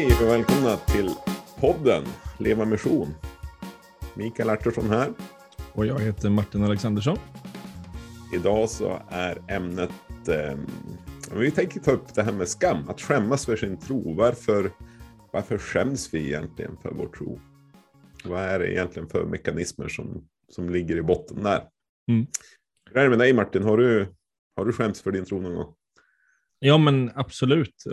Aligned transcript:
Hej 0.00 0.12
och 0.22 0.28
välkomna 0.28 0.76
till 0.76 1.10
podden 1.56 2.04
Leva 2.38 2.64
Mission. 2.64 3.14
Mikael 4.14 4.50
Artursson 4.50 4.90
här. 4.90 5.12
Och 5.72 5.86
jag 5.86 5.98
heter 5.98 6.30
Martin 6.30 6.64
Alexandersson. 6.64 7.18
Idag 8.34 8.70
så 8.70 9.02
är 9.08 9.38
ämnet, 9.48 9.90
eh, 10.28 10.58
vi 11.32 11.50
tänker 11.50 11.80
ta 11.80 11.90
upp 11.90 12.14
det 12.14 12.22
här 12.22 12.32
med 12.32 12.48
skam, 12.48 12.88
att 12.88 13.00
skämmas 13.00 13.46
för 13.46 13.56
sin 13.56 13.78
tro. 13.78 14.14
Varför, 14.14 14.70
varför 15.32 15.58
skäms 15.58 16.14
vi 16.14 16.26
egentligen 16.26 16.76
för 16.82 16.90
vår 16.90 17.08
tro? 17.08 17.40
Vad 18.24 18.42
är 18.42 18.58
det 18.58 18.72
egentligen 18.72 19.08
för 19.08 19.24
mekanismer 19.24 19.88
som, 19.88 20.24
som 20.48 20.70
ligger 20.70 20.96
i 20.96 21.02
botten 21.02 21.42
där? 21.42 21.62
Mm. 22.08 22.26
Hur 22.90 22.96
är 22.96 23.02
det 23.02 23.10
med 23.10 23.18
dig 23.18 23.32
Martin? 23.32 23.62
Har 23.62 23.76
du, 23.76 24.14
har 24.56 24.64
du 24.64 24.72
skämts 24.72 25.02
för 25.02 25.12
din 25.12 25.24
tro 25.24 25.40
någon 25.40 25.54
gång? 25.54 25.74
Ja, 26.58 26.78
men 26.78 27.10
absolut. 27.14 27.84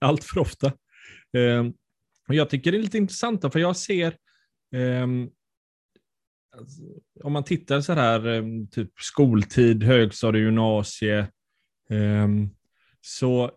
Allt 0.00 0.24
för 0.24 0.40
ofta. 0.40 0.72
Eh, 1.36 1.64
jag 2.28 2.50
tycker 2.50 2.72
det 2.72 2.78
är 2.78 2.82
lite 2.82 2.98
intressant, 2.98 3.52
för 3.52 3.58
jag 3.58 3.76
ser, 3.76 4.16
eh, 4.74 5.06
om 7.24 7.32
man 7.32 7.44
tittar 7.44 7.80
så 7.80 7.92
här, 7.92 8.26
ehm, 8.26 8.68
typ 8.68 8.90
skoltid, 9.00 9.82
högstadie, 9.82 10.42
gymnasie, 10.42 11.18
eh, 11.90 12.28
så 13.00 13.50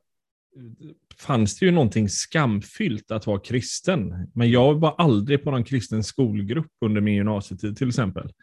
fanns 1.18 1.60
det 1.60 1.66
ju 1.66 1.72
någonting 1.72 2.10
skamfyllt 2.10 3.12
att 3.12 3.28
vara 3.28 3.40
kristen. 3.40 4.32
Men 4.34 4.52
jag 4.52 4.80
var 4.80 4.96
aldrig 4.98 5.44
på 5.44 5.52
någon 5.52 5.64
kristen 5.64 6.04
skolgrupp 6.04 6.72
under 6.86 7.02
min 7.02 7.16
gymnasietid 7.16 7.78
till 7.78 7.88
exempel. 7.88 8.34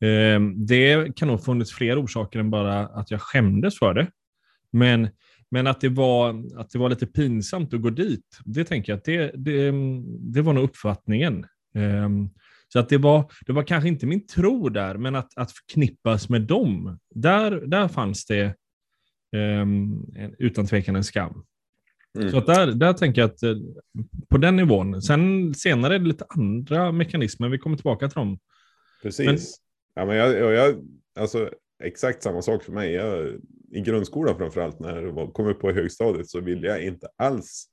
Ehm, 0.00 0.66
det 0.66 1.16
kan 1.16 1.28
nog 1.28 1.44
funnits 1.44 1.72
fler 1.72 2.04
orsaker 2.04 2.38
än 2.38 2.50
bara 2.50 2.86
att 2.86 3.10
jag 3.10 3.20
skämdes 3.20 3.78
för 3.78 3.94
det. 3.94 4.10
Men, 4.70 5.08
men 5.52 5.66
att, 5.66 5.80
det 5.80 5.88
var, 5.88 6.44
att 6.56 6.70
det 6.70 6.78
var 6.78 6.88
lite 6.88 7.06
pinsamt 7.06 7.74
att 7.74 7.82
gå 7.82 7.90
dit, 7.90 8.38
det 8.44 8.64
tänker 8.64 8.92
jag 8.92 8.96
att 8.96 9.04
det, 9.04 9.32
det, 9.34 9.72
det 10.20 10.42
var 10.42 10.52
nog 10.52 10.64
uppfattningen. 10.64 11.46
Ehm, 11.74 12.30
så 12.68 12.78
att 12.78 12.88
det 12.88 12.98
var, 12.98 13.32
det 13.46 13.52
var 13.52 13.62
kanske 13.62 13.88
inte 13.88 14.06
min 14.06 14.26
tro 14.26 14.68
där, 14.68 14.94
men 14.94 15.14
att, 15.14 15.38
att 15.38 15.52
förknippas 15.52 16.28
med 16.28 16.42
dem, 16.42 16.98
där, 17.14 17.50
där 17.50 17.88
fanns 17.88 18.26
det 18.26 18.54
um, 19.36 20.14
utan 20.38 20.66
tvekan 20.66 20.96
en 20.96 21.04
skam. 21.04 21.44
Mm. 22.18 22.30
Så 22.30 22.38
att 22.38 22.46
där, 22.46 22.66
där 22.66 22.92
tänker 22.92 23.20
jag 23.20 23.30
att 23.30 23.42
eh, 23.42 23.56
på 24.28 24.38
den 24.38 24.56
nivån. 24.56 25.02
Sen 25.02 25.54
senare 25.54 25.94
är 25.94 25.98
det 25.98 26.06
lite 26.06 26.26
andra 26.28 26.92
mekanismer, 26.92 27.48
vi 27.48 27.58
kommer 27.58 27.76
tillbaka 27.76 28.08
till 28.08 28.18
dem. 28.18 28.38
Precis. 29.02 29.26
Men, 29.26 29.38
ja, 29.94 30.06
men 30.06 30.16
jag, 30.16 30.54
jag, 30.54 30.74
alltså, 31.20 31.50
exakt 31.84 32.22
samma 32.22 32.42
sak 32.42 32.62
för 32.62 32.72
mig. 32.72 32.92
Jag, 32.92 33.40
I 33.74 33.80
grundskolan 33.80 34.36
framförallt, 34.36 34.80
när 34.80 35.02
jag 35.02 35.34
kom 35.34 35.46
upp 35.46 35.60
på 35.60 35.72
högstadiet, 35.72 36.28
så 36.28 36.40
ville 36.40 36.66
jag 36.66 36.84
inte 36.84 37.08
alls 37.16 37.66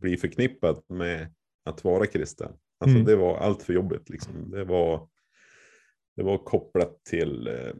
bli 0.00 0.16
förknippad 0.16 0.82
med 0.88 1.34
att 1.64 1.84
vara 1.84 2.06
kristen. 2.06 2.52
Alltså 2.78 2.96
mm. 2.96 3.06
det 3.06 3.16
var 3.16 3.36
allt 3.36 3.62
för 3.62 3.72
jobbigt 3.72 4.08
liksom. 4.08 4.50
Det 4.50 4.64
var, 4.64 5.08
det 6.16 6.22
var 6.22 6.38
kopplat 6.38 7.04
till, 7.04 7.46
eh, 7.46 7.72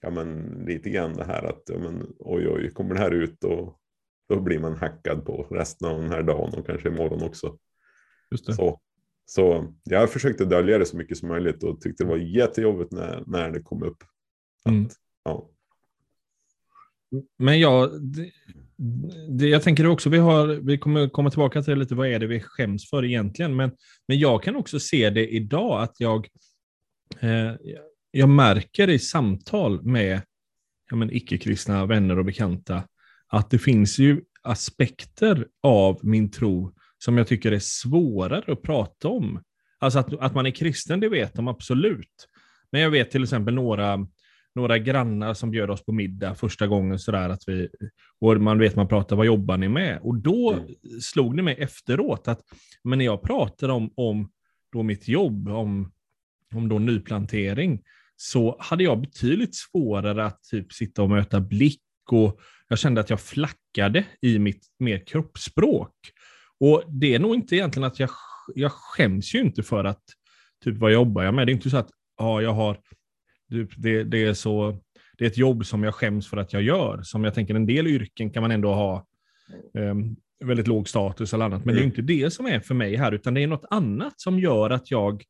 ja 0.00 0.10
men 0.10 0.42
lite 0.66 0.90
grann 0.90 1.16
det 1.16 1.24
här 1.24 1.42
att, 1.42 1.62
ja 1.66 1.78
men 1.78 2.14
oj 2.18 2.48
oj, 2.48 2.70
kommer 2.70 2.94
det 2.94 3.00
här 3.00 3.10
ut 3.10 3.44
och 3.44 3.80
då 4.28 4.40
blir 4.40 4.58
man 4.58 4.76
hackad 4.76 5.24
på 5.24 5.42
resten 5.50 5.88
av 5.88 6.00
den 6.00 6.10
här 6.10 6.22
dagen 6.22 6.54
och 6.54 6.66
kanske 6.66 6.88
imorgon 6.88 7.22
också. 7.22 7.58
Just 8.30 8.46
det. 8.46 8.54
Så, 8.54 8.80
så 9.26 9.74
jag 9.84 10.10
försökte 10.10 10.44
dölja 10.44 10.78
det 10.78 10.86
så 10.86 10.96
mycket 10.96 11.18
som 11.18 11.28
möjligt 11.28 11.62
och 11.62 11.80
tyckte 11.80 12.04
det 12.04 12.10
var 12.10 12.16
jättejobbigt 12.16 12.92
när, 12.92 13.24
när 13.26 13.50
det 13.50 13.62
kom 13.62 13.82
upp. 13.82 14.02
Att, 14.64 14.72
mm. 14.72 14.88
ja. 15.24 15.50
Men 17.38 17.60
ja, 17.60 17.90
det, 18.00 18.30
det, 19.28 19.48
jag 19.48 19.62
tänker 19.62 19.86
också, 19.86 20.10
vi, 20.10 20.18
har, 20.18 20.46
vi 20.46 20.78
kommer 20.78 21.08
komma 21.08 21.30
tillbaka 21.30 21.62
till 21.62 21.78
lite 21.78 21.94
vad 21.94 22.08
är 22.08 22.18
det 22.18 22.26
vi 22.26 22.40
skäms 22.40 22.90
för 22.90 23.04
egentligen, 23.04 23.56
men, 23.56 23.70
men 24.08 24.18
jag 24.18 24.42
kan 24.42 24.56
också 24.56 24.80
se 24.80 25.10
det 25.10 25.28
idag 25.28 25.82
att 25.82 26.00
jag, 26.00 26.28
eh, 27.20 27.52
jag 28.10 28.28
märker 28.28 28.90
i 28.90 28.98
samtal 28.98 29.82
med 29.82 30.22
ja, 30.90 31.08
icke-kristna 31.10 31.86
vänner 31.86 32.18
och 32.18 32.24
bekanta 32.24 32.82
att 33.28 33.50
det 33.50 33.58
finns 33.58 33.98
ju 33.98 34.22
aspekter 34.42 35.46
av 35.62 36.00
min 36.02 36.30
tro 36.30 36.74
som 36.98 37.18
jag 37.18 37.28
tycker 37.28 37.52
är 37.52 37.58
svårare 37.58 38.52
att 38.52 38.62
prata 38.62 39.08
om. 39.08 39.42
Alltså 39.78 39.98
att, 39.98 40.14
att 40.20 40.34
man 40.34 40.46
är 40.46 40.50
kristen, 40.50 41.00
det 41.00 41.08
vet 41.08 41.34
de 41.34 41.48
absolut. 41.48 42.28
Men 42.72 42.80
jag 42.80 42.90
vet 42.90 43.10
till 43.10 43.22
exempel 43.22 43.54
några, 43.54 44.06
några 44.54 44.78
grannar 44.78 45.34
som 45.34 45.50
bjöd 45.50 45.70
oss 45.70 45.84
på 45.84 45.92
middag 45.92 46.34
första 46.34 46.66
gången 46.66 46.98
sådär 46.98 47.28
att 47.28 47.42
vi, 47.46 47.68
och 48.20 48.40
man 48.40 48.58
vet 48.58 48.76
man 48.76 48.88
pratar, 48.88 49.16
vad 49.16 49.26
jobbar 49.26 49.56
ni 49.56 49.68
med? 49.68 50.00
Och 50.02 50.16
då 50.16 50.52
mm. 50.52 50.66
slog 51.00 51.36
det 51.36 51.42
mig 51.42 51.56
efteråt 51.58 52.28
att, 52.28 52.40
men 52.84 52.98
när 52.98 53.04
jag 53.04 53.22
pratade 53.22 53.72
om, 53.72 53.92
om 53.96 54.30
då 54.72 54.82
mitt 54.82 55.08
jobb, 55.08 55.48
om, 55.48 55.92
om 56.54 56.68
då 56.68 56.78
nyplantering, 56.78 57.82
så 58.16 58.56
hade 58.60 58.84
jag 58.84 59.00
betydligt 59.00 59.54
svårare 59.54 60.24
att 60.24 60.42
typ 60.42 60.72
sitta 60.72 61.02
och 61.02 61.10
möta 61.10 61.40
blick 61.40 61.80
och 62.10 62.40
jag 62.68 62.78
kände 62.78 63.00
att 63.00 63.10
jag 63.10 63.20
flackade 63.20 64.04
i 64.22 64.38
mitt 64.38 64.66
mer 64.78 65.06
kroppsspråk. 65.06 65.94
Och 66.60 66.82
det 66.88 67.14
är 67.14 67.18
nog 67.18 67.34
inte 67.34 67.56
egentligen 67.56 67.86
att 67.86 68.00
jag, 68.00 68.10
jag 68.54 68.72
skäms 68.72 69.34
ju 69.34 69.40
inte 69.40 69.62
för 69.62 69.84
att, 69.84 70.02
typ 70.64 70.78
vad 70.78 70.92
jobbar 70.92 71.22
jag 71.22 71.34
med? 71.34 71.46
Det 71.46 71.50
är 71.50 71.54
inte 71.54 71.70
så 71.70 71.76
att, 71.76 71.90
ja, 72.18 72.42
jag 72.42 72.52
har, 72.52 72.78
det, 73.76 74.04
det 74.04 74.24
är 74.24 74.34
så, 74.34 74.78
det 75.18 75.24
är 75.24 75.28
ett 75.28 75.38
jobb 75.38 75.66
som 75.66 75.82
jag 75.82 75.94
skäms 75.94 76.28
för 76.28 76.36
att 76.36 76.52
jag 76.52 76.62
gör. 76.62 77.02
Som 77.02 77.24
jag 77.24 77.34
tänker, 77.34 77.54
en 77.54 77.66
del 77.66 77.86
yrken 77.86 78.30
kan 78.30 78.42
man 78.42 78.50
ändå 78.50 78.74
ha 78.74 79.06
um, 79.78 80.16
väldigt 80.44 80.66
låg 80.66 80.88
status 80.88 81.34
eller 81.34 81.44
annat. 81.44 81.64
Men 81.64 81.74
mm. 81.74 81.76
det 81.76 81.84
är 81.84 81.86
inte 81.86 82.02
det 82.02 82.30
som 82.30 82.46
är 82.46 82.60
för 82.60 82.74
mig 82.74 82.96
här, 82.96 83.12
utan 83.12 83.34
det 83.34 83.42
är 83.42 83.46
något 83.46 83.66
annat 83.70 84.20
som 84.20 84.38
gör 84.38 84.70
att 84.70 84.90
jag 84.90 85.24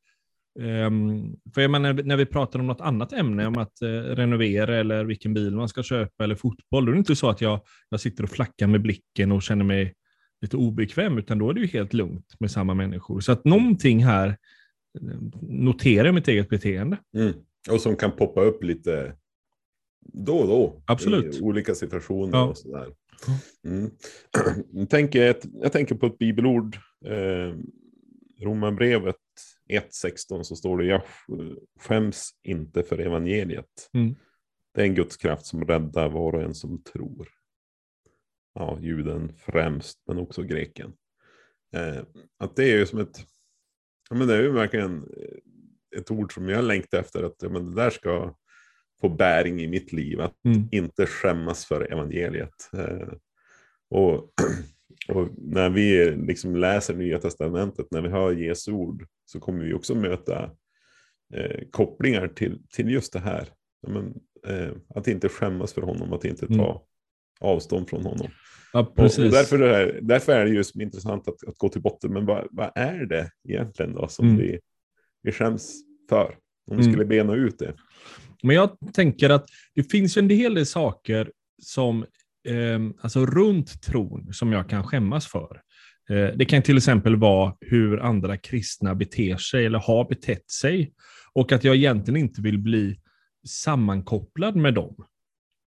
Um, 0.60 1.36
för 1.54 1.60
jag 1.60 1.70
menar, 1.70 1.92
när 1.92 2.16
vi 2.16 2.26
pratar 2.26 2.58
om 2.58 2.66
något 2.66 2.80
annat 2.80 3.12
ämne, 3.12 3.46
om 3.46 3.58
att 3.58 3.72
uh, 3.82 3.88
renovera 3.88 4.76
eller 4.76 5.04
vilken 5.04 5.34
bil 5.34 5.56
man 5.56 5.68
ska 5.68 5.82
köpa 5.82 6.24
eller 6.24 6.34
fotboll, 6.34 6.84
då 6.84 6.90
är 6.90 6.94
det 6.94 6.98
inte 6.98 7.16
så 7.16 7.28
att 7.30 7.40
jag, 7.40 7.60
jag 7.88 8.00
sitter 8.00 8.24
och 8.24 8.30
flackar 8.30 8.66
med 8.66 8.82
blicken 8.82 9.32
och 9.32 9.42
känner 9.42 9.64
mig 9.64 9.94
lite 10.40 10.56
obekväm, 10.56 11.18
utan 11.18 11.38
då 11.38 11.50
är 11.50 11.54
det 11.54 11.60
ju 11.60 11.66
helt 11.66 11.92
lugnt 11.92 12.34
med 12.40 12.50
samma 12.50 12.74
människor. 12.74 13.20
Så 13.20 13.32
att 13.32 13.44
någonting 13.44 14.04
här 14.04 14.28
eh, 14.28 15.18
noterar 15.42 16.12
mitt 16.12 16.28
eget 16.28 16.48
beteende. 16.48 16.96
Mm. 17.16 17.32
Och 17.70 17.80
som 17.80 17.96
kan 17.96 18.16
poppa 18.16 18.40
upp 18.40 18.64
lite 18.64 19.16
då 20.00 20.36
och 20.36 20.46
då. 20.46 20.82
Absolut. 20.86 21.36
I 21.36 21.42
olika 21.42 21.74
situationer 21.74 22.38
ja. 22.38 22.44
och 22.44 22.58
sådär. 22.58 22.94
Mm. 23.64 23.90
Jag, 24.72 24.90
tänker, 24.90 25.36
jag 25.52 25.72
tänker 25.72 25.94
på 25.94 26.06
ett 26.06 26.18
bibelord, 26.18 26.76
eh, 27.04 27.54
Romarbrevet 28.40 29.16
1.16 29.68 30.42
så 30.42 30.56
står 30.56 30.78
det 30.78 30.84
jag 30.84 31.02
skäms 31.80 32.30
inte 32.42 32.82
för 32.82 32.98
evangeliet. 32.98 33.90
Mm. 33.92 34.14
Det 34.74 34.80
är 34.80 34.84
en 34.84 34.94
Guds 34.94 35.16
kraft 35.16 35.46
som 35.46 35.64
räddar 35.64 36.08
var 36.08 36.34
och 36.34 36.42
en 36.42 36.54
som 36.54 36.82
tror. 36.82 37.28
Ja, 38.54 38.78
juden 38.80 39.32
främst, 39.36 40.02
men 40.06 40.18
också 40.18 40.42
greken. 40.42 40.92
Eh, 41.74 42.02
att 42.38 42.56
det 42.56 42.64
är 42.64 42.78
ju 42.78 42.86
som 42.86 42.98
ett, 42.98 43.26
ja 44.10 44.16
men 44.16 44.28
det 44.28 44.34
är 44.34 44.42
ju 44.42 44.52
verkligen 44.52 45.08
ett 45.96 46.10
ord 46.10 46.34
som 46.34 46.48
jag 46.48 46.64
längtar 46.64 46.98
efter, 46.98 47.22
att 47.22 47.36
ja, 47.38 47.48
men 47.48 47.66
det 47.66 47.82
där 47.82 47.90
ska 47.90 48.34
få 49.00 49.08
bäring 49.08 49.60
i 49.60 49.68
mitt 49.68 49.92
liv, 49.92 50.20
att 50.20 50.44
mm. 50.44 50.68
inte 50.72 51.06
skämmas 51.06 51.64
för 51.64 51.92
evangeliet. 51.92 52.70
Eh, 52.72 53.08
och 53.90 54.32
Och 55.08 55.28
när 55.36 55.70
vi 55.70 56.10
liksom 56.10 56.56
läser 56.56 56.94
Nya 56.94 57.18
Testamentet, 57.18 57.86
när 57.90 58.02
vi 58.02 58.08
hör 58.08 58.32
Jesu 58.32 58.72
ord, 58.72 59.06
så 59.24 59.40
kommer 59.40 59.64
vi 59.64 59.74
också 59.74 59.94
möta 59.94 60.50
eh, 61.34 61.60
kopplingar 61.70 62.28
till, 62.28 62.62
till 62.68 62.90
just 62.90 63.12
det 63.12 63.18
här. 63.18 63.48
Men, 63.86 64.14
eh, 64.46 64.72
att 64.94 65.08
inte 65.08 65.28
skämmas 65.28 65.72
för 65.72 65.82
honom, 65.82 66.12
att 66.12 66.24
inte 66.24 66.46
ta 66.46 66.70
mm. 66.70 66.82
avstånd 67.40 67.88
från 67.88 68.04
honom. 68.04 68.28
Ja, 68.72 68.92
precis. 68.96 69.18
Och, 69.18 69.24
och 69.24 69.30
därför, 69.30 69.58
är 69.58 69.86
det, 69.86 70.00
därför 70.00 70.32
är 70.32 70.44
det 70.44 70.50
just 70.50 70.76
intressant 70.76 71.28
att, 71.28 71.48
att 71.48 71.58
gå 71.58 71.68
till 71.68 71.82
botten. 71.82 72.12
Men 72.12 72.26
vad, 72.26 72.48
vad 72.50 72.70
är 72.74 73.06
det 73.06 73.30
egentligen 73.48 73.94
då 73.94 74.08
som 74.08 74.26
mm. 74.26 74.38
vi, 74.38 74.58
vi 75.22 75.32
skäms 75.32 75.74
för? 76.08 76.36
Om 76.70 76.76
vi 76.76 76.82
mm. 76.82 76.92
skulle 76.92 77.04
bena 77.04 77.34
ut 77.34 77.58
det. 77.58 77.74
Men 78.42 78.56
jag 78.56 78.70
tänker 78.92 79.30
att 79.30 79.46
det 79.74 79.82
finns 79.82 80.16
en 80.16 80.30
hel 80.30 80.54
del 80.54 80.66
saker 80.66 81.30
som 81.62 82.02
eh, 82.48 82.80
alltså 83.00 83.26
runt 83.26 83.82
tron 83.82 84.32
som 84.32 84.52
jag 84.52 84.68
kan 84.68 84.84
skämmas 84.84 85.26
för. 85.26 85.60
Eh, 86.10 86.36
det 86.36 86.44
kan 86.44 86.62
till 86.62 86.76
exempel 86.76 87.16
vara 87.16 87.56
hur 87.60 88.00
andra 88.00 88.36
kristna 88.36 88.94
beter 88.94 89.36
sig 89.36 89.66
eller 89.66 89.78
har 89.78 90.08
betett 90.08 90.50
sig 90.50 90.92
och 91.32 91.52
att 91.52 91.64
jag 91.64 91.76
egentligen 91.76 92.20
inte 92.20 92.42
vill 92.42 92.58
bli 92.58 93.00
sammankopplad 93.46 94.56
med 94.56 94.74
dem. 94.74 95.06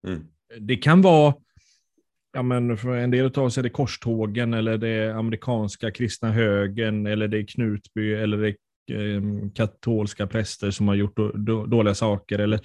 Mm. 0.07 0.27
Det 0.59 0.75
kan 0.75 1.01
vara, 1.01 1.33
ja 2.33 2.41
men 2.41 2.77
för 2.77 2.95
en 2.95 3.11
del 3.11 3.25
av 3.25 3.43
oss 3.43 3.57
är 3.57 3.63
det 3.63 3.69
korstågen 3.69 4.53
eller 4.53 4.77
det 4.77 5.15
amerikanska 5.15 5.91
kristna 5.91 6.31
högen 6.31 7.05
eller 7.05 7.27
det 7.27 7.37
är 7.37 7.47
Knutby 7.47 8.13
eller 8.13 8.37
det 8.37 8.47
är 8.49 8.55
katolska 9.55 10.27
präster 10.27 10.71
som 10.71 10.87
har 10.87 10.95
gjort 10.95 11.15
dåliga 11.67 11.95
saker. 11.95 12.39
Eller, 12.39 12.59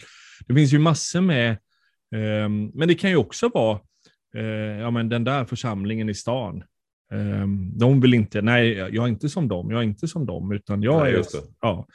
det 0.46 0.54
finns 0.54 0.72
ju 0.72 0.78
massor 0.78 1.20
med, 1.20 1.50
eh, 2.14 2.48
men 2.74 2.88
det 2.88 2.94
kan 2.94 3.10
ju 3.10 3.16
också 3.16 3.48
vara 3.48 3.80
eh, 4.36 4.80
ja, 4.80 4.90
men 4.90 5.08
den 5.08 5.24
där 5.24 5.44
församlingen 5.44 6.08
i 6.08 6.14
stan. 6.14 6.62
Um, 7.12 7.78
de 7.78 8.00
vill 8.00 8.14
inte, 8.14 8.42
nej, 8.42 8.72
jag 8.72 9.04
är 9.04 9.08
inte 9.08 9.28
som 9.28 9.48
dem, 9.48 9.70
jag 9.70 9.78
är 9.78 9.84
inte 9.84 10.08
som 10.08 10.26
dem, 10.26 10.52
utan 10.52 10.82
jag 10.82 11.02
nej, 11.02 11.14
är... 11.14 11.24
Ja. 11.60 11.86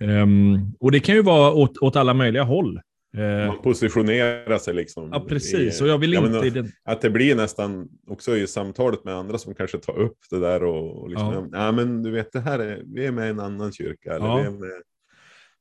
Um, 0.00 0.74
och 0.80 0.92
det 0.92 1.00
kan 1.00 1.14
ju 1.14 1.22
vara 1.22 1.52
åt, 1.52 1.78
åt 1.78 1.96
alla 1.96 2.14
möjliga 2.14 2.42
håll. 2.42 2.80
Uh, 3.18 3.46
Man 3.46 3.62
positionerar 3.62 4.58
sig 4.58 4.74
liksom. 4.74 5.10
Ja, 5.12 5.20
precis. 5.20 5.80
Och 5.80 5.88
jag 5.88 5.98
vill 5.98 6.14
inte... 6.14 6.30
Menar, 6.30 6.50
den... 6.50 6.72
Att 6.84 7.00
det 7.00 7.10
blir 7.10 7.34
nästan 7.34 7.88
också 8.06 8.36
i 8.36 8.46
samtalet 8.46 9.04
med 9.04 9.14
andra 9.14 9.38
som 9.38 9.54
kanske 9.54 9.78
tar 9.78 9.98
upp 9.98 10.18
det 10.30 10.40
där 10.40 10.64
och, 10.64 11.02
och 11.02 11.08
liksom, 11.08 11.50
ja. 11.52 11.64
ja. 11.64 11.72
men 11.72 12.02
du 12.02 12.10
vet, 12.10 12.32
det 12.32 12.40
här 12.40 12.58
är, 12.58 12.82
vi 12.86 13.06
är 13.06 13.12
med 13.12 13.26
i 13.26 13.30
en 13.30 13.40
annan 13.40 13.72
kyrka. 13.72 14.14
Eller 14.14 14.26
ja. 14.26 14.36
vi, 14.36 14.50
med, 14.50 14.82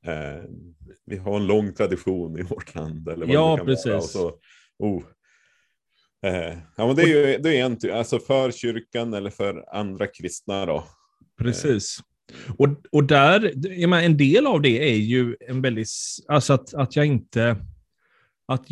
eh, 0.06 0.44
vi 1.06 1.18
har 1.18 1.36
en 1.36 1.48
lång 1.48 1.74
tradition 1.74 2.40
i 2.40 2.44
vårt 2.44 2.76
land. 2.76 3.10
Eller 3.10 3.26
vad 3.26 3.36
ja, 3.36 3.52
det 3.52 3.58
kan 3.58 3.66
precis. 3.66 3.86
Vara. 3.86 3.98
Och 3.98 4.04
så, 4.04 4.34
oh, 4.80 5.04
Eh, 6.24 6.58
ja, 6.76 6.88
men 6.88 6.96
det 6.96 7.02
är 7.02 7.08
ju 7.08 7.38
det 7.38 7.58
är 7.58 7.66
en, 7.66 7.96
alltså 7.98 8.20
för 8.20 8.52
kyrkan 8.52 9.14
eller 9.14 9.30
för 9.30 9.76
andra 9.76 10.08
kristna 10.08 10.66
då. 10.66 10.84
Precis. 11.38 12.00
Och, 12.58 12.70
och 12.92 13.04
där, 13.04 13.52
jag 13.80 13.90
menar, 13.90 14.04
en 14.04 14.18
del 14.18 14.48
av 14.48 14.62
det 14.62 14.92
är 14.92 14.98
ju 14.98 15.36
en 15.48 15.62
väldigt, 15.62 15.88
alltså 16.28 16.54
att, 16.54 16.74
att 16.74 16.96
jag 16.96 17.06
inte, 17.06 17.58
att, 18.48 18.66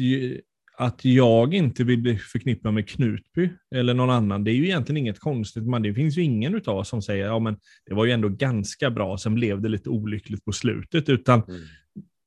att 0.77 1.05
jag 1.05 1.53
inte 1.53 1.83
vill 1.83 2.01
bli 2.01 2.17
förknippad 2.17 2.73
med 2.73 2.89
Knutby 2.89 3.49
eller 3.75 3.93
någon 3.93 4.09
annan, 4.09 4.43
det 4.43 4.51
är 4.51 4.55
ju 4.55 4.65
egentligen 4.65 4.97
inget 4.97 5.19
konstigt, 5.19 5.63
men 5.63 5.81
det 5.81 5.93
finns 5.93 6.17
ju 6.17 6.21
ingen 6.21 6.55
utav 6.55 6.77
oss 6.77 6.89
som 6.89 7.01
säger, 7.01 7.25
ja 7.25 7.39
men 7.39 7.57
det 7.85 7.93
var 7.93 8.05
ju 8.05 8.11
ändå 8.11 8.29
ganska 8.29 8.89
bra, 8.91 9.17
sen 9.17 9.35
blev 9.35 9.61
det 9.61 9.69
lite 9.69 9.89
olyckligt 9.89 10.45
på 10.45 10.51
slutet, 10.51 11.09
utan 11.09 11.43
mm. 11.47 11.61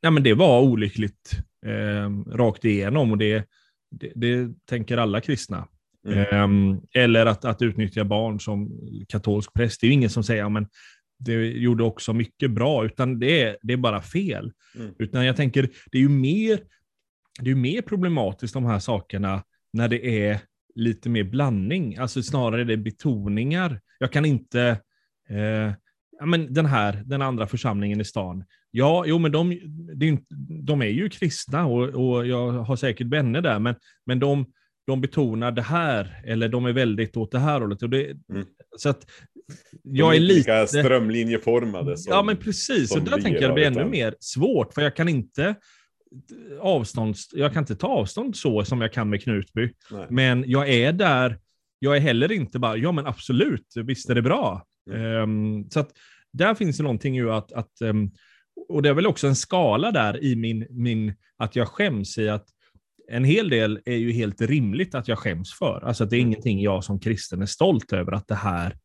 ja, 0.01 0.11
men 0.11 0.23
det 0.23 0.35
var 0.35 0.63
olyckligt 0.63 1.31
eh, 1.67 2.37
rakt 2.37 2.65
igenom 2.65 3.11
och 3.11 3.19
det, 3.19 3.45
det, 3.91 4.13
det 4.15 4.55
tänker 4.69 4.97
alla 4.97 5.21
kristna. 5.21 5.69
Mm. 6.09 6.43
Um, 6.43 6.81
eller 6.95 7.27
att, 7.27 7.45
att 7.45 7.63
utnyttja 7.63 8.05
barn 8.05 8.41
som 8.41 8.71
katolsk 9.09 9.53
präst. 9.55 9.81
Det 9.81 9.87
är 9.87 9.89
ju 9.89 9.95
ingen 9.95 10.11
som 10.11 10.25
säger, 10.25 10.49
men 10.49 10.67
det 11.25 11.33
gjorde 11.49 11.85
också 11.85 12.13
mycket 12.13 12.51
bra, 12.51 12.85
utan 12.85 13.19
det 13.19 13.43
är, 13.43 13.57
det 13.63 13.73
är 13.73 13.77
bara 13.77 14.03
fel. 14.03 14.53
Mm. 14.75 14.95
Utan 14.99 15.27
jag 15.27 15.37
tänker, 15.37 15.71
det 15.93 15.99
är 15.99 16.03
ju 16.03 16.09
mer, 16.09 16.61
det 17.41 17.51
är 17.51 17.55
mer 17.55 17.83
problematiskt 17.83 18.55
de 18.55 18.65
här 18.65 18.79
sakerna 18.79 19.43
när 19.73 19.89
det 19.89 20.27
är 20.27 20.41
lite 20.75 21.09
mer 21.09 21.25
blandning, 21.25 21.97
alltså 21.97 22.23
snarare 22.23 22.65
det 22.65 22.77
betoningar. 22.77 23.81
Jag 23.99 24.13
kan 24.13 24.25
inte, 24.25 24.81
eh, 25.29 25.73
ja 26.19 26.27
men 26.27 26.55
den 26.55 26.67
här, 26.67 27.03
den 27.07 27.23
andra 27.23 27.47
församlingen 27.47 28.01
i 28.01 28.05
stan, 28.05 28.45
Ja, 28.77 29.05
jo, 29.07 29.19
men 29.19 29.33
de, 29.33 29.61
de 30.63 30.83
är 30.83 30.87
ju 30.87 31.09
kristna 31.09 31.67
och, 31.67 31.89
och 31.89 32.27
jag 32.27 32.53
har 32.53 32.77
säkert 32.77 33.07
vänner 33.07 33.41
där, 33.41 33.59
men, 33.59 33.75
men 34.07 34.19
de, 34.19 34.47
de 34.87 35.01
betonar 35.01 35.53
det 35.53 35.63
här, 35.63 36.23
eller 36.25 36.49
de 36.49 36.67
är 36.67 36.73
väldigt 36.73 37.17
åt 37.17 37.33
det 37.33 37.39
här 37.39 37.61
hållet. 37.61 37.83
Och 37.83 37.91
det, 37.91 38.11
mm. 38.11 38.47
Så 38.77 38.89
att 38.89 39.07
jag 39.83 40.17
är 40.17 40.21
lite... 40.21 40.67
strömlinjeformade. 40.67 41.97
Som, 41.97 42.13
ja, 42.13 42.23
men 42.23 42.37
precis. 42.37 42.97
Och 42.97 43.03
där 43.03 43.21
tänker 43.21 43.41
jag 43.43 43.51
det 43.51 43.55
blir 43.55 43.67
ännu 43.67 43.85
mer 43.85 44.15
svårt, 44.21 44.75
för 44.75 44.83
jag 44.83 44.97
kan 44.97 45.09
inte 45.09 45.55
avstånd, 46.61 47.17
jag 47.33 47.53
kan 47.53 47.63
inte 47.63 47.77
ta 47.77 47.87
avstånd 47.87 48.37
så 48.37 48.65
som 48.65 48.81
jag 48.81 48.93
kan 48.93 49.11
med 49.11 49.23
Knutby. 49.23 49.71
Nej. 49.91 50.07
Men 50.11 50.45
jag 50.47 50.69
är 50.69 50.93
där, 50.93 51.39
jag 51.79 51.97
är 51.97 52.01
heller 52.01 52.33
inte 52.33 52.59
bara, 52.59 52.77
ja 52.77 52.93
men 52.93 53.07
absolut, 53.07 53.67
visst 53.77 54.11
är 54.11 54.15
det 54.15 54.23
bra. 54.23 54.67
Mm. 54.91 55.05
Um, 55.05 55.71
så 55.71 55.81
att 55.81 55.91
där 56.33 56.55
finns 56.55 56.77
det 56.77 56.83
någonting 56.83 57.15
ju 57.15 57.33
att, 57.33 57.53
att 57.53 57.81
um, 57.81 58.11
och 58.69 58.83
det 58.83 58.89
är 58.89 58.95
väl 58.95 59.07
också 59.07 59.27
en 59.27 59.37
skala 59.37 59.91
där 59.91 60.25
i 60.25 60.37
min, 60.37 60.67
min, 60.71 61.15
att 61.37 61.57
jag 61.57 61.69
skäms 61.69 62.19
i 62.19 62.29
att 62.29 62.47
en 63.09 63.25
hel 63.25 63.49
del 63.49 63.81
är 63.85 63.97
ju 63.97 64.13
helt 64.13 64.41
rimligt 64.41 64.95
att 64.95 65.09
jag 65.09 65.19
skäms 65.19 65.55
för. 65.55 65.85
Alltså 65.85 66.05
att 66.05 66.11
det 66.11 66.17
är 66.17 66.21
mm. 66.21 66.29
ingenting 66.29 66.61
jag 66.61 66.85
som 66.85 67.01
kristen 67.01 67.43
är 67.43 67.47
stolt 67.47 67.93
över 67.93 68.13
att 68.13 68.29
det 68.29 68.35
här 68.35 68.77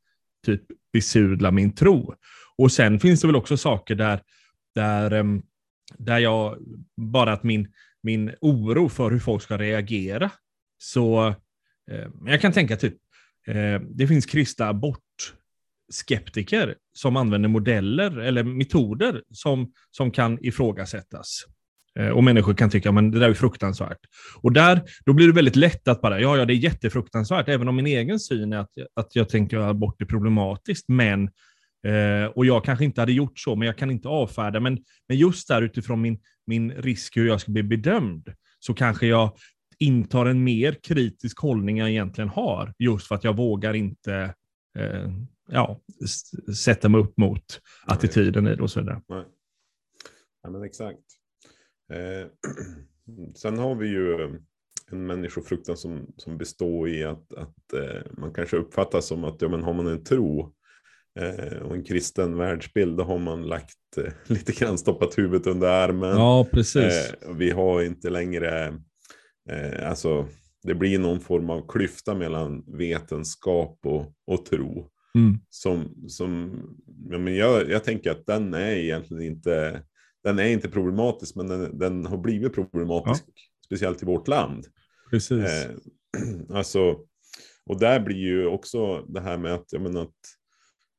typ 0.46 0.62
besudla 0.94 1.52
min 1.52 1.76
tro. 1.76 2.14
Och 2.58 2.72
sen 2.72 3.00
finns 3.00 3.22
det 3.22 3.28
väl 3.28 3.36
också 3.36 3.58
saker 3.58 3.96
där, 3.96 4.22
där, 4.76 5.12
ehm, 5.12 5.42
där 5.98 6.20
jag, 6.20 6.58
bara 6.98 7.34
att 7.34 7.44
min, 7.44 7.74
min 8.04 8.34
oro 8.42 8.90
för 8.90 9.12
hur 9.12 9.20
folk 9.20 9.44
ska 9.44 9.58
reagera. 9.58 10.32
Så 10.78 11.28
eh, 11.92 12.08
jag 12.26 12.42
kan 12.42 12.52
tänka 12.52 12.78
typ, 12.78 12.96
eh, 13.48 13.82
det 13.82 14.08
finns 14.08 14.26
kristna 14.26 14.68
abortskeptiker 14.68 16.76
som 16.94 17.16
använder 17.16 17.50
modeller 17.50 18.18
eller 18.18 18.44
metoder 18.44 19.24
som, 19.32 19.74
som 19.92 20.12
kan 20.12 20.46
ifrågasättas. 20.46 21.46
Eh, 22.00 22.10
och 22.10 22.24
människor 22.24 22.54
kan 22.54 22.70
tycka 22.70 22.90
att 22.90 23.12
det 23.12 23.20
där 23.20 23.30
är 23.30 23.34
fruktansvärt. 23.34 24.00
Och 24.42 24.54
där, 24.54 24.82
då 25.06 25.14
blir 25.14 25.28
det 25.28 25.34
väldigt 25.34 25.56
lätt 25.56 25.88
att 25.88 26.02
bara, 26.02 26.20
ja, 26.20 26.38
ja, 26.38 26.46
det 26.46 26.54
är 26.54 26.56
jättefruktansvärt, 26.56 27.50
även 27.50 27.68
om 27.68 27.76
min 27.76 27.88
egen 27.88 28.20
syn 28.20 28.54
är 28.54 28.58
att, 28.58 28.72
att 28.96 29.16
jag 29.16 29.30
tänker 29.30 29.58
att 29.58 29.70
abort 29.70 30.02
är 30.02 30.06
problematiskt, 30.06 30.86
men 30.88 31.30
Eh, 31.88 32.26
och 32.26 32.46
jag 32.46 32.66
kanske 32.66 32.86
inte 32.86 33.02
hade 33.02 33.12
gjort 33.12 33.40
så, 33.40 33.56
men 33.56 33.66
jag 33.66 33.78
kan 33.78 33.92
inte 33.92 34.08
avfärda. 34.08 34.60
Men, 34.60 34.78
men 35.08 35.18
just 35.18 35.48
där 35.48 35.62
utifrån 35.62 36.02
min, 36.02 36.20
min 36.46 36.72
risk 36.72 37.18
hur 37.18 37.28
jag 37.28 37.42
ska 37.42 37.52
bli 37.52 37.64
bedömd, 37.64 38.34
så 38.60 38.74
kanske 38.74 39.08
jag 39.08 39.38
intar 39.78 40.26
en 40.26 40.44
mer 40.44 40.76
kritisk 40.84 41.40
hållning 41.40 41.78
jag 41.78 41.90
egentligen 41.90 42.30
har, 42.30 42.74
just 42.78 43.08
för 43.08 43.16
att 43.16 43.24
jag 43.24 43.38
vågar 43.38 43.74
inte 43.74 44.34
eh, 44.78 45.12
ja, 45.50 45.80
sätta 46.56 46.90
mig 46.90 47.02
upp 47.02 47.18
mot 47.18 47.62
attityden 47.86 48.48
i 48.48 48.56
det 48.56 48.62
och 48.62 48.72
så 48.72 48.80
vidare. 48.80 49.02
Nej. 49.08 49.26
Ja, 50.44 50.50
men 50.50 50.64
exakt. 50.64 51.19
Eh, 51.94 52.28
sen 53.36 53.58
har 53.58 53.76
vi 53.76 53.88
ju 53.88 54.24
eh, 54.24 54.30
en 54.92 55.06
människofruktan 55.06 55.78
som, 55.78 56.14
som 56.18 56.38
består 56.38 56.90
i 56.90 57.04
att, 57.04 57.34
att 57.34 57.74
eh, 57.74 58.12
man 58.18 58.34
kanske 58.34 58.58
uppfattas 58.58 59.06
som 59.06 59.24
att 59.24 59.42
ja, 59.42 59.50
men 59.50 59.64
har 59.64 59.74
man 59.74 59.88
en 59.88 60.04
tro 60.04 60.54
eh, 61.20 61.62
och 61.62 61.76
en 61.76 61.84
kristen 61.84 62.38
världsbild, 62.38 62.98
då 62.98 63.04
har 63.04 63.20
man 63.20 63.42
lagt 63.42 63.98
eh, 63.98 64.14
lite 64.28 64.52
grann 64.52 64.78
stoppat 64.78 65.18
huvudet 65.18 65.48
under 65.48 65.68
armen. 65.68 66.18
Ja, 66.18 66.48
precis. 66.52 67.14
Eh, 67.22 67.34
vi 67.36 67.52
har 67.52 67.84
inte 67.84 68.10
längre, 68.10 68.74
alltså 69.84 70.28
det 70.64 70.76
blir 70.76 71.00
någon 71.00 71.20
form 71.20 71.50
av 71.50 71.68
klyfta 71.68 72.16
mellan 72.16 72.64
vetenskap 72.78 73.80
och, 73.86 74.14
och 74.28 74.46
tro. 74.46 74.90
Mm. 75.16 75.40
Som, 75.50 75.96
som, 76.08 76.62
ja, 77.10 77.18
men 77.18 77.36
jag, 77.36 77.70
jag 77.70 77.84
tänker 77.84 78.12
att 78.12 78.26
den 78.26 78.54
är 78.54 78.72
egentligen 78.72 79.24
inte, 79.24 79.82
den 80.24 80.40
är 80.40 80.48
inte 80.48 80.70
problematisk, 80.70 81.36
men 81.36 81.48
den, 81.48 81.78
den 81.78 82.06
har 82.06 82.18
blivit 82.18 82.54
problematisk, 82.54 83.24
ja. 83.28 83.34
speciellt 83.66 84.04
i 84.04 84.06
vårt 84.06 84.28
land. 84.28 84.66
Precis. 85.10 85.46
Eh, 85.46 85.72
alltså, 86.50 87.00
och 87.66 87.80
där 87.80 88.00
blir 88.00 88.18
ju 88.18 88.46
också 88.46 89.02
det 89.02 89.22
här 89.22 89.38
med 89.38 89.54
att, 89.54 89.74
jag 89.74 89.82
menar, 89.82 90.02
att, 90.02 90.10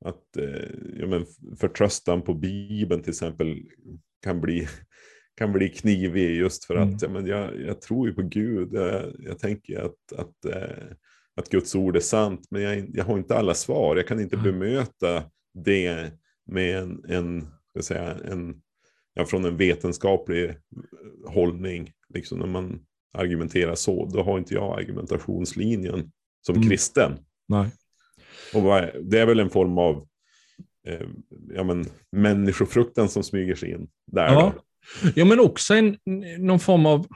att 0.04 0.36
eh, 0.36 0.70
ja, 0.96 1.06
men 1.06 1.26
förtröstan 1.60 2.22
på 2.22 2.34
Bibeln 2.34 3.02
till 3.02 3.10
exempel 3.10 3.62
kan 4.22 4.40
bli, 4.40 4.68
kan 5.36 5.52
bli 5.52 5.68
knivig 5.68 6.36
just 6.36 6.64
för 6.64 6.76
att 6.76 6.82
mm. 6.82 6.98
ja, 7.00 7.08
men 7.08 7.26
jag, 7.26 7.60
jag 7.60 7.80
tror 7.80 8.08
ju 8.08 8.14
på 8.14 8.22
Gud. 8.22 8.68
Jag, 8.72 9.14
jag 9.18 9.38
tänker 9.38 9.80
att, 9.80 10.12
att 10.18 10.44
eh, 10.44 10.96
att 11.40 11.48
Guds 11.48 11.74
ord 11.74 11.96
är 11.96 12.00
sant, 12.00 12.46
men 12.50 12.62
jag, 12.62 12.90
jag 12.96 13.04
har 13.04 13.18
inte 13.18 13.36
alla 13.36 13.54
svar. 13.54 13.96
Jag 13.96 14.06
kan 14.06 14.20
inte 14.20 14.36
mm. 14.36 14.52
bemöta 14.52 15.24
det 15.54 16.12
med 16.46 16.78
en, 16.78 17.04
en, 17.08 17.46
ska 17.70 17.82
säga, 17.82 18.18
en 18.24 18.60
ja, 19.14 19.24
från 19.24 19.44
en 19.44 19.56
vetenskaplig 19.56 20.54
hållning. 21.26 21.92
Liksom 22.14 22.38
när 22.38 22.46
man 22.46 22.80
argumenterar 23.12 23.74
så, 23.74 24.06
då 24.06 24.22
har 24.22 24.38
inte 24.38 24.54
jag 24.54 24.80
argumentationslinjen 24.80 26.10
som 26.46 26.56
mm. 26.56 26.68
kristen. 26.68 27.12
Nej. 27.48 27.70
Och 28.54 28.62
det 29.02 29.18
är 29.18 29.26
väl 29.26 29.40
en 29.40 29.50
form 29.50 29.78
av 29.78 30.06
eh, 30.88 31.06
ja, 31.54 31.64
men, 31.64 31.86
människofruktan 32.12 33.08
som 33.08 33.22
smyger 33.22 33.54
sig 33.54 33.70
in 33.70 33.88
där. 34.06 34.32
Ja, 34.32 34.54
ja 35.14 35.24
men 35.24 35.40
också 35.40 35.74
en, 35.74 35.98
någon 36.38 36.60
form 36.60 36.86
av 36.86 37.06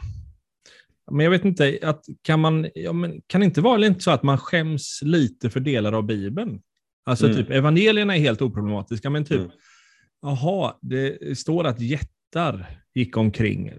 men 1.10 1.24
jag 1.24 1.30
vet 1.30 1.44
inte, 1.44 1.78
att 1.82 2.04
kan 2.22 2.40
man, 2.40 2.68
ja, 2.74 2.92
men 2.92 3.20
kan 3.26 3.40
det 3.40 3.44
inte 3.44 3.60
vara 3.60 3.86
inte 3.86 4.00
så 4.00 4.10
att 4.10 4.22
man 4.22 4.38
skäms 4.38 5.00
lite 5.02 5.50
för 5.50 5.60
delar 5.60 5.92
av 5.92 6.02
Bibeln? 6.02 6.60
Alltså 7.06 7.26
mm. 7.26 7.36
typ, 7.36 7.50
evangelierna 7.50 8.16
är 8.16 8.20
helt 8.20 8.42
oproblematiska, 8.42 9.10
men 9.10 9.24
typ, 9.24 9.38
mm. 9.38 9.50
Jaha, 10.25 10.75
det 10.81 11.38
står 11.38 11.64
att 11.64 11.81
jättar 11.81 12.81
gick 12.95 13.16
omkring. 13.16 13.73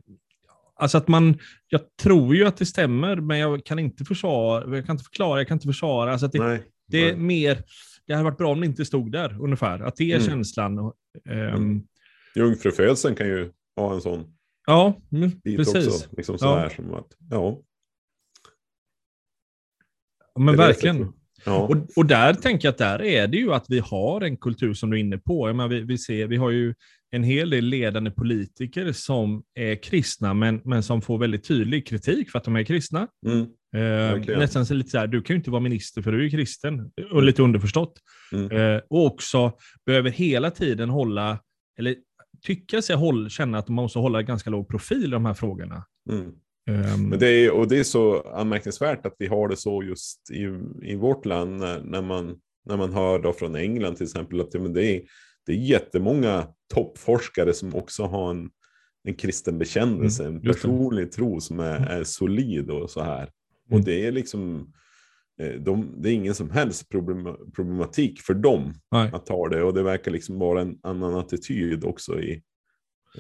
Alltså 0.76 0.98
att 0.98 1.08
man, 1.08 1.40
jag 1.68 1.82
tror 2.02 2.36
ju 2.36 2.46
att 2.46 2.58
det 2.58 2.66
stämmer, 2.66 3.16
men 3.16 3.40
jag 3.40 3.66
kan 3.66 3.80
inte 3.80 4.06
försvara, 4.06 4.76
jag 4.76 4.86
kan 4.86 4.94
inte 4.94 5.04
förklara, 5.04 5.40
jag 5.40 5.48
kan 5.48 5.56
inte 5.56 5.68
försvara. 5.68 6.12
Alltså 6.12 6.28
det, 6.28 6.40
nej, 6.40 6.64
det 6.88 7.10
är 7.10 7.14
nej. 7.14 7.22
mer, 7.22 7.64
det 8.08 8.14
hade 8.14 8.24
varit 8.24 8.38
bra 8.38 8.52
om 8.52 8.60
det 8.60 8.66
inte 8.66 8.86
stod 8.86 9.12
där, 9.12 9.42
ungefär. 9.42 9.80
Att 9.80 9.96
det 9.96 10.12
är 10.12 10.16
mm. 10.16 10.28
känslan. 10.28 10.92
Um, 11.30 11.88
Jungfrufödseln 12.36 13.16
kan 13.16 13.28
ju 13.28 13.52
ha 13.76 13.94
en 13.94 14.02
sån 14.02 14.36
Ja, 14.68 15.02
precis. 15.44 15.88
Också, 15.88 16.16
liksom 16.18 16.38
så 16.38 16.46
ja. 16.46 16.70
som 16.70 16.94
att, 16.94 17.18
ja. 17.30 17.62
Men 20.40 20.58
verkligen. 20.58 21.14
Ja. 21.46 21.62
Och, 21.62 21.78
och 21.96 22.06
där 22.06 22.34
tänker 22.34 22.68
jag 22.68 22.72
att 22.72 22.78
där 22.78 23.02
är 23.02 23.28
det 23.28 23.38
ju 23.38 23.54
att 23.54 23.66
vi 23.70 23.80
har 23.80 24.22
en 24.22 24.38
kultur 24.38 24.74
som 24.74 24.90
du 24.90 24.98
är 24.98 25.00
inne 25.00 25.18
på. 25.18 25.50
Jag 25.50 25.56
menar, 25.56 25.70
vi, 25.70 25.82
vi, 25.82 25.98
ser, 25.98 26.28
vi 26.28 26.38
har 26.38 26.50
ju 26.50 26.74
en 27.12 27.24
hel 27.24 27.50
del 27.50 27.66
ledande 27.66 28.12
politiker 28.12 28.92
som 28.92 29.44
är 29.56 29.76
kristna, 29.76 30.34
men, 30.34 30.62
men 30.66 30.84
som 30.84 31.02
får 31.02 31.18
väldigt 31.18 31.48
tydlig 31.48 31.88
kritik 31.88 32.32
för 32.32 32.40
att 32.40 32.46
de 32.46 32.56
är 32.56 32.64
kristna. 32.64 33.08
Mm. 33.26 33.48
Eh, 33.76 34.38
nästan 34.38 34.66
så 34.66 34.74
lite 34.74 34.90
så 34.90 34.98
här, 34.98 35.08
du 35.08 35.22
kan 35.22 35.34
ju 35.34 35.38
inte 35.38 35.52
vara 35.52 35.62
minister 35.62 36.02
för 36.02 36.12
du 36.12 36.26
är 36.26 36.30
kristen. 36.30 36.92
Och 37.12 37.24
lite 37.24 37.42
underförstått. 37.42 37.94
Mm. 38.34 38.52
Eh, 38.52 38.82
och 38.90 39.06
också 39.06 39.52
behöver 39.86 40.10
hela 40.10 40.52
tiden 40.52 40.90
hålla, 40.90 41.40
eller 41.80 41.96
tycka 42.42 42.82
sig 42.82 42.96
håll, 42.96 43.30
känna 43.30 43.58
att 43.58 43.68
man 43.68 43.84
måste 43.84 44.00
hålla 44.00 44.22
ganska 44.22 44.50
låg 44.50 44.70
profil 44.70 45.06
i 45.06 45.08
de 45.08 45.26
här 45.26 45.34
frågorna. 45.34 45.86
Mm. 46.10 46.32
Um, 46.70 47.10
Men 47.10 47.20
det 47.20 47.28
är, 47.28 47.52
och 47.52 47.68
det 47.68 47.80
är 47.80 47.84
så 47.84 48.22
anmärkningsvärt 48.22 49.06
att 49.06 49.16
vi 49.20 49.28
har 49.28 49.48
det 49.48 49.56
så 49.56 49.84
just 49.84 50.32
i, 50.32 50.60
i 50.82 50.96
vårt 50.96 51.26
land 51.26 51.58
när, 51.58 51.82
när, 51.82 52.02
man, 52.02 52.36
när 52.66 52.78
man 52.78 52.94
hör 52.94 53.20
då 53.20 53.34
från 53.34 53.56
England 53.56 53.96
till 53.96 54.06
exempel 54.06 54.42
att 54.42 54.54
ja, 54.54 54.60
men 54.60 54.74
det, 54.74 54.86
är, 54.86 55.02
det 55.46 55.52
är 55.52 55.56
jättemånga 55.56 56.48
toppforskare 56.74 57.54
som 57.54 57.76
också 57.76 58.04
har 58.04 58.30
en, 58.30 58.50
en 59.04 59.16
kristen 59.16 59.58
bekännelse, 59.58 60.24
mm, 60.24 60.36
en 60.36 60.42
personlig 60.42 61.12
tro 61.12 61.42
som 61.42 61.60
är, 61.60 61.78
mm. 61.78 61.90
är 61.90 62.04
solid 62.04 62.70
och 62.70 62.90
så 62.90 63.02
här. 63.02 63.30
Och 63.66 63.72
mm. 63.72 63.86
det 63.86 64.08
är 64.08 64.12
liksom, 64.12 64.74
eh, 65.42 65.62
de, 65.62 66.02
det 66.02 66.10
är 66.10 66.14
ingen 66.14 66.36
som 66.36 66.50
helst 66.50 66.90
problematik 67.56 68.22
för 68.22 68.34
dem 68.34 68.74
Nej. 68.92 69.10
att 69.14 69.26
ta 69.26 69.50
det. 69.50 69.64
Och 69.64 69.74
det 69.74 69.84
verkar 69.84 70.12
liksom 70.12 70.40
vara 70.40 70.62
en 70.62 70.80
annan 70.84 71.16
attityd 71.16 71.84
också 71.84 72.22
i, 72.22 72.42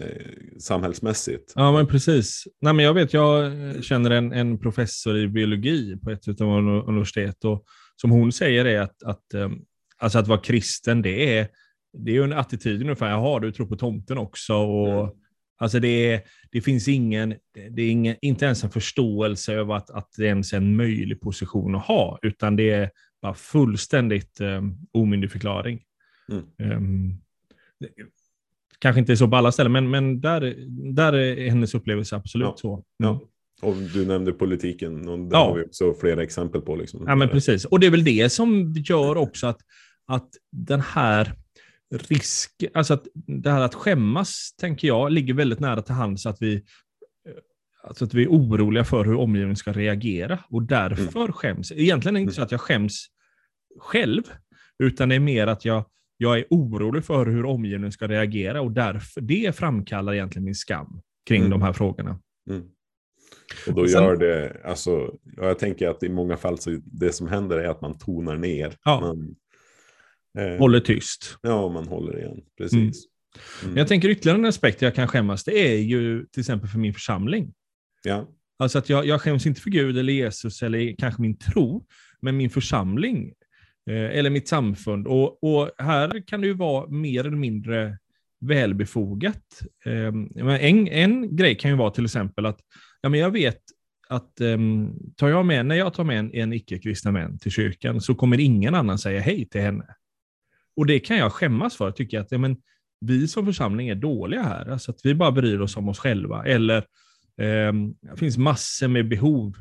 eh, 0.02 0.58
samhällsmässigt. 0.60 1.54
Ja, 1.56 1.72
men 1.72 1.88
precis. 1.88 2.48
Nej, 2.62 2.74
men 2.74 2.86
jag 2.86 2.94
vet, 2.94 3.14
jag 3.14 3.54
känner 3.84 4.12
en, 4.12 4.32
en 4.32 4.60
professor 4.60 5.18
i 5.18 5.28
biologi 5.28 5.98
på 6.04 6.12
ett 6.12 6.42
av 6.42 6.48
våra 6.48 6.84
universitet 6.84 7.46
och 7.46 7.66
som 7.96 8.12
hon 8.12 8.32
säger 8.32 8.66
är 8.66 8.80
att, 8.80 9.04
att, 9.04 9.34
eh, 9.34 9.50
alltså 9.98 10.20
att 10.20 10.28
vara 10.28 10.40
kristen, 10.40 11.02
det 11.02 11.38
är, 11.38 11.48
det 11.98 12.18
är 12.18 12.24
en 12.24 12.34
attityd 12.34 12.82
ungefär, 12.82 13.10
jaha, 13.10 13.40
du 13.40 13.52
tror 13.52 13.68
på 13.68 13.76
tomten 13.76 14.18
också. 14.18 14.54
Och, 14.56 15.04
mm. 15.04 15.16
Alltså 15.58 15.80
det, 15.80 16.14
är, 16.14 16.22
det 16.52 16.62
finns 16.62 16.88
ingen, 16.88 17.36
det 17.72 17.82
är 17.82 17.90
ingen, 17.90 18.16
inte 18.22 18.46
ens 18.46 18.64
en 18.64 18.70
förståelse 18.70 19.54
över 19.54 19.74
att, 19.74 19.90
att 19.90 20.10
det 20.18 20.26
ens 20.26 20.54
är 20.54 20.58
en 20.58 20.76
möjlig 20.76 21.22
position 21.22 21.76
att 21.76 21.86
ha, 21.86 22.20
utan 22.22 22.56
det 22.56 22.70
är 22.70 22.90
bara 23.22 23.34
fullständigt 23.34 24.42
um, 24.42 24.78
omyndigförklaring. 24.92 25.82
Mm. 26.32 26.78
Um, 26.78 27.22
kanske 28.86 29.00
inte 29.00 29.18
så 29.18 29.28
på 29.28 29.36
alla 29.36 29.52
ställen, 29.52 29.72
men, 29.72 29.90
men 29.90 30.22
där, 30.22 30.56
där 30.94 31.14
är 31.14 31.50
hennes 31.50 31.76
upplevelse 31.76 32.16
absolut 32.16 32.48
ja. 32.48 32.58
så. 32.58 32.84
Mm. 33.04 33.16
Och 33.62 33.76
du 33.94 34.06
nämnde 34.06 34.32
politiken, 34.32 35.08
och 35.08 35.20
där 35.20 35.38
ja. 35.38 35.46
har 35.46 35.56
vi 35.56 35.64
också 35.64 35.94
flera 35.94 36.24
exempel 36.24 36.62
på. 36.62 36.76
Liksom. 36.76 37.04
Ja, 37.08 37.16
men 37.16 37.30
precis. 37.30 37.66
Och 37.66 37.80
det 37.80 37.88
är 37.88 37.92
väl 37.92 38.04
det 38.04 38.30
som 38.30 38.74
gör 38.78 39.18
också 39.18 39.48
att, 39.48 39.58
att 40.08 40.30
den 40.52 40.82
här 40.82 41.34
risk, 41.90 42.52
alltså 42.74 42.94
att 42.94 43.08
det 43.28 43.52
här 43.52 43.62
att 43.62 43.76
skämmas, 43.76 44.56
tänker 44.58 44.88
jag, 44.88 45.12
ligger 45.12 45.34
väldigt 45.34 45.60
nära 45.60 45.82
till 45.82 45.96
hands 45.96 46.26
att 46.26 46.42
vi, 46.42 46.64
alltså 47.84 48.06
att 48.06 48.14
vi 48.14 48.24
är 48.24 48.28
oroliga 48.28 48.84
för 48.84 49.06
hur 49.06 49.16
omgivningen 49.16 49.56
ska 49.56 49.74
reagera 49.74 50.40
och 50.50 50.64
därför 50.64 51.20
mm. 51.20 51.34
skäms. 51.34 51.72
Egentligen 51.72 52.16
är 52.16 52.20
det 52.20 52.24
inte 52.24 52.36
så 52.36 52.42
att 52.42 52.52
jag 52.52 52.62
skäms 52.62 53.06
själv, 53.80 54.24
utan 54.80 55.10
det 55.10 55.16
är 55.16 55.20
mer 55.20 55.48
att 55.48 55.66
jag, 55.66 55.86
jag 56.18 56.40
är 56.40 56.46
orolig 56.50 57.06
för 57.06 57.26
hur 57.26 57.46
omgivningen 57.46 57.92
ska 57.92 58.08
reagera 58.08 58.62
och 58.62 58.72
därför, 58.72 59.22
det 59.22 59.56
framkallar 59.56 60.14
egentligen 60.14 60.46
min 60.46 60.56
skam 60.56 61.02
kring 61.28 61.40
mm. 61.40 61.52
de 61.52 61.62
här 61.62 61.74
frågorna. 61.74 62.20
Mm. 62.50 62.64
Och 63.68 63.74
då 63.74 63.88
Sen, 63.88 64.04
gör 64.04 64.16
det, 64.16 64.62
alltså, 64.64 65.16
jag 65.36 65.60
tänker 65.60 65.88
att 65.88 66.04
i 66.04 66.10
många 66.10 66.38
fall 66.38 66.60
så 66.60 66.80
det 66.84 67.12
som 67.12 67.28
händer 67.28 67.58
är 67.58 67.68
att 67.68 67.82
man 67.82 67.98
tonar 67.98 68.36
ner. 68.36 68.76
Ja. 68.84 69.00
Man, 69.00 69.36
Eh, 70.38 70.58
håller 70.58 70.80
tyst. 70.80 71.38
Ja, 71.42 71.70
man 71.70 71.88
håller 71.88 72.18
igen. 72.20 72.42
Precis. 72.58 72.74
Mm. 72.74 72.92
Mm. 73.64 73.78
Jag 73.78 73.88
tänker 73.88 74.10
ytterligare 74.10 74.38
en 74.38 74.46
aspekt 74.46 74.82
jag 74.82 74.96
kan 74.96 75.08
skämmas, 75.08 75.44
det 75.44 75.74
är 75.74 75.78
ju 75.78 76.26
till 76.26 76.40
exempel 76.40 76.70
för 76.70 76.80
min 76.80 76.94
församling. 76.94 77.54
Ja. 78.04 78.28
Alltså 78.60 78.78
att 78.78 78.90
jag, 78.90 79.06
jag 79.06 79.22
skäms 79.22 79.46
inte 79.46 79.62
för 79.62 79.70
Gud 79.70 79.98
eller 79.98 80.14
Jesus 80.14 80.64
eller 80.64 80.96
kanske 80.98 81.22
min 81.22 81.38
tro, 81.38 81.86
men 82.22 82.38
min 82.38 82.50
församling 82.50 83.34
Eh, 83.90 84.18
eller 84.18 84.30
mitt 84.30 84.48
samfund. 84.48 85.08
Och, 85.08 85.44
och, 85.44 85.72
här 85.78 86.28
kan 86.28 86.42
det 86.42 86.48
ju 86.48 86.54
vara 86.54 86.88
mer 86.88 87.20
eller 87.20 87.38
mindre 87.38 87.98
välbefogat. 88.40 89.62
Ehm, 89.86 90.30
en, 90.38 90.88
en 90.88 91.36
grej 91.36 91.56
kan 91.56 91.72
ju 91.72 91.78
vara 91.78 91.92
till 91.92 92.06
exempel 92.06 92.46
att 92.46 92.60
ja, 93.02 93.10
men 93.10 93.20
jag 93.20 93.32
vet 93.32 93.62
att 94.10 94.42
um, 94.42 94.94
tar 95.16 95.30
jag 95.30 95.46
med, 95.46 95.66
när 95.66 95.76
jag 95.76 95.94
tar 95.94 96.04
med 96.04 96.20
en, 96.20 96.34
en 96.34 96.54
icke-kristen 96.54 97.14
vän 97.14 97.40
till 97.40 97.52
kyrkan 97.52 98.02
så 98.02 98.16
kommer 98.16 98.40
ingen 98.40 98.76
annan 98.76 98.98
säga 98.98 99.20
hej 99.20 99.50
till 99.50 99.62
henne. 99.62 99.86
Och 100.76 100.86
det 100.86 101.00
kan 101.00 101.18
jag 101.18 101.32
skämmas 101.32 101.76
för, 101.76 101.92
tycker 101.92 102.20
att 102.20 102.32
ja, 102.32 102.38
men, 102.38 102.58
vi 103.02 103.28
som 103.28 103.46
församling 103.46 103.90
är 103.90 103.96
dåliga 103.96 104.44
här, 104.44 104.72
alltså 104.72 104.92
att 104.92 105.00
vi 105.04 105.16
bara 105.16 105.32
bryr 105.32 105.60
oss 105.60 105.78
om 105.78 105.90
oss 105.90 106.00
själva. 106.00 106.46
Eller 106.46 106.78
eh, 107.38 107.74
det 108.02 108.18
finns 108.18 108.38
massor 108.38 108.88
med 108.88 109.08
behov. 109.08 109.58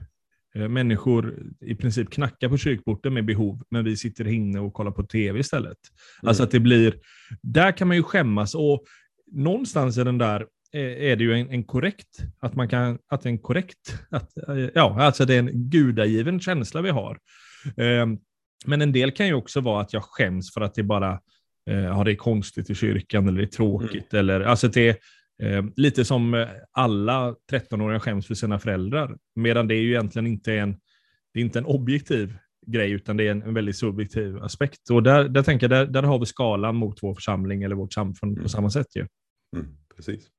Eh, 0.54 0.68
människor 0.68 1.42
i 1.60 1.74
princip 1.74 2.10
knackar 2.10 2.48
på 2.48 2.58
kyrkporten 2.58 3.14
med 3.14 3.24
behov, 3.24 3.62
men 3.70 3.84
vi 3.84 3.96
sitter 3.96 4.28
inne 4.28 4.60
och 4.60 4.72
kollar 4.72 4.90
på 4.90 5.02
tv 5.02 5.40
istället. 5.40 5.78
Mm. 6.22 6.28
Alltså 6.28 6.42
att 6.42 6.50
det 6.50 6.60
blir, 6.60 6.94
där 7.42 7.72
kan 7.72 7.88
man 7.88 7.96
ju 7.96 8.02
skämmas 8.02 8.54
och 8.54 8.84
någonstans 9.32 9.98
är 9.98 10.04
den 10.04 10.18
där 10.18 10.46
eh, 10.72 11.10
är 11.10 11.16
det 11.16 11.24
ju 11.24 11.34
en, 11.34 11.50
en, 11.50 11.64
korrekt, 11.64 12.18
att 12.40 12.54
man 12.54 12.68
kan, 12.68 12.98
att 13.08 13.26
en 13.26 13.38
korrekt, 13.38 13.98
att, 14.10 14.48
eh, 14.48 14.68
ja, 14.74 15.02
alltså 15.02 15.24
det 15.24 15.34
är 15.34 15.38
en 15.38 15.70
gudagiven 15.70 16.40
känsla 16.40 16.82
vi 16.82 16.90
har. 16.90 17.18
Eh, 17.76 18.06
men 18.66 18.82
en 18.82 18.92
del 18.92 19.10
kan 19.10 19.26
ju 19.26 19.34
också 19.34 19.60
vara 19.60 19.80
att 19.82 19.92
jag 19.92 20.02
skäms 20.02 20.54
för 20.54 20.60
att 20.60 20.74
det 20.74 20.82
bara 20.82 21.20
har 21.66 22.04
det 22.04 22.12
är 22.12 22.16
konstigt 22.16 22.70
i 22.70 22.74
kyrkan 22.74 23.28
eller 23.28 23.38
det 23.38 23.44
är 23.44 23.56
tråkigt. 23.56 24.12
Mm. 24.12 24.20
Eller, 24.20 24.40
alltså 24.40 24.68
det 24.68 24.98
eh, 25.42 25.64
lite 25.76 26.04
som 26.04 26.34
eh, 26.34 26.48
alla 26.72 27.34
13-åringar 27.52 27.98
skäms 27.98 28.26
för 28.26 28.34
sina 28.34 28.58
föräldrar. 28.58 29.18
Medan 29.34 29.68
det 29.68 29.74
är 29.74 29.80
ju 29.80 29.90
egentligen 29.90 30.26
inte 30.26 30.54
en, 30.54 30.76
det 31.32 31.40
är 31.40 31.44
inte 31.44 31.58
en 31.58 31.66
objektiv 31.66 32.36
grej, 32.66 32.90
utan 32.90 33.16
det 33.16 33.26
är 33.26 33.30
en, 33.30 33.42
en 33.42 33.54
väldigt 33.54 33.76
subjektiv 33.76 34.42
aspekt. 34.42 34.90
Och 34.90 35.02
där, 35.02 35.28
där 35.28 35.42
tänker 35.42 35.64
jag, 35.64 35.70
där, 35.70 35.86
där 35.92 36.02
har 36.02 36.18
vi 36.18 36.26
skalan 36.26 36.76
mot 36.76 37.02
vår 37.02 37.14
församling 37.14 37.62
eller 37.62 37.76
vårt 37.76 37.92
samfund 37.92 38.32
mm. 38.32 38.42
på 38.42 38.48
samma 38.48 38.70
sätt. 38.70 38.96
Ju. 38.96 39.06
Mm, 39.56 39.66
precis. 39.96 40.30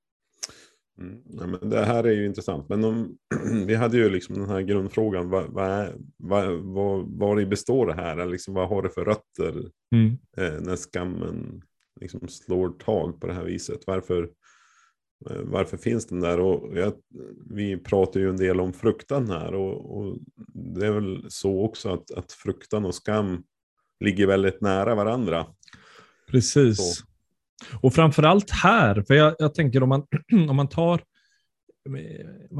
Mm, 0.97 1.21
ja, 1.29 1.47
men 1.47 1.69
det 1.69 1.85
här 1.85 2.03
är 2.03 2.11
ju 2.11 2.25
intressant. 2.25 2.69
Men 2.69 2.83
om, 2.83 3.17
vi 3.65 3.75
hade 3.75 3.97
ju 3.97 4.09
liksom 4.09 4.35
den 4.35 4.49
här 4.49 4.61
grundfrågan. 4.61 5.29
Vad, 5.29 5.53
vad, 5.53 5.89
vad, 6.17 6.47
vad, 6.59 7.05
vad 7.09 7.49
består 7.49 7.87
det 7.87 7.93
här? 7.93 8.25
Liksom, 8.25 8.53
vad 8.53 8.69
har 8.69 8.81
det 8.81 8.89
för 8.89 9.05
rötter 9.05 9.69
mm. 9.95 10.17
eh, 10.37 10.61
när 10.61 10.75
skammen 10.75 11.61
liksom 12.01 12.27
slår 12.27 12.69
tag 12.69 13.21
på 13.21 13.27
det 13.27 13.33
här 13.33 13.43
viset? 13.43 13.79
Varför, 13.87 14.29
varför 15.43 15.77
finns 15.77 16.05
den 16.05 16.19
där? 16.19 16.39
Och 16.39 16.77
jag, 16.77 16.93
vi 17.49 17.77
pratar 17.77 18.19
ju 18.19 18.29
en 18.29 18.37
del 18.37 18.59
om 18.59 18.73
fruktan 18.73 19.29
här. 19.29 19.53
Och, 19.53 19.97
och, 19.97 20.17
det 20.53 20.85
är 20.85 20.91
väl 20.91 21.25
så 21.29 21.61
också 21.61 21.93
att, 21.93 22.11
att 22.11 22.31
fruktan 22.31 22.85
och 22.85 22.95
skam 22.95 23.43
ligger 23.99 24.27
väldigt 24.27 24.61
nära 24.61 24.95
varandra. 24.95 25.45
Precis. 26.31 26.77
Så. 26.77 27.05
Och 27.81 27.93
framförallt 27.93 28.51
här, 28.51 29.01
för 29.01 29.13
jag, 29.13 29.35
jag 29.39 29.53
tänker 29.53 29.83
om 29.83 29.89
man, 29.89 30.07
om 30.49 30.55
man 30.55 30.69
tar 30.69 31.01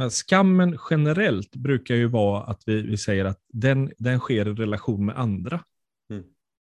Skammen 0.09 0.77
generellt 0.89 1.55
brukar 1.55 1.95
ju 1.95 2.07
vara 2.07 2.43
att 2.43 2.63
vi, 2.65 2.81
vi 2.81 2.97
säger 2.97 3.25
att 3.25 3.39
den, 3.53 3.91
den 3.97 4.19
sker 4.19 4.47
i 4.47 4.53
relation 4.53 5.05
med 5.05 5.17
andra. 5.17 5.63
Mm. 6.09 6.23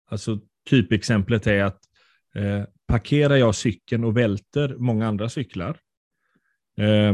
Alltså 0.09 0.39
typexemplet 0.69 1.47
är 1.47 1.63
att 1.63 1.79
eh, 2.35 2.63
parkerar 2.91 3.35
jag 3.35 3.55
cykeln 3.55 4.03
och 4.03 4.17
välter 4.17 4.75
många 4.77 5.07
andra 5.07 5.29
cyklar, 5.29 5.77
eh, 6.77 7.13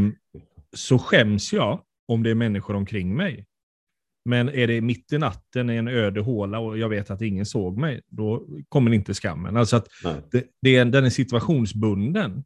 så 0.75 1.00
skäms 1.00 1.53
jag 1.53 1.81
om 2.07 2.24
det 2.24 2.29
är 2.29 2.36
människor 2.36 2.75
omkring 2.75 3.15
mig. 3.15 3.46
Men 4.25 4.50
är 4.50 4.67
det 4.67 4.81
mitt 4.81 5.13
i 5.13 5.17
natten 5.17 5.69
i 5.69 5.75
en 5.75 5.88
öde 5.88 6.22
håla 6.22 6.60
och 6.60 6.77
jag 6.77 6.89
vet 6.89 7.12
att 7.12 7.22
ingen 7.22 7.46
såg 7.46 7.77
mig, 7.77 8.01
då 8.07 8.48
kommer 8.69 8.93
inte 8.93 9.13
skammen. 9.13 9.57
Alltså 9.57 9.75
att 9.75 9.88
det, 10.31 10.43
det 10.62 10.75
är, 10.75 10.86
den 10.86 11.05
är 11.05 11.10
situationsbunden. 11.10 12.43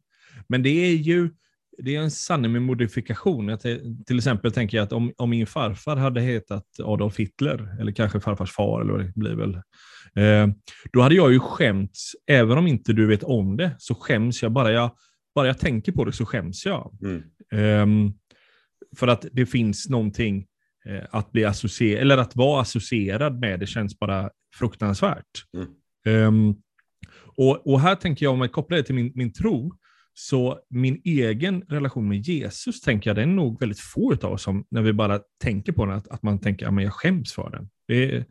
Men 0.48 0.62
det 0.62 0.70
är 0.70 0.94
ju 0.94 1.30
det 1.78 1.96
är 1.96 2.00
en 2.00 2.10
sanning 2.10 2.52
med 2.52 2.62
modifikation. 2.62 3.48
Jag 3.48 3.60
till 4.06 4.16
exempel 4.16 4.52
tänker 4.52 4.76
jag 4.76 4.84
att 4.84 4.92
om, 4.92 5.12
om 5.16 5.30
min 5.30 5.46
farfar 5.46 5.96
hade 5.96 6.20
hetat 6.20 6.66
Adolf 6.82 7.18
Hitler, 7.18 7.80
eller 7.80 7.92
kanske 7.92 8.20
farfars 8.20 8.52
far, 8.52 8.80
eller 8.80 8.92
vad 8.92 9.04
det 9.04 9.12
blir 9.14 9.34
väl, 9.34 9.54
eh, 10.16 10.54
då 10.92 11.00
hade 11.00 11.14
jag 11.14 11.32
ju 11.32 11.40
skämts, 11.40 12.12
även 12.26 12.58
om 12.58 12.66
inte 12.66 12.92
du 12.92 13.06
vet 13.06 13.22
om 13.22 13.56
det, 13.56 13.76
så 13.78 13.94
skäms 13.94 14.42
jag. 14.42 14.52
Bara 14.52 14.72
jag, 14.72 14.90
bara 15.34 15.46
jag 15.46 15.58
tänker 15.58 15.92
på 15.92 16.04
det 16.04 16.12
så 16.12 16.26
skäms 16.26 16.66
jag. 16.66 16.98
Mm. 17.02 17.22
Eh, 17.52 18.12
för 18.96 19.08
att 19.08 19.26
det 19.32 19.46
finns 19.46 19.88
någonting 19.88 20.46
Eh, 20.84 21.04
att 21.10 21.32
bli 21.32 21.44
associerad, 21.44 22.02
eller 22.02 22.18
att 22.18 22.36
vara 22.36 22.60
associerad 22.60 23.40
med 23.40 23.60
det 23.60 23.66
känns 23.66 23.98
bara 23.98 24.30
fruktansvärt. 24.58 25.44
Mm. 25.56 26.28
Um, 26.28 26.56
och, 27.36 27.66
och, 27.66 27.80
här 27.80 27.94
tänker 27.94 28.26
jag, 28.26 28.32
om 28.32 28.40
jag 28.40 28.52
kopplar 28.52 28.76
det 28.76 28.82
till 28.82 28.94
min, 28.94 29.12
min 29.14 29.32
tro, 29.32 29.72
så 30.14 30.58
min 30.70 31.00
egen 31.04 31.62
relation 31.68 32.08
med 32.08 32.18
Jesus, 32.18 32.80
tänker 32.80 33.10
jag, 33.10 33.16
det 33.16 33.22
är 33.22 33.26
nog 33.26 33.60
väldigt 33.60 33.80
få 33.80 34.14
av 34.22 34.32
oss 34.32 34.42
som, 34.42 34.64
när 34.70 34.82
vi 34.82 34.92
bara 34.92 35.20
tänker 35.42 35.72
på 35.72 35.86
den, 35.86 35.94
att, 35.96 36.08
att 36.08 36.22
man 36.22 36.38
tänker 36.38 36.66
att 36.66 36.74
ja, 36.74 36.82
jag 36.82 36.92
skäms 36.92 37.32
för 37.32 37.50
den. 37.50 37.68
Det 37.88 38.04
är, 38.04 38.24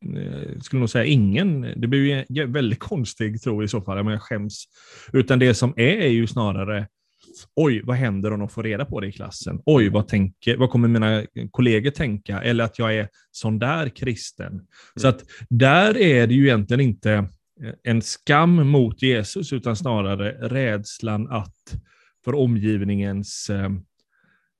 jag 0.00 0.52
eh, 0.52 0.58
skulle 0.60 0.80
nog 0.80 0.90
säga 0.90 1.04
ingen. 1.04 1.60
Det 1.76 1.86
blir 1.86 2.26
ju 2.30 2.42
en 2.42 2.52
väldigt 2.52 2.78
konstig 2.78 3.42
tro 3.42 3.62
i 3.62 3.68
så 3.68 3.80
fall, 3.80 4.04
men 4.04 4.12
jag 4.12 4.22
skäms. 4.22 4.64
Utan 5.12 5.38
det 5.38 5.54
som 5.54 5.74
är, 5.76 5.96
är 5.96 6.08
ju 6.08 6.26
snarare 6.26 6.86
oj, 7.54 7.82
vad 7.84 7.96
händer 7.96 8.32
om 8.32 8.38
de 8.38 8.48
får 8.48 8.62
reda 8.62 8.84
på 8.84 9.00
det 9.00 9.06
i 9.06 9.12
klassen? 9.12 9.60
Oj, 9.66 9.88
vad, 9.88 10.08
tänker, 10.08 10.56
vad 10.56 10.70
kommer 10.70 10.88
mina 10.88 11.26
kollegor 11.50 11.90
tänka? 11.90 12.42
Eller 12.42 12.64
att 12.64 12.78
jag 12.78 12.94
är 12.94 13.08
sån 13.30 13.58
där 13.58 13.88
kristen. 13.88 14.52
Mm. 14.52 14.66
Så 14.96 15.08
att 15.08 15.24
där 15.48 15.96
är 15.96 16.26
det 16.26 16.34
ju 16.34 16.44
egentligen 16.46 16.80
inte 16.80 17.28
en 17.82 18.02
skam 18.02 18.68
mot 18.68 19.02
Jesus, 19.02 19.52
utan 19.52 19.76
snarare 19.76 20.48
rädslan 20.48 21.28
att 21.30 21.74
för 22.24 22.34
omgivningens, 22.34 23.50
eh, 23.50 23.70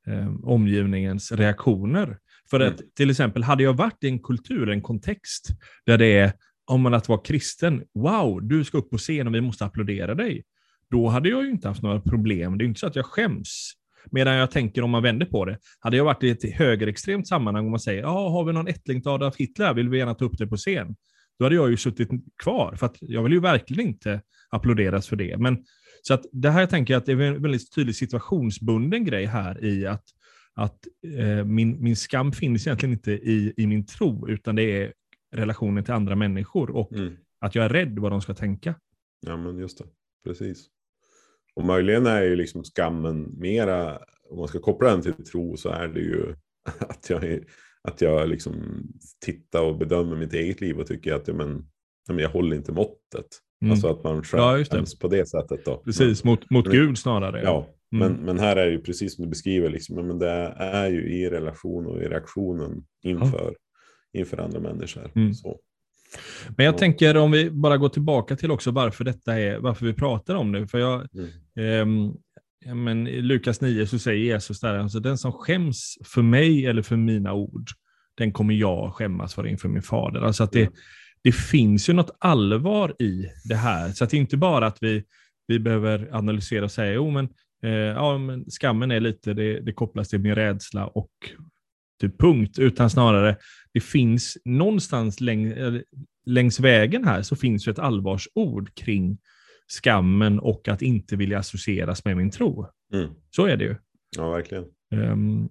eh, 0.06 0.34
omgivningens 0.42 1.32
reaktioner. 1.32 2.18
För 2.50 2.60
att 2.60 2.80
mm. 2.80 2.90
till 2.96 3.10
exempel, 3.10 3.42
hade 3.42 3.62
jag 3.62 3.72
varit 3.72 4.04
i 4.04 4.08
en 4.08 4.18
kultur, 4.18 4.68
en 4.68 4.82
kontext, 4.82 5.48
där 5.86 5.98
det 5.98 6.06
är 6.06 6.32
om 6.64 6.80
man 6.80 6.94
att 6.94 7.08
vara 7.08 7.20
kristen, 7.20 7.82
wow, 7.94 8.42
du 8.42 8.64
ska 8.64 8.78
upp 8.78 8.90
på 8.90 8.98
scen 8.98 9.26
och 9.26 9.34
vi 9.34 9.40
måste 9.40 9.64
applådera 9.64 10.14
dig. 10.14 10.44
Då 10.90 11.08
hade 11.08 11.28
jag 11.28 11.44
ju 11.44 11.50
inte 11.50 11.68
haft 11.68 11.82
några 11.82 12.00
problem. 12.00 12.58
Det 12.58 12.64
är 12.64 12.66
inte 12.66 12.80
så 12.80 12.86
att 12.86 12.96
jag 12.96 13.06
skäms. 13.06 13.72
Medan 14.10 14.34
jag 14.34 14.50
tänker 14.50 14.82
om 14.82 14.90
man 14.90 15.02
vänder 15.02 15.26
på 15.26 15.44
det. 15.44 15.58
Hade 15.78 15.96
jag 15.96 16.04
varit 16.04 16.24
i 16.24 16.30
ett 16.30 16.54
högerextremt 16.54 17.28
sammanhang 17.28 17.64
och 17.64 17.70
man 17.70 17.80
säger, 17.80 18.02
ja, 18.02 18.28
har 18.28 18.44
vi 18.44 18.52
någon 18.52 18.68
ättling 18.68 19.02
till 19.02 19.10
Adolf 19.10 19.36
Hitler, 19.36 19.74
vill 19.74 19.88
vi 19.88 19.98
gärna 19.98 20.14
ta 20.14 20.24
upp 20.24 20.38
det 20.38 20.46
på 20.46 20.56
scen. 20.56 20.96
Då 21.40 21.44
hade 21.44 21.54
jag 21.54 21.70
ju 21.70 21.76
suttit 21.76 22.08
kvar, 22.42 22.76
för 22.76 22.86
att 22.86 22.96
jag 23.00 23.22
vill 23.22 23.32
ju 23.32 23.40
verkligen 23.40 23.86
inte 23.86 24.22
applåderas 24.50 25.08
för 25.08 25.16
det. 25.16 25.36
Men, 25.38 25.64
så 26.02 26.14
att 26.14 26.26
det 26.32 26.50
här 26.50 26.60
jag 26.60 26.70
tänker 26.70 26.96
att 26.96 27.06
det 27.06 27.12
är 27.12 27.20
en 27.20 27.42
väldigt 27.42 27.74
tydlig 27.74 27.96
situationsbunden 27.96 29.04
grej 29.04 29.24
här 29.24 29.64
i 29.64 29.86
att, 29.86 30.04
att 30.54 30.78
eh, 31.18 31.44
min, 31.44 31.82
min 31.82 31.96
skam 31.96 32.32
finns 32.32 32.66
egentligen 32.66 32.92
inte 32.92 33.12
i, 33.12 33.54
i 33.56 33.66
min 33.66 33.86
tro, 33.86 34.28
utan 34.28 34.56
det 34.56 34.62
är 34.62 34.92
relationen 35.32 35.84
till 35.84 35.94
andra 35.94 36.16
människor 36.16 36.70
och 36.70 36.92
mm. 36.92 37.16
att 37.40 37.54
jag 37.54 37.64
är 37.64 37.68
rädd 37.68 37.98
vad 37.98 38.12
de 38.12 38.20
ska 38.20 38.34
tänka. 38.34 38.74
Ja, 39.26 39.36
men 39.36 39.58
just 39.58 39.78
det. 39.78 39.84
Precis. 40.24 40.66
Och 41.54 41.64
möjligen 41.64 42.06
är 42.06 42.22
ju 42.22 42.36
liksom 42.36 42.64
skammen 42.64 43.34
mera, 43.38 43.98
om 44.30 44.38
man 44.38 44.48
ska 44.48 44.58
koppla 44.58 44.90
den 44.90 45.02
till 45.02 45.24
tro, 45.24 45.56
så 45.56 45.68
är 45.68 45.88
det 45.88 46.00
ju 46.00 46.34
att 46.80 47.10
jag, 47.10 47.24
är, 47.24 47.44
att 47.88 48.00
jag 48.00 48.28
liksom 48.28 48.82
tittar 49.24 49.62
och 49.62 49.78
bedömer 49.78 50.16
mitt 50.16 50.32
eget 50.32 50.60
liv 50.60 50.78
och 50.78 50.86
tycker 50.86 51.14
att 51.14 51.28
ja, 51.28 51.34
men, 51.34 51.64
men 52.08 52.18
jag 52.18 52.30
håller 52.30 52.56
inte 52.56 52.72
måttet. 52.72 53.26
Mm. 53.62 53.72
Alltså 53.72 53.88
att 53.88 54.04
man 54.04 54.22
skäms 54.22 54.68
ja, 54.72 54.84
på 55.00 55.08
det 55.08 55.28
sättet. 55.28 55.64
Då. 55.64 55.76
Precis, 55.76 56.24
men, 56.24 56.30
mot, 56.30 56.50
mot 56.50 56.66
men, 56.66 56.74
Gud 56.74 56.98
snarare. 56.98 57.42
Ja, 57.42 57.66
mm. 57.92 58.12
men, 58.12 58.24
men 58.24 58.38
här 58.38 58.56
är 58.56 58.66
det 58.66 58.72
ju 58.72 58.80
precis 58.80 59.14
som 59.14 59.24
du 59.24 59.28
beskriver, 59.28 59.70
liksom, 59.70 60.06
men 60.06 60.18
det 60.18 60.54
är 60.58 60.88
ju 60.88 61.12
i 61.12 61.30
relation 61.30 61.86
och 61.86 62.02
i 62.02 62.08
reaktionen 62.08 62.84
inför, 63.02 63.54
ja. 64.12 64.20
inför 64.20 64.38
andra 64.38 64.60
människor. 64.60 65.10
Mm. 65.14 65.34
Så. 65.34 65.60
Men 66.56 66.66
jag 66.66 66.78
tänker 66.78 67.16
om 67.16 67.30
vi 67.30 67.50
bara 67.50 67.76
går 67.76 67.88
tillbaka 67.88 68.36
till 68.36 68.50
också 68.50 68.70
varför 68.70 69.04
detta 69.04 69.38
är, 69.38 69.58
varför 69.58 69.86
vi 69.86 69.94
pratar 69.94 70.34
om 70.34 70.52
det. 70.52 70.66
För 70.66 70.78
jag, 70.78 71.08
mm. 71.14 72.06
eh, 72.06 72.14
ja, 72.64 72.74
men 72.74 73.06
I 73.06 73.22
Lukas 73.22 73.60
9 73.60 73.86
så 73.86 73.98
säger 73.98 74.24
Jesus 74.24 74.60
där, 74.60 74.78
alltså 74.78 75.00
den 75.00 75.18
som 75.18 75.32
skäms 75.32 75.98
för 76.04 76.22
mig 76.22 76.66
eller 76.66 76.82
för 76.82 76.96
mina 76.96 77.32
ord, 77.32 77.70
den 78.14 78.32
kommer 78.32 78.54
jag 78.54 78.94
skämmas 78.94 79.34
för 79.34 79.46
inför 79.46 79.68
min 79.68 79.82
fader. 79.82 80.20
Alltså 80.20 80.44
att 80.44 80.52
det, 80.52 80.70
det 81.22 81.32
finns 81.32 81.88
ju 81.88 81.92
något 81.92 82.16
allvar 82.18 83.02
i 83.02 83.26
det 83.44 83.54
här. 83.54 83.88
Så 83.88 84.04
att 84.04 84.10
det 84.10 84.16
är 84.16 84.20
inte 84.20 84.36
bara 84.36 84.66
att 84.66 84.78
vi, 84.80 85.04
vi 85.46 85.58
behöver 85.58 86.08
analysera 86.12 86.64
och 86.64 86.72
säga, 86.72 86.92
jo 86.92 87.10
men, 87.10 87.28
eh, 87.62 87.70
ja, 87.70 88.18
men 88.18 88.44
skammen 88.50 88.90
är 88.90 89.00
lite, 89.00 89.34
det, 89.34 89.60
det 89.60 89.72
kopplas 89.72 90.08
till 90.08 90.20
min 90.20 90.34
rädsla 90.34 90.86
och 90.86 91.10
typ 92.00 92.20
punkt, 92.20 92.58
utan 92.58 92.90
snarare 92.90 93.36
det 93.72 93.80
finns 93.80 94.36
någonstans 94.44 95.20
läng, 95.20 95.54
längs 96.26 96.60
vägen 96.60 97.04
här 97.04 97.22
så 97.22 97.36
finns 97.36 97.68
ju 97.68 97.70
ett 97.72 97.78
allvarsord 97.78 98.74
kring 98.74 99.18
skammen 99.70 100.38
och 100.38 100.68
att 100.68 100.82
inte 100.82 101.16
vilja 101.16 101.38
associeras 101.38 102.04
med 102.04 102.16
min 102.16 102.30
tro. 102.30 102.66
Mm. 102.94 103.10
Så 103.30 103.46
är 103.46 103.56
det 103.56 103.64
ju. 103.64 103.76
Ja, 104.16 104.30
verkligen. 104.30 104.64
Um, 104.94 105.48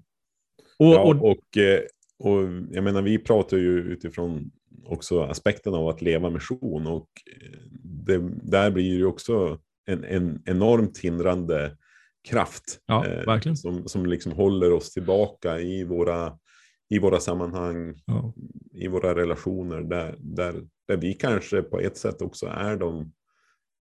och, 0.79 0.93
ja, 0.93 1.03
och, 1.03 1.31
och, 1.31 1.57
eh, 1.57 1.81
och, 2.19 2.43
jag 2.71 2.83
menar, 2.83 3.01
vi 3.01 3.17
pratar 3.17 3.57
ju 3.57 3.79
utifrån 3.79 4.51
också 4.85 5.21
aspekten 5.21 5.73
av 5.73 5.87
att 5.87 6.01
leva 6.01 6.29
mission 6.29 6.87
och 6.87 7.09
eh, 7.41 7.59
det, 7.81 8.17
där 8.43 8.71
blir 8.71 8.95
ju 8.95 9.05
också 9.05 9.59
en, 9.85 10.03
en 10.03 10.41
enormt 10.45 10.97
hindrande 10.97 11.77
kraft 12.29 12.79
ja, 12.85 13.05
eh, 13.05 13.53
som, 13.53 13.87
som 13.87 14.05
liksom 14.05 14.31
håller 14.31 14.71
oss 14.71 14.91
tillbaka 14.91 15.59
i 15.59 15.83
våra, 15.83 16.37
i 16.89 16.99
våra 16.99 17.19
sammanhang, 17.19 18.01
ja. 18.05 18.33
i 18.73 18.87
våra 18.87 19.15
relationer, 19.15 19.81
där, 19.81 20.15
där, 20.19 20.55
där 20.87 20.97
vi 20.97 21.13
kanske 21.13 21.61
på 21.61 21.79
ett 21.79 21.97
sätt 21.97 22.21
också 22.21 22.45
är, 22.45 22.77
de, 22.77 23.11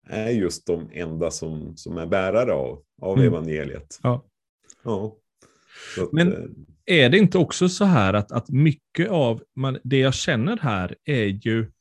är 0.08 0.30
just 0.30 0.68
de 0.68 0.90
enda 0.94 1.32
som, 1.32 1.78
som 1.78 1.98
är 1.98 2.06
bärare 2.06 2.54
av, 2.54 2.82
av 3.02 3.18
mm. 3.18 3.28
evangeliet. 3.28 4.00
Ja. 4.04 4.26
ja. 4.84 5.16
Att, 6.02 6.12
Men 6.12 6.34
eh, 6.34 7.04
är 7.04 7.10
det 7.10 7.18
inte 7.18 7.38
också 7.38 7.70
så 7.70 7.86
här 7.86 8.14
att, 8.14 8.32
att 8.32 8.50
mycket 8.50 9.10
av 9.10 9.44
man, 9.56 9.78
det 9.84 9.98
jag 9.98 10.14
känner 10.14 10.58
här 10.58 10.96
är 11.06 11.26
ju, 11.26 11.72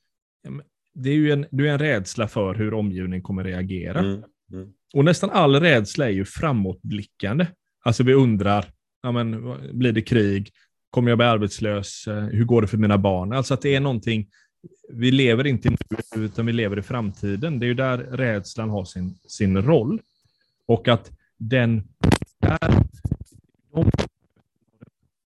det 0.95 1.11
är 1.11 1.15
ju 1.15 1.33
en, 1.33 1.47
det 1.51 1.69
är 1.69 1.73
en 1.73 1.79
rädsla 1.79 2.29
för 2.29 2.55
hur 2.55 2.75
omgivningen 2.75 3.23
kommer 3.23 3.45
reagera. 3.45 3.99
Mm. 3.99 4.23
Mm. 4.53 4.69
Och 4.95 5.05
nästan 5.05 5.31
all 5.31 5.61
rädsla 5.61 6.07
är 6.07 6.13
ju 6.13 6.25
framåtblickande. 6.25 7.47
Alltså 7.85 8.03
vi 8.03 8.13
undrar, 8.13 8.65
ja 9.03 9.13
men, 9.13 9.57
blir 9.79 9.93
det 9.93 10.03
krig? 10.03 10.51
Kommer 10.91 11.11
jag 11.11 11.19
bli 11.19 11.27
arbetslös? 11.27 12.07
Eh, 12.07 12.25
hur 12.25 12.45
går 12.45 12.63
det 12.63 12.69
för 12.69 12.77
mina 12.77 12.99
barn? 12.99 13.33
Alltså 13.33 13.55
att 13.55 13.63
det 13.63 13.75
är 13.75 13.81
någonting, 13.81 14.29
vi 14.89 15.11
lever 15.11 15.47
inte 15.47 15.71
nu, 15.71 15.77
utan 16.25 16.47
vi 16.47 16.53
lever 16.53 16.79
i 16.79 16.83
framtiden. 16.83 17.59
Det 17.59 17.67
är 17.67 17.69
ju 17.69 17.75
där 17.75 17.99
rädslan 17.99 18.71
har 18.71 18.85
sin, 18.85 19.15
sin 19.29 19.63
roll. 19.63 20.01
Och 20.67 20.89
att 20.89 21.11
den 21.39 21.89
är 22.41 22.85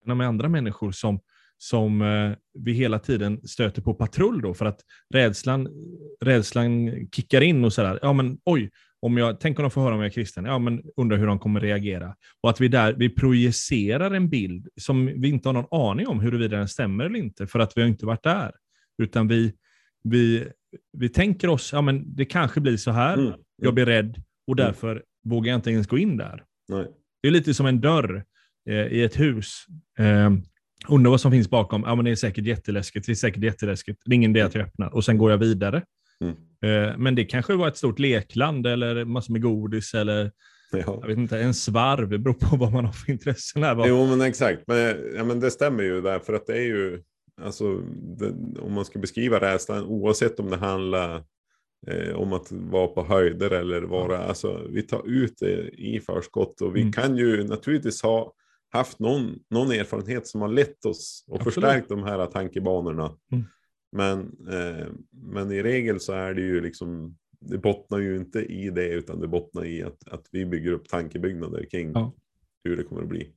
de 0.05 0.17
med 0.17 0.27
andra 0.27 0.49
människor 0.49 0.91
som, 0.91 1.19
som 1.57 2.01
eh, 2.01 2.31
vi 2.53 2.73
hela 2.73 2.99
tiden 2.99 3.47
stöter 3.47 3.81
på 3.81 3.93
patrull 3.93 4.41
då, 4.41 4.53
för 4.53 4.65
att 4.65 4.79
rädslan, 5.13 5.67
rädslan 6.21 6.91
kickar 7.15 7.41
in 7.41 7.65
och 7.65 7.73
sådär, 7.73 7.99
ja 8.01 8.13
men 8.13 8.37
oj, 8.45 8.69
om 8.99 9.17
jag, 9.17 9.39
tänk 9.39 9.59
om 9.59 9.63
de 9.63 9.71
får 9.71 9.81
höra 9.81 9.93
om 9.93 9.99
jag 9.99 10.07
är 10.07 10.13
kristen, 10.13 10.45
ja 10.45 10.59
men 10.59 10.83
undrar 10.95 11.17
hur 11.17 11.27
de 11.27 11.39
kommer 11.39 11.59
reagera. 11.59 12.15
Och 12.41 12.49
att 12.49 12.61
vi 12.61 12.67
där, 12.67 12.93
vi 12.93 13.09
projicerar 13.09 14.11
en 14.11 14.29
bild 14.29 14.67
som 14.81 15.05
vi 15.05 15.29
inte 15.29 15.49
har 15.49 15.53
någon 15.53 15.89
aning 15.89 16.07
om 16.07 16.19
huruvida 16.19 16.57
den 16.57 16.67
stämmer 16.67 17.05
eller 17.05 17.19
inte, 17.19 17.47
för 17.47 17.59
att 17.59 17.73
vi 17.75 17.81
har 17.81 17.89
inte 17.89 18.05
varit 18.05 18.23
där. 18.23 18.51
Utan 18.97 19.27
vi, 19.27 19.53
vi, 20.03 20.47
vi 20.93 21.09
tänker 21.09 21.47
oss, 21.47 21.73
ja 21.73 21.81
men 21.81 22.15
det 22.15 22.25
kanske 22.25 22.59
blir 22.61 22.77
så 22.77 22.91
här, 22.91 23.17
mm. 23.17 23.33
jag 23.55 23.73
blir 23.73 23.85
rädd 23.85 24.23
och 24.47 24.59
mm. 24.59 24.65
därför 24.65 24.91
mm. 24.91 25.03
vågar 25.23 25.51
jag 25.51 25.57
inte 25.57 25.71
ens 25.71 25.87
gå 25.87 25.97
in 25.97 26.17
där. 26.17 26.43
Nej. 26.69 26.87
Det 27.21 27.27
är 27.27 27.31
lite 27.31 27.53
som 27.53 27.65
en 27.65 27.81
dörr 27.81 28.23
eh, 28.69 28.75
i 28.75 29.03
ett 29.03 29.19
hus. 29.19 29.65
Eh, 29.99 30.31
undrar 30.89 31.11
vad 31.11 31.21
som 31.21 31.31
finns 31.31 31.49
bakom, 31.49 31.83
ja 31.83 31.95
men 31.95 32.05
det 32.05 32.11
är 32.11 32.15
säkert 32.15 32.45
jätteläskigt, 32.45 33.05
det 33.05 33.11
är 33.11 33.15
säkert 33.15 33.43
jätteläskigt, 33.43 34.01
det 34.05 34.13
är 34.13 34.15
ingen 34.15 34.31
idé 34.31 34.41
att 34.41 34.55
jag 34.55 34.63
öppnar 34.63 34.95
och 34.95 35.05
sen 35.05 35.17
går 35.17 35.31
jag 35.31 35.37
vidare. 35.37 35.83
Mm. 36.21 36.35
Eh, 36.61 36.97
men 36.97 37.15
det 37.15 37.25
kanske 37.25 37.53
var 37.53 37.67
ett 37.67 37.77
stort 37.77 37.99
lekland 37.99 38.67
eller 38.67 39.05
massor 39.05 39.33
med 39.33 39.41
godis 39.41 39.93
eller 39.93 40.31
ja. 40.71 40.99
jag 41.01 41.07
vet 41.07 41.17
inte, 41.17 41.39
en 41.39 41.53
svarv. 41.53 42.09
Det 42.09 42.17
beror 42.17 42.33
på 42.33 42.55
vad 42.55 42.71
man 42.71 42.85
har 42.85 42.91
för 42.91 43.11
intressen. 43.11 43.63
Här. 43.63 43.87
Jo, 43.87 44.07
men 44.07 44.21
exakt. 44.21 44.63
Men, 44.67 44.95
ja, 45.15 45.23
men 45.23 45.39
det 45.39 45.51
stämmer 45.51 45.83
ju 45.83 46.01
därför 46.01 46.33
att 46.33 46.47
det 46.47 46.53
är 46.53 46.65
ju, 46.65 47.01
alltså, 47.43 47.77
det, 48.17 48.33
om 48.59 48.73
man 48.73 48.85
ska 48.85 48.99
beskriva 48.99 49.39
rädslan, 49.39 49.85
oavsett 49.85 50.39
om 50.39 50.49
det 50.49 50.57
handlar 50.57 51.23
eh, 51.87 52.15
om 52.15 52.33
att 52.33 52.51
vara 52.51 52.87
på 52.87 53.03
höjder 53.03 53.51
eller 53.51 53.81
vara, 53.81 54.17
alltså 54.17 54.67
vi 54.69 54.81
tar 54.81 55.07
ut 55.07 55.33
det 55.39 55.69
i 55.69 55.99
förskott 55.99 56.61
och 56.61 56.75
vi 56.75 56.81
mm. 56.81 56.93
kan 56.93 57.17
ju 57.17 57.43
naturligtvis 57.43 58.01
ha 58.01 58.33
haft 58.69 58.99
någon, 58.99 59.39
någon 59.49 59.71
erfarenhet 59.71 60.27
som 60.27 60.41
har 60.41 60.49
lett 60.49 60.85
oss 60.85 61.25
och 61.27 61.35
Absolut. 61.35 61.53
förstärkt 61.53 61.89
de 61.89 62.03
här 62.03 62.25
tankebanorna. 62.25 63.11
Mm. 63.31 63.45
Men, 63.91 64.19
eh, 64.49 64.87
men 65.11 65.51
i 65.51 65.63
regel 65.63 65.99
så 65.99 66.13
är 66.13 66.33
det 66.33 66.41
ju 66.41 66.61
liksom, 66.61 67.17
det 67.39 67.57
bottnar 67.57 67.99
ju 67.99 68.17
inte 68.17 68.39
i 68.39 68.69
det 68.69 68.89
utan 68.89 69.19
det 69.19 69.27
bottnar 69.27 69.65
i 69.65 69.83
att, 69.83 70.07
att 70.07 70.25
vi 70.31 70.45
bygger 70.45 70.71
upp 70.71 70.89
tankebyggnader 70.89 71.65
kring 71.71 71.91
ja. 71.93 72.13
hur 72.63 72.77
det 72.77 72.83
kommer 72.83 73.01
att 73.01 73.09
bli. 73.09 73.33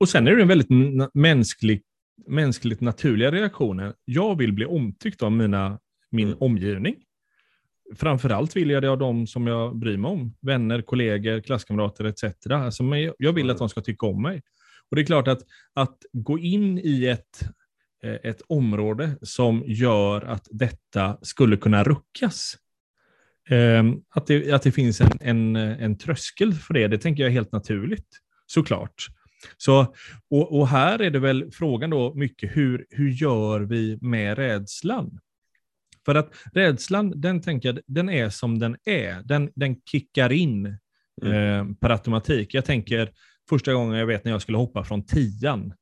Och 0.00 0.08
sen 0.08 0.26
är 0.26 0.36
det 0.36 0.42
en 0.42 0.48
väldigt 0.48 1.14
mänsklig, 1.14 1.82
mänskligt 2.26 2.80
naturliga 2.80 3.30
reaktioner. 3.30 3.94
Jag 4.04 4.38
vill 4.38 4.52
bli 4.52 4.64
omtyckt 4.64 5.22
av 5.22 5.32
mina, 5.32 5.78
min 6.10 6.28
mm. 6.28 6.38
omgivning. 6.40 6.96
Framförallt 7.96 8.56
vill 8.56 8.70
jag 8.70 8.82
det 8.82 8.90
av 8.90 8.98
de 8.98 9.26
som 9.26 9.46
jag 9.46 9.76
bryr 9.76 9.96
mig 9.96 10.10
om. 10.10 10.36
Vänner, 10.40 10.82
kollegor, 10.82 11.40
klasskamrater 11.40 12.04
etc. 12.04 12.24
Alltså, 12.50 12.84
jag 13.18 13.32
vill 13.32 13.50
att 13.50 13.58
de 13.58 13.68
ska 13.68 13.80
tycka 13.80 14.06
om 14.06 14.22
mig. 14.22 14.42
Och 14.90 14.96
det 14.96 15.02
är 15.02 15.06
klart 15.06 15.28
att, 15.28 15.42
att 15.74 15.98
gå 16.12 16.38
in 16.38 16.78
i 16.78 17.06
ett 17.06 17.48
Eh, 18.04 18.18
ett 18.22 18.42
område 18.48 19.16
som 19.22 19.62
gör 19.66 20.22
att 20.22 20.48
detta 20.50 21.18
skulle 21.22 21.56
kunna 21.56 21.84
ruckas. 21.84 22.56
Ehm, 23.48 24.00
att 24.10 24.26
det, 24.26 24.52
att 24.52 24.62
det 24.62 24.72
finns 24.72 25.00
en, 25.00 25.18
en, 25.20 25.56
en 25.56 25.98
tröskel 25.98 26.54
för 26.54 26.74
det, 26.74 26.88
det 26.88 26.98
tänker 26.98 27.22
jag 27.22 27.28
är 27.28 27.32
helt 27.32 27.52
naturligt, 27.52 28.06
såklart. 28.46 29.06
Så, 29.56 29.94
och, 30.30 30.58
och, 30.58 30.68
här 30.68 30.98
är 30.98 31.10
det 31.10 31.18
väl 31.18 31.50
frågan 31.52 31.90
då 31.90 32.14
mycket, 32.14 32.56
hur, 32.56 32.86
hur 32.90 33.10
gör 33.10 33.60
vi 33.60 33.98
med 34.00 34.38
rädslan? 34.38 35.20
För 36.04 36.14
att 36.14 36.30
rädslan, 36.52 37.20
den 37.20 37.40
tänker 37.40 37.68
jag, 37.68 37.78
den 37.86 38.08
är 38.08 38.28
som 38.28 38.58
den 38.58 38.76
är. 38.84 39.22
Den, 39.24 39.50
den 39.54 39.76
kickar 39.90 40.32
in 40.32 40.78
mm. 41.22 41.34
eh, 41.34 41.76
per 41.80 41.90
automatik. 41.90 42.54
Jag 42.54 42.64
tänker 42.64 43.10
första 43.48 43.72
gången 43.72 43.98
jag 43.98 44.06
vet 44.06 44.24
när 44.24 44.32
jag 44.32 44.42
skulle 44.42 44.58
hoppa 44.58 44.84
från 44.84 45.06
tian 45.06 45.74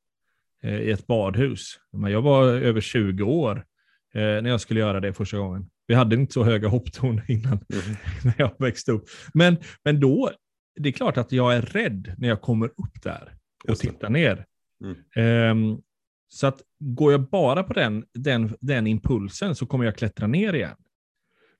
eh, 0.63 0.79
i 0.79 0.91
ett 0.91 1.07
badhus. 1.07 1.79
Jag 1.91 2.21
var 2.21 2.47
över 2.47 2.81
20 2.81 3.23
år 3.23 3.65
eh, 4.13 4.21
när 4.21 4.49
jag 4.49 4.61
skulle 4.61 4.79
göra 4.79 4.99
det 4.99 5.13
första 5.13 5.37
gången. 5.37 5.69
Vi 5.87 5.93
hade 5.93 6.15
inte 6.15 6.33
så 6.33 6.43
höga 6.43 6.67
hopptorn 6.67 7.21
innan 7.27 7.59
mm. 7.73 7.97
när 8.23 8.33
jag 8.37 8.55
växte 8.59 8.91
upp. 8.91 9.05
Men, 9.33 9.57
men 9.83 9.99
då, 9.99 10.31
det 10.75 10.89
är 10.89 10.93
klart 10.93 11.17
att 11.17 11.31
jag 11.31 11.55
är 11.55 11.61
rädd 11.61 12.15
när 12.17 12.27
jag 12.27 12.41
kommer 12.41 12.67
upp 12.67 13.03
där 13.03 13.33
och 13.67 13.77
tittar 13.77 14.09
ner. 14.09 14.45
Mm. 15.15 15.51
Um, 15.51 15.81
så 16.27 16.47
att 16.47 16.61
går 16.79 17.11
jag 17.11 17.29
bara 17.29 17.63
på 17.63 17.73
den, 17.73 18.05
den, 18.13 18.55
den 18.59 18.87
impulsen 18.87 19.55
så 19.55 19.65
kommer 19.65 19.85
jag 19.85 19.95
klättra 19.95 20.27
ner 20.27 20.53
igen. 20.53 20.75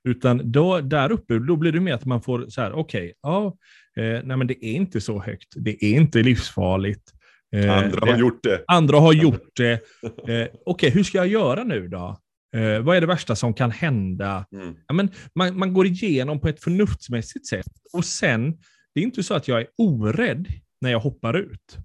Utan 0.04 0.52
då, 0.52 0.82
där 0.82 1.12
uppe 1.12 1.40
då 1.40 1.56
blir 1.56 1.72
det 1.72 1.80
mer 1.80 1.94
att 1.94 2.06
man 2.06 2.22
får 2.22 2.46
så 2.50 2.62
här, 2.62 2.74
okej, 2.74 3.04
okay, 3.04 3.14
ja, 3.22 3.58
eh, 3.98 4.22
nej 4.24 4.38
men 4.38 4.48
det 4.48 4.66
är 4.66 4.74
inte 4.74 5.02
så 5.02 5.20
högt, 5.20 5.54
det 5.56 5.86
är 5.86 5.96
inte 5.96 6.24
livsfarligt. 6.24 7.12
Eh, 7.56 7.78
andra 7.78 8.12
har 8.12 8.20
gjort 8.20 8.44
det. 8.44 8.64
Andra 8.68 9.00
har 9.00 9.14
gjort 9.14 9.50
det. 9.56 9.72
Eh, 9.72 9.80
okej, 10.28 10.52
okay, 10.66 10.90
hur 10.90 11.04
ska 11.04 11.18
jag 11.18 11.28
göra 11.28 11.64
nu 11.64 11.88
då? 11.88 12.18
Eh, 12.56 12.80
vad 12.80 12.98
är 12.98 13.02
det 13.02 13.08
värsta 13.08 13.36
som 13.36 13.54
kan 13.54 13.72
hända? 13.72 14.46
Mm. 14.52 14.76
Ja, 14.88 14.94
men 14.94 15.10
man, 15.36 15.58
man 15.58 15.74
går 15.74 15.86
igenom 15.86 16.40
på 16.40 16.48
ett 16.48 16.64
förnuftsmässigt 16.64 17.48
sätt. 17.48 17.72
Och 17.94 18.06
sen, 18.06 18.52
det 18.94 19.02
är 19.02 19.04
inte 19.04 19.24
så 19.24 19.34
att 19.34 19.48
jag 19.48 19.62
är 19.62 19.68
orädd 19.78 20.48
när 20.82 20.92
jag 20.92 21.00
hoppar 21.00 21.34
ut. 21.34 21.78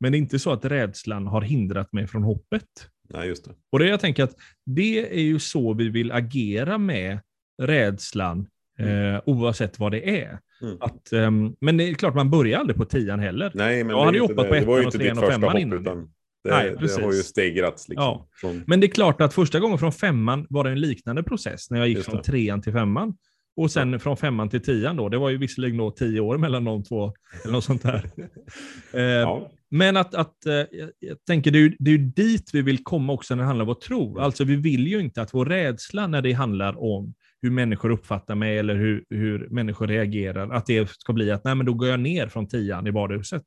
Men 0.00 0.12
det 0.12 0.18
är 0.18 0.20
inte 0.20 0.38
så 0.38 0.52
att 0.52 0.64
rädslan 0.64 1.26
har 1.26 1.40
hindrat 1.40 1.92
mig 1.92 2.06
från 2.06 2.22
hoppet. 2.22 2.64
Nej, 3.08 3.28
just 3.28 3.44
det. 3.44 3.50
Och 3.72 3.78
det 3.78 3.88
jag 3.88 4.00
tänker 4.00 4.24
att 4.24 4.34
det 4.66 5.12
är 5.12 5.22
ju 5.22 5.38
så 5.38 5.74
vi 5.74 5.88
vill 5.88 6.12
agera 6.12 6.78
med 6.78 7.20
rädslan, 7.62 8.46
mm. 8.78 9.14
eh, 9.14 9.20
oavsett 9.26 9.78
vad 9.78 9.92
det 9.92 10.20
är. 10.22 10.38
Mm. 10.62 10.76
Att, 10.80 11.12
um, 11.12 11.56
men 11.60 11.76
det 11.76 11.88
är 11.88 11.94
klart, 11.94 12.14
man 12.14 12.30
börjar 12.30 12.58
aldrig 12.58 12.76
på 12.76 12.84
tian 12.84 13.20
heller. 13.20 13.52
Nej, 13.54 13.84
men 13.84 13.96
jag 13.96 14.04
hade 14.04 14.18
ju 14.18 14.22
hoppat 14.22 14.48
på 14.48 14.54
ettan 14.54 14.86
och 14.86 14.92
trean 14.92 15.18
och 15.18 15.24
femman 15.24 15.58
innan. 15.58 15.80
Utan 15.80 16.10
det, 16.44 16.50
Nej, 16.50 16.76
det 16.80 17.02
har 17.02 17.12
ju 17.12 17.22
stegrats. 17.22 17.88
Liksom, 17.88 18.04
ja. 18.04 18.28
från... 18.32 18.64
Men 18.66 18.80
det 18.80 18.86
är 18.86 18.88
klart 18.88 19.20
att 19.20 19.34
första 19.34 19.60
gången 19.60 19.78
från 19.78 19.92
femman 19.92 20.46
var 20.50 20.64
det 20.64 20.70
en 20.70 20.80
liknande 20.80 21.22
process, 21.22 21.70
när 21.70 21.78
jag 21.78 21.88
gick 21.88 22.04
från 22.04 22.22
trean 22.22 22.62
till 22.62 22.72
femman. 22.72 23.16
Och 23.56 23.70
sen 23.70 23.92
ja. 23.92 23.98
från 23.98 24.16
femman 24.16 24.48
till 24.48 24.62
tian 24.62 24.96
då, 24.96 25.08
det 25.08 25.18
var 25.18 25.30
ju 25.30 25.38
visserligen 25.38 25.76
då 25.76 25.90
tio 25.90 26.20
år 26.20 26.38
mellan 26.38 26.64
de 26.64 26.84
två, 26.84 27.12
eller 27.42 27.52
något 27.52 27.64
sånt 27.64 27.82
där. 27.82 28.10
eh, 28.92 29.02
ja. 29.02 29.50
Men 29.70 29.96
att, 29.96 30.14
att 30.14 30.46
eh, 30.46 30.64
jag 30.98 31.24
tänker, 31.26 31.50
det 31.50 31.58
är, 31.58 31.60
ju, 31.60 31.76
det 31.78 31.90
är 31.90 31.98
dit 31.98 32.50
vi 32.52 32.62
vill 32.62 32.84
komma 32.84 33.12
också 33.12 33.34
när 33.34 33.42
det 33.42 33.46
handlar 33.46 33.62
om 33.62 33.66
vår 33.66 33.74
tro. 33.74 34.10
Mm. 34.10 34.22
Alltså 34.22 34.44
vi 34.44 34.56
vill 34.56 34.86
ju 34.86 35.00
inte 35.00 35.22
att 35.22 35.34
vår 35.34 35.46
rädsla 35.46 36.06
när 36.06 36.22
det 36.22 36.32
handlar 36.32 36.78
om 36.82 37.14
hur 37.42 37.50
människor 37.50 37.90
uppfattar 37.90 38.34
mig 38.34 38.58
eller 38.58 38.74
hur, 38.74 39.04
hur 39.10 39.48
människor 39.50 39.86
reagerar, 39.86 40.50
att 40.50 40.66
det 40.66 40.90
ska 40.90 41.12
bli 41.12 41.30
att 41.30 41.44
nej, 41.44 41.54
men 41.54 41.66
då 41.66 41.74
går 41.74 41.88
jag 41.88 42.00
ner 42.00 42.28
från 42.28 42.48
tian 42.48 42.86
i 42.86 42.92
badhuset. 42.92 43.44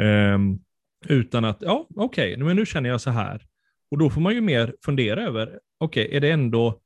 Um, 0.00 0.60
utan 1.06 1.44
att, 1.44 1.58
ja, 1.60 1.86
okej, 1.96 2.32
okay, 2.32 2.44
men 2.44 2.56
nu 2.56 2.66
känner 2.66 2.88
jag 2.88 3.00
så 3.00 3.10
här. 3.10 3.46
Och 3.90 3.98
då 3.98 4.10
får 4.10 4.20
man 4.20 4.34
ju 4.34 4.40
mer 4.40 4.74
fundera 4.84 5.22
över, 5.22 5.58
okej, 5.78 6.06
okay, 6.06 6.16
är, 6.16 6.20
det 6.20 6.30
ändå, 6.30 6.80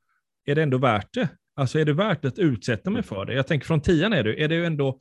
är 0.45 0.55
det 0.55 0.63
ändå 0.63 0.77
värt 0.77 1.13
det? 1.13 1.29
Alltså 1.55 1.79
är 1.79 1.85
det 1.85 1.93
värt 1.93 2.25
att 2.25 2.39
utsätta 2.39 2.89
mig 2.89 3.03
för 3.03 3.25
det? 3.25 3.33
Jag 3.33 3.47
tänker 3.47 3.67
från 3.67 3.81
tian 3.81 4.13
är 4.13 4.23
det, 4.23 4.43
är 4.43 4.47
det 4.47 4.55
ju 4.55 4.65
ändå, 4.65 4.99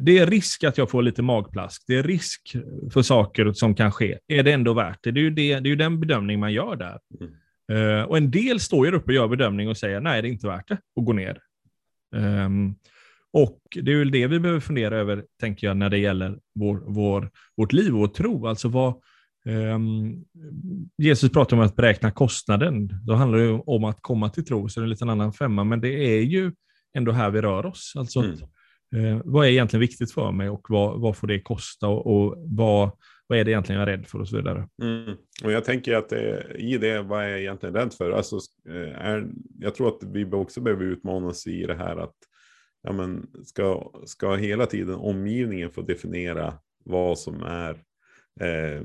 det 0.00 0.18
är 0.18 0.26
risk 0.26 0.64
att 0.64 0.78
jag 0.78 0.90
får 0.90 1.02
lite 1.02 1.22
magplask. 1.22 1.84
Det 1.86 1.96
är 1.96 2.02
risk 2.02 2.56
för 2.92 3.02
saker 3.02 3.52
som 3.52 3.74
kan 3.74 3.92
ske. 3.92 4.18
Är 4.28 4.42
det 4.42 4.52
ändå 4.52 4.74
värt 4.74 4.98
det? 5.02 5.10
Det 5.10 5.20
är 5.20 5.22
ju, 5.22 5.30
det, 5.30 5.60
det 5.60 5.70
är 5.70 5.76
den 5.76 6.00
bedömning 6.00 6.40
man 6.40 6.52
gör 6.52 6.76
där. 6.76 6.98
Mm. 7.20 7.32
Uh, 7.72 8.02
och 8.02 8.16
en 8.16 8.30
del 8.30 8.60
står 8.60 8.86
ju 8.86 8.92
uppe 8.92 9.06
och 9.06 9.14
gör 9.14 9.28
bedömning 9.28 9.68
och 9.68 9.76
säger 9.76 10.00
nej, 10.00 10.22
det 10.22 10.28
är 10.28 10.32
inte 10.32 10.46
värt 10.46 10.68
det 10.68 10.74
att 10.74 11.04
gå 11.04 11.12
ner. 11.12 11.38
Um, 12.14 12.74
och 13.32 13.60
det 13.82 13.92
är 13.92 13.98
väl 13.98 14.10
det 14.10 14.26
vi 14.26 14.40
behöver 14.40 14.60
fundera 14.60 14.96
över, 14.96 15.24
tänker 15.40 15.66
jag, 15.66 15.76
när 15.76 15.90
det 15.90 15.98
gäller 15.98 16.38
vår, 16.54 16.82
vår, 16.86 17.30
vårt 17.56 17.72
liv 17.72 17.92
och 17.92 18.00
vår 18.00 18.08
tro. 18.08 18.46
Alltså 18.46 18.68
vad, 18.68 18.94
um, 19.44 20.24
Jesus 20.98 21.32
pratar 21.32 21.56
om 21.56 21.62
att 21.62 21.76
beräkna 21.76 22.10
kostnaden. 22.10 23.00
Då 23.02 23.14
handlar 23.14 23.38
det 23.38 23.50
om 23.50 23.84
att 23.84 23.98
komma 24.00 24.28
till 24.28 24.44
tro, 24.44 24.68
så 24.68 24.80
det 24.80 24.82
är 24.82 24.84
en 24.84 24.90
liten 24.90 25.10
annan 25.10 25.32
femma. 25.32 25.64
Men 25.64 25.80
det 25.80 26.16
är 26.16 26.20
ju 26.20 26.52
ändå 26.94 27.12
här 27.12 27.30
vi 27.30 27.42
rör 27.42 27.66
oss. 27.66 27.92
Alltså, 27.96 28.20
mm. 28.20 28.36
Uh, 28.94 29.20
vad 29.24 29.46
är 29.46 29.50
egentligen 29.50 29.80
viktigt 29.80 30.12
för 30.12 30.32
mig 30.32 30.48
och 30.48 30.66
vad, 30.68 31.00
vad 31.00 31.16
får 31.16 31.26
det 31.26 31.40
kosta 31.40 31.88
och, 31.88 32.06
och 32.06 32.36
vad, 32.38 32.90
vad 33.26 33.38
är 33.38 33.44
det 33.44 33.50
egentligen 33.50 33.80
jag 33.80 33.88
är 33.88 33.96
rädd 33.96 34.06
för 34.06 34.20
och 34.20 34.28
så 34.28 34.36
vidare. 34.36 34.68
Mm. 34.82 35.16
Och 35.44 35.52
jag 35.52 35.64
tänker 35.64 35.94
att 35.94 36.08
det, 36.08 36.46
i 36.58 36.78
det, 36.78 37.02
vad 37.02 37.24
är 37.24 37.28
jag 37.28 37.40
egentligen 37.40 37.74
rädd 37.74 37.94
för? 37.94 38.10
Alltså, 38.10 38.36
eh, 38.68 39.06
är, 39.06 39.28
jag 39.58 39.74
tror 39.74 39.88
att 39.88 40.02
vi 40.02 40.24
också 40.24 40.60
behöver 40.60 40.84
utmanas 40.84 41.46
i 41.46 41.66
det 41.66 41.74
här 41.74 41.96
att 41.96 42.14
ja, 42.82 42.92
men, 42.92 43.26
ska, 43.44 43.92
ska 44.04 44.34
hela 44.34 44.66
tiden 44.66 44.94
omgivningen 44.94 45.70
få 45.70 45.82
definiera 45.82 46.54
vad 46.84 47.18
som 47.18 47.42
är, 47.42 47.70
eh, 48.40 48.82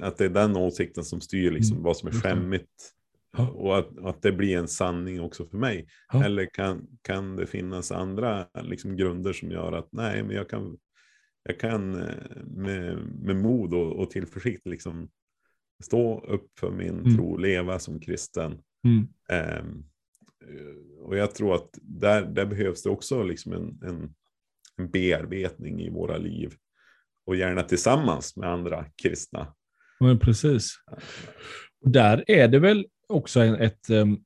att 0.00 0.18
det 0.18 0.24
är 0.24 0.28
den 0.28 0.56
åsikten 0.56 1.04
som 1.04 1.20
styr 1.20 1.50
liksom, 1.50 1.76
mm. 1.76 1.84
vad 1.84 1.96
som 1.96 2.08
är 2.08 2.12
skämmigt. 2.12 2.92
Ja. 3.36 3.48
Och 3.48 3.78
att, 3.78 3.98
att 4.04 4.22
det 4.22 4.32
blir 4.32 4.58
en 4.58 4.68
sanning 4.68 5.20
också 5.20 5.46
för 5.46 5.58
mig. 5.58 5.86
Ja. 6.12 6.24
Eller 6.24 6.46
kan, 6.46 6.86
kan 7.02 7.36
det 7.36 7.46
finnas 7.46 7.92
andra 7.92 8.46
liksom, 8.62 8.96
grunder 8.96 9.32
som 9.32 9.50
gör 9.50 9.72
att 9.72 9.88
nej, 9.92 10.22
men 10.22 10.36
jag 10.36 10.48
kan 10.48 10.76
jag 11.48 11.60
kan 11.60 12.02
eh, 12.02 12.42
med, 12.44 12.98
med 13.22 13.36
mod 13.36 13.74
och, 13.74 14.00
och 14.00 14.10
tillförsikt 14.10 14.66
liksom 14.66 15.08
stå 15.84 16.20
upp 16.20 16.58
för 16.58 16.70
min 16.70 16.98
mm. 16.98 17.16
tro, 17.16 17.36
leva 17.36 17.78
som 17.78 18.00
kristen. 18.00 18.58
Mm. 18.84 19.08
Um, 19.60 19.84
och 20.98 21.16
jag 21.16 21.34
tror 21.34 21.54
att 21.54 21.70
där, 21.82 22.22
där 22.22 22.46
behövs 22.46 22.82
det 22.82 22.90
också 22.90 23.22
liksom 23.22 23.52
en, 23.52 23.80
en, 23.82 24.14
en 24.76 24.90
bearbetning 24.90 25.80
i 25.80 25.90
våra 25.90 26.18
liv. 26.18 26.54
Och 27.26 27.36
gärna 27.36 27.62
tillsammans 27.62 28.36
med 28.36 28.48
andra 28.48 28.86
kristna. 29.02 29.54
Men 30.00 30.18
precis. 30.18 30.76
Där 31.80 32.24
är 32.26 32.48
det 32.48 32.58
väl 32.58 32.86
också 33.08 33.44
ett, 33.44 33.90
um, 33.90 34.24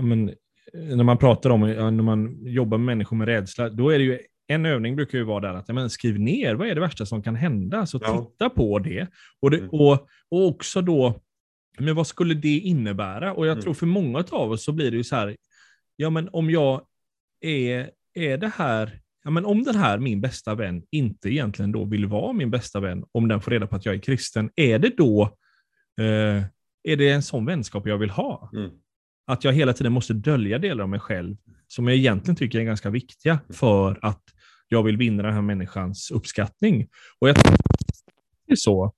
men, 0.00 0.34
när 0.72 1.04
man 1.04 1.18
pratar 1.18 1.50
om, 1.50 1.60
när 1.60 1.90
man 1.90 2.38
jobbar 2.46 2.78
med 2.78 2.86
människor 2.86 3.16
med 3.16 3.28
rädsla, 3.28 3.68
då 3.68 3.90
är 3.90 3.98
det 3.98 4.04
ju 4.04 4.18
en 4.50 4.66
övning 4.66 4.96
brukar 4.96 5.18
ju 5.18 5.24
vara 5.24 5.40
där 5.40 5.54
att 5.54 5.68
men, 5.68 5.90
skriv 5.90 6.20
ner 6.20 6.54
vad 6.54 6.68
är 6.68 6.74
det 6.74 6.80
värsta 6.80 7.06
som 7.06 7.22
kan 7.22 7.36
hända. 7.36 7.86
Så 7.86 7.98
ja. 8.02 8.26
titta 8.32 8.50
på 8.50 8.78
det. 8.78 9.06
Och, 9.40 9.50
det 9.50 9.56
mm. 9.56 9.70
och, 9.70 9.92
och 10.30 10.46
också 10.46 10.82
då, 10.82 11.20
men 11.78 11.94
vad 11.94 12.06
skulle 12.06 12.34
det 12.34 12.58
innebära? 12.58 13.34
Och 13.34 13.46
jag 13.46 13.52
mm. 13.52 13.62
tror 13.62 13.74
för 13.74 13.86
många 13.86 14.24
av 14.30 14.50
oss 14.50 14.64
så 14.64 14.72
blir 14.72 14.90
det 14.90 14.96
ju 14.96 15.04
så 15.04 15.16
här, 15.16 15.36
ja 15.96 16.10
men 16.10 16.28
om 16.32 16.50
jag 16.50 16.82
är, 17.40 17.90
är 18.14 18.38
det 18.38 18.52
här, 18.56 19.00
ja 19.24 19.30
men 19.30 19.44
om 19.44 19.62
den 19.62 19.74
här 19.74 19.98
min 19.98 20.20
bästa 20.20 20.54
vän 20.54 20.82
inte 20.90 21.28
egentligen 21.28 21.72
då 21.72 21.84
vill 21.84 22.06
vara 22.06 22.32
min 22.32 22.50
bästa 22.50 22.80
vän, 22.80 23.04
om 23.12 23.28
den 23.28 23.40
får 23.40 23.50
reda 23.50 23.66
på 23.66 23.76
att 23.76 23.86
jag 23.86 23.94
är 23.94 23.98
kristen, 23.98 24.50
är 24.56 24.78
det 24.78 24.96
då, 24.96 25.22
eh, 26.00 26.42
är 26.82 26.96
det 26.96 27.10
en 27.10 27.22
sån 27.22 27.46
vänskap 27.46 27.86
jag 27.86 27.98
vill 27.98 28.10
ha? 28.10 28.50
Mm. 28.52 28.70
Att 29.26 29.44
jag 29.44 29.52
hela 29.52 29.72
tiden 29.72 29.92
måste 29.92 30.12
dölja 30.12 30.58
delar 30.58 30.82
av 30.82 30.88
mig 30.88 31.00
själv 31.00 31.36
som 31.66 31.88
jag 31.88 31.96
egentligen 31.96 32.36
tycker 32.36 32.60
är 32.60 32.64
ganska 32.64 32.90
viktiga 32.90 33.32
mm. 33.32 33.52
för 33.52 33.98
att 34.02 34.22
jag 34.68 34.82
vill 34.82 34.96
vinna 34.96 35.22
den 35.22 35.34
här 35.34 35.42
människans 35.42 36.10
uppskattning. 36.10 36.88
Och 37.18 37.28
jag 37.28 37.36
tror 37.36 37.56
det 38.46 38.52
är 38.52 38.56
så. 38.56 38.94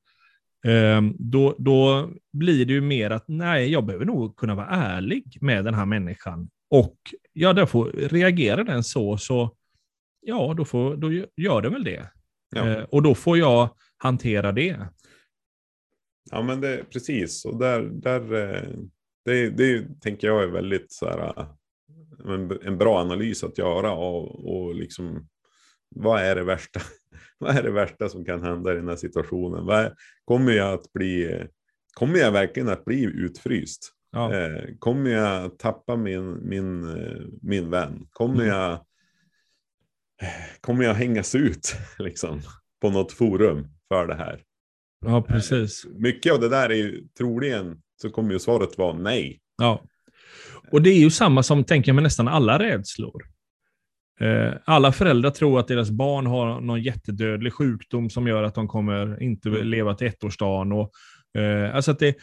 Ehm, 0.67 1.15
då, 1.19 1.55
då 1.59 2.11
blir 2.33 2.67
det 2.67 2.73
ju 2.73 2.81
mer 2.81 3.11
att 3.11 3.25
nej, 3.29 3.73
jag 3.73 3.85
behöver 3.85 4.05
nog 4.05 4.37
kunna 4.37 4.55
vara 4.55 4.67
ärlig 4.67 5.39
med 5.41 5.65
den 5.65 5.75
här 5.75 5.87
människan. 5.87 6.49
Och 6.71 6.97
ja, 7.33 7.53
då 7.53 7.67
får 7.67 7.91
reagera 7.93 8.65
den 8.65 8.85
så, 8.85 9.17
så 9.17 9.57
ja, 10.21 10.55
då, 10.57 10.65
får, 10.65 10.97
då 10.97 11.13
gör 11.37 11.63
den 11.63 11.73
väl 11.73 11.85
det. 11.85 12.11
Ja. 12.55 12.69
Ehm, 12.69 12.85
och 12.91 13.03
då 13.03 13.15
får 13.15 13.39
jag 13.39 13.69
hantera 13.97 14.53
det. 14.53 14.77
Ja, 16.31 16.43
men 16.43 16.61
det 16.61 16.85
precis. 16.91 17.45
Och 17.45 17.59
där, 17.59 17.83
där 17.83 18.35
eh, 18.35 18.79
det, 19.25 19.51
det 19.51 20.01
tänker 20.01 20.27
jag 20.27 20.43
är 20.43 20.47
väldigt 20.47 20.93
så 20.93 21.07
här, 21.07 21.47
en, 22.25 22.59
en 22.63 22.79
bra 22.79 23.01
analys 23.01 23.45
att 23.45 23.59
göra 23.59 23.93
och, 23.93 24.55
och 24.55 24.75
liksom 24.75 25.29
vad 25.95 26.21
är 26.21 26.35
det 26.35 26.45
värsta? 26.45 26.81
vad 27.39 27.57
är 27.57 27.63
det 27.63 27.71
värsta 27.71 28.09
som 28.09 28.25
kan 28.25 28.43
hända 28.43 28.73
i 28.73 28.77
den 28.77 28.89
här 28.89 28.97
situationen? 28.97 29.67
Vad, 29.67 29.95
kommer 30.25 30.53
jag 30.53 30.73
att 30.73 30.93
bli, 30.93 31.45
kommer 31.95 32.19
jag 32.19 32.33
verkligen 32.33 32.69
att 32.69 32.85
bli 32.85 33.05
utfryst? 33.05 33.93
Ja. 34.11 34.35
Eh, 34.35 34.65
kommer 34.79 35.11
jag 35.11 35.59
tappa 35.59 35.97
min, 35.97 36.49
min, 36.49 36.99
eh, 36.99 37.27
min 37.43 37.71
vän? 37.71 38.07
Kommer 38.11 38.35
mm. 38.35 38.47
jag, 38.47 38.87
kommer 40.61 40.85
jag 40.85 40.95
hängas 40.95 41.35
ut 41.35 41.77
liksom, 41.99 42.41
på 42.81 42.91
något 42.91 43.13
forum 43.13 43.69
för 43.89 44.07
det 44.07 44.15
här? 44.15 44.43
Ja, 45.03 45.23
precis. 45.23 45.85
Eh, 45.85 45.91
mycket 45.91 46.33
av 46.33 46.41
det 46.41 46.49
där 46.49 46.71
är 46.71 46.75
ju 46.75 47.05
troligen 47.19 47.77
så 48.03 48.11
kommer 48.11 48.33
ju 48.33 48.39
svaret 48.39 48.79
vara 48.79 48.93
nej. 48.93 49.41
Ja. 49.59 49.83
Och 50.71 50.83
det 50.83 50.91
är 50.91 50.99
ju 50.99 51.11
samma 51.11 51.43
som, 51.43 51.65
tänker 51.65 51.89
jag, 51.89 51.95
med 51.95 52.05
nästan 52.05 52.29
alla 52.29 52.59
rädslor. 52.59 53.23
Eh, 54.21 54.53
alla 54.65 54.93
föräldrar 54.93 55.31
tror 55.31 55.61
att 55.61 55.69
deras 55.69 55.91
barn 55.91 56.27
har 56.27 56.61
någon 56.61 56.83
jättedödlig 56.83 57.53
sjukdom 57.53 58.11
som 58.11 58.27
gör 58.27 58.43
att 58.43 58.55
de 58.55 58.69
kommer 58.69 59.23
inte 59.23 59.49
mm. 59.49 59.67
leva 59.67 59.95
till 59.95 60.07
ettårsdagen. 60.07 60.73
Och, 60.73 60.91
Eh, 61.39 61.75
alltså 61.77 61.91
att 61.91 61.99
det, 61.99 62.17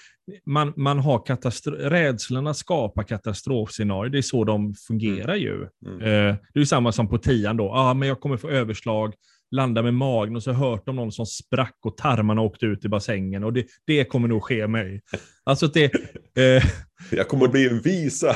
man, 0.45 0.73
man 0.75 0.99
har 0.99 1.19
katastro- 1.19 1.89
rädslorna 1.89 2.53
skapar 2.53 3.03
katastrofscenarier, 3.03 4.11
det 4.11 4.17
är 4.17 4.21
så 4.21 4.43
de 4.43 4.73
fungerar 4.87 5.35
ju. 5.35 5.67
Mm. 5.85 6.01
Eh, 6.01 6.35
det 6.53 6.57
är 6.57 6.59
ju 6.59 6.65
samma 6.65 6.91
som 6.91 7.09
på 7.09 7.17
tian 7.17 7.57
då, 7.57 7.71
ah, 7.71 7.93
men 7.93 8.07
jag 8.07 8.19
kommer 8.19 8.37
få 8.37 8.49
överslag, 8.49 9.13
landa 9.51 9.81
med 9.83 9.93
magen 9.93 10.35
och 10.35 10.43
så 10.43 10.51
hört 10.51 10.89
om 10.89 10.95
någon 10.95 11.11
som 11.11 11.25
sprack 11.25 11.77
och 11.85 11.97
tarmarna 11.97 12.41
åkte 12.41 12.65
ut 12.65 12.85
i 12.85 12.89
bassängen 12.89 13.43
och 13.43 13.53
det, 13.53 13.65
det 13.87 14.03
kommer 14.03 14.27
nog 14.27 14.43
ske 14.43 14.67
mig. 14.67 15.01
Alltså 15.43 15.67
det... 15.67 15.91
Eh, 16.37 16.63
Jag 17.11 17.27
kommer 17.27 17.45
att 17.45 17.51
bli 17.51 17.67
en 17.69 17.81
visa 17.81 18.35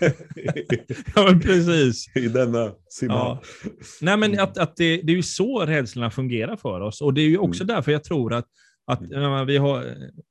ja, 1.14 1.24
men 1.24 1.40
precis. 1.40 2.16
i 2.16 2.28
denna 2.28 2.72
simma. 2.90 3.14
Ja. 3.14 3.42
Nej, 4.00 4.16
men 4.16 4.40
att, 4.40 4.58
att 4.58 4.76
det, 4.76 4.96
det 5.02 5.12
är 5.12 5.16
ju 5.16 5.22
så 5.22 5.60
rädslorna 5.66 6.10
fungerar 6.10 6.56
för 6.56 6.80
oss. 6.80 7.00
Och 7.02 7.14
det 7.14 7.20
är 7.20 7.28
ju 7.28 7.38
också 7.38 7.64
därför 7.64 7.92
jag 7.92 8.04
tror 8.04 8.32
att, 8.34 8.46
att 8.86 9.00
Mm. 9.12 9.46
vi, 9.46 9.56
har, 9.56 9.84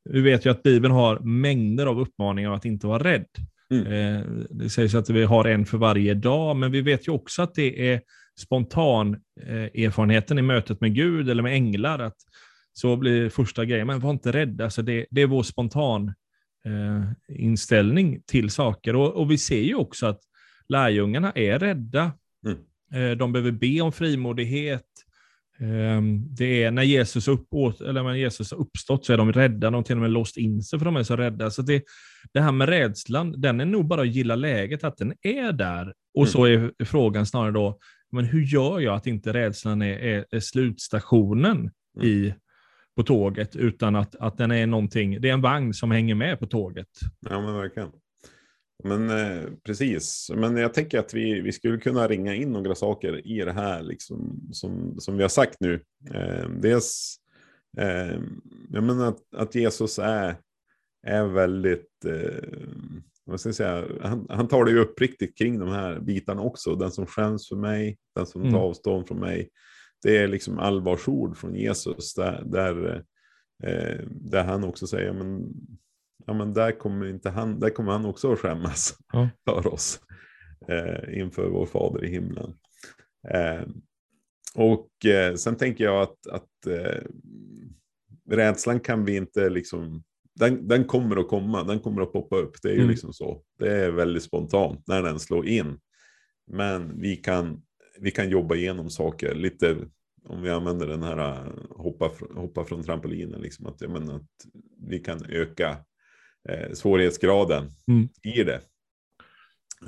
vi 0.10 0.21
vet 0.21 0.45
ju 0.45 0.49
att 0.49 0.63
Bibeln 0.63 0.93
har 0.93 1.19
mängder 1.19 1.86
av 1.86 1.99
uppmaningar 1.99 2.51
att 2.53 2.65
inte 2.65 2.88
vara 2.88 3.03
rädd. 3.03 3.25
Mm. 3.71 3.86
Eh, 4.15 4.25
det 4.49 4.69
sägs 4.69 4.95
att 4.95 5.10
vi 5.10 5.23
har 5.23 5.45
en 5.45 5.65
för 5.65 5.77
varje 5.77 6.13
dag, 6.13 6.55
men 6.55 6.71
vi 6.71 6.81
vet 6.81 7.07
ju 7.07 7.12
också 7.12 7.41
att 7.41 7.55
det 7.55 7.91
är 7.93 8.01
spontan 8.41 9.13
eh, 9.41 9.84
erfarenheten 9.86 10.39
i 10.39 10.41
mötet 10.41 10.82
med 10.82 10.95
Gud 10.95 11.30
eller 11.30 11.43
med 11.43 11.54
änglar. 11.54 11.99
Att 11.99 12.17
så 12.73 12.95
blir 12.95 13.30
första 13.30 13.65
grejen, 13.65 13.88
men 13.88 13.99
var 13.99 14.12
inte 14.12 14.32
rädd. 14.32 14.62
Alltså 14.62 14.82
det, 14.82 15.06
det 15.12 15.21
är 15.21 15.27
vår 15.27 15.43
spontan 15.43 16.13
eh, 16.65 17.38
inställning 17.38 18.21
till 18.25 18.49
saker. 18.49 18.95
Och, 18.95 19.13
och 19.13 19.32
vi 19.32 19.38
ser 19.38 19.62
ju 19.62 19.75
också 19.75 20.06
att 20.06 20.19
lärjungarna 20.69 21.32
är 21.32 21.60
rädda. 21.60 22.12
Mm. 22.45 22.58
Eh, 22.93 23.17
de 23.17 23.34
behöver 23.34 23.51
be 23.51 23.82
om 23.82 23.91
frimodighet. 23.91 24.86
Eh, 25.60 26.01
det 26.38 26.63
är 26.63 26.71
när 26.71 26.84
Jesus, 26.84 27.27
upp, 27.27 27.47
eller 27.82 28.04
när 28.04 28.13
Jesus 28.13 28.51
har 28.51 28.60
uppstått 28.60 29.06
så 29.06 29.13
är 29.13 29.17
de 29.17 29.34
rädda, 29.34 29.67
de 29.67 29.73
har 29.75 29.84
till 29.84 29.95
och 29.95 30.01
med 30.01 30.12
låst 30.12 30.38
in 30.38 30.62
sig 30.62 30.80
för 30.80 30.86
de 30.86 30.95
är 30.95 31.04
så 31.04 31.15
rädda. 31.15 31.51
Så 31.51 31.62
det, 31.62 31.84
det 32.34 32.41
här 32.41 32.51
med 32.51 32.69
rädslan, 32.69 33.41
den 33.41 33.60
är 33.60 33.65
nog 33.65 33.88
bara 33.88 34.01
att 34.01 34.15
gilla 34.15 34.36
läget, 34.36 34.84
att 34.84 34.97
den 34.97 35.13
är 35.21 35.51
där. 35.51 35.93
Och 36.13 36.27
så 36.27 36.45
är 36.45 36.71
frågan 36.86 37.25
snarare 37.25 37.51
då, 37.51 37.80
men 38.12 38.26
hur 38.26 38.41
gör 38.41 38.80
jag 38.80 38.95
att 38.95 39.08
inte 39.08 39.34
rädslan 39.34 39.82
är, 39.82 39.97
är, 39.97 40.26
är 40.32 40.39
slutstationen 40.39 41.71
i, 42.02 42.34
på 42.95 43.04
tåget, 43.04 43.56
utan 43.56 43.95
att, 43.95 44.15
att 44.15 44.38
den 44.38 44.52
är 44.52 44.67
någonting, 44.67 45.21
det 45.21 45.30
är 45.30 45.34
en 45.34 45.41
vagn 45.41 45.74
som 45.74 45.91
hänger 45.91 46.15
med 46.15 46.39
på 46.39 46.47
tåget. 46.47 46.88
Ja, 47.30 47.41
men 47.41 47.54
verkligen. 47.54 47.91
Men 48.84 49.10
eh, 49.10 49.50
precis, 49.63 50.32
men 50.36 50.58
jag 50.58 50.74
tänker 50.74 51.00
att 51.00 51.13
vi, 51.13 51.41
vi 51.41 51.52
skulle 51.52 51.78
kunna 51.78 52.08
ringa 52.08 52.36
in 52.36 52.52
några 52.52 52.76
saker 52.76 53.28
i 53.28 53.39
det 53.45 53.54
här 53.54 53.84
liksom, 53.84 54.50
som, 54.52 55.00
som 55.00 55.17
vi 55.17 55.21
har 55.21 55.30
sagt 55.30 55.60
nu. 55.60 55.84
Eh, 56.13 56.50
dels, 56.50 57.17
eh, 57.78 58.19
jag 58.69 58.84
menar 58.84 59.08
att, 59.08 59.34
att 59.36 59.56
Jesus 59.56 60.00
är, 60.00 60.36
är 61.08 61.24
väldigt, 61.24 62.06
eh, 62.06 62.60
vad 63.25 63.39
ska 63.39 63.49
jag 63.49 63.55
säga, 63.55 63.88
han, 64.01 64.25
han 64.29 64.47
tar 64.47 64.65
det 64.65 64.71
ju 64.71 64.79
uppriktigt 64.79 65.38
kring 65.38 65.60
de 65.60 65.69
här 65.69 65.99
bitarna 65.99 66.41
också. 66.41 66.75
Den 66.75 66.91
som 66.91 67.05
skäms 67.05 67.49
för 67.49 67.55
mig, 67.55 67.97
den 68.15 68.25
som 68.25 68.41
Mm. 68.41 68.53
tar 68.53 68.60
avstånd 68.60 69.07
från 69.07 69.19
mig. 69.19 69.49
Det 70.03 70.17
är 70.17 70.27
liksom 70.27 70.60
allvarsord 70.60 71.38
från 71.38 71.55
Jesus 71.55 72.13
där, 72.13 72.43
där, 72.45 72.95
eh, 73.63 73.99
där 74.10 74.43
han 74.43 74.63
också 74.63 74.88
säger, 74.88 75.13
men 75.13 75.53
ja, 76.25 76.34
men 76.34 76.53
där 76.53 76.71
kommer, 76.71 77.05
inte 77.05 77.29
han, 77.29 77.60
där 77.60 77.69
kommer 77.69 77.91
han 77.91 78.05
också 78.05 78.34
att 78.34 78.39
skämmas 78.39 78.97
Ja. 79.13 79.29
för 79.45 79.73
oss 79.73 79.99
eh, 80.67 81.19
inför 81.19 81.49
vår 81.49 81.65
fader 81.65 82.03
i 82.05 82.10
himlen. 82.10 82.53
Eh, 83.29 83.62
och 84.55 85.05
eh, 85.05 85.36
sen 85.36 85.55
tänker 85.55 85.84
jag 85.84 86.01
att, 86.01 86.27
att 86.27 86.67
eh, 86.67 87.01
rädslan 88.29 88.79
kan 88.79 89.05
vi 89.05 89.15
inte 89.15 89.49
liksom, 89.49 90.03
den, 90.39 90.67
den 90.67 90.86
kommer 90.86 91.17
att 91.17 91.28
komma, 91.28 91.63
den 91.63 91.80
kommer 91.80 92.02
att 92.02 92.13
poppa 92.13 92.36
upp, 92.38 92.56
det 92.62 92.67
är 92.70 92.74
ju 92.74 92.78
Mm. 92.80 92.89
liksom 92.89 93.13
så. 93.13 93.41
Det 93.60 93.72
är 93.72 93.91
väldigt 93.91 94.24
spontant 94.24 94.88
när 94.88 95.04
den 95.04 95.20
slår 95.20 95.48
in. 95.48 95.80
Men 96.52 97.02
vi 97.02 97.15
kan, 97.15 97.62
vi 98.00 98.12
kan 98.12 98.30
jobba 98.30 98.56
igenom 98.56 98.89
saker 98.89 99.36
lite, 99.36 99.78
om 100.28 100.41
vi 100.41 100.50
använder 100.50 100.88
den 100.88 101.04
här 101.04 101.17
eh, 101.17 101.54
hoppa, 101.70 102.12
hoppa 102.36 102.65
från 102.65 102.84
trampolinen, 102.84 103.41
liksom, 103.41 103.65
att, 103.65 103.82
jag 103.82 103.91
menar, 103.91 104.15
att 104.15 104.28
vi 104.88 105.00
kan 105.00 105.26
öka 105.30 105.78
eh, 106.50 106.74
svårighetsgraden 106.74 107.70
Mm. 107.88 108.10
i 108.24 108.44
det. 108.44 108.62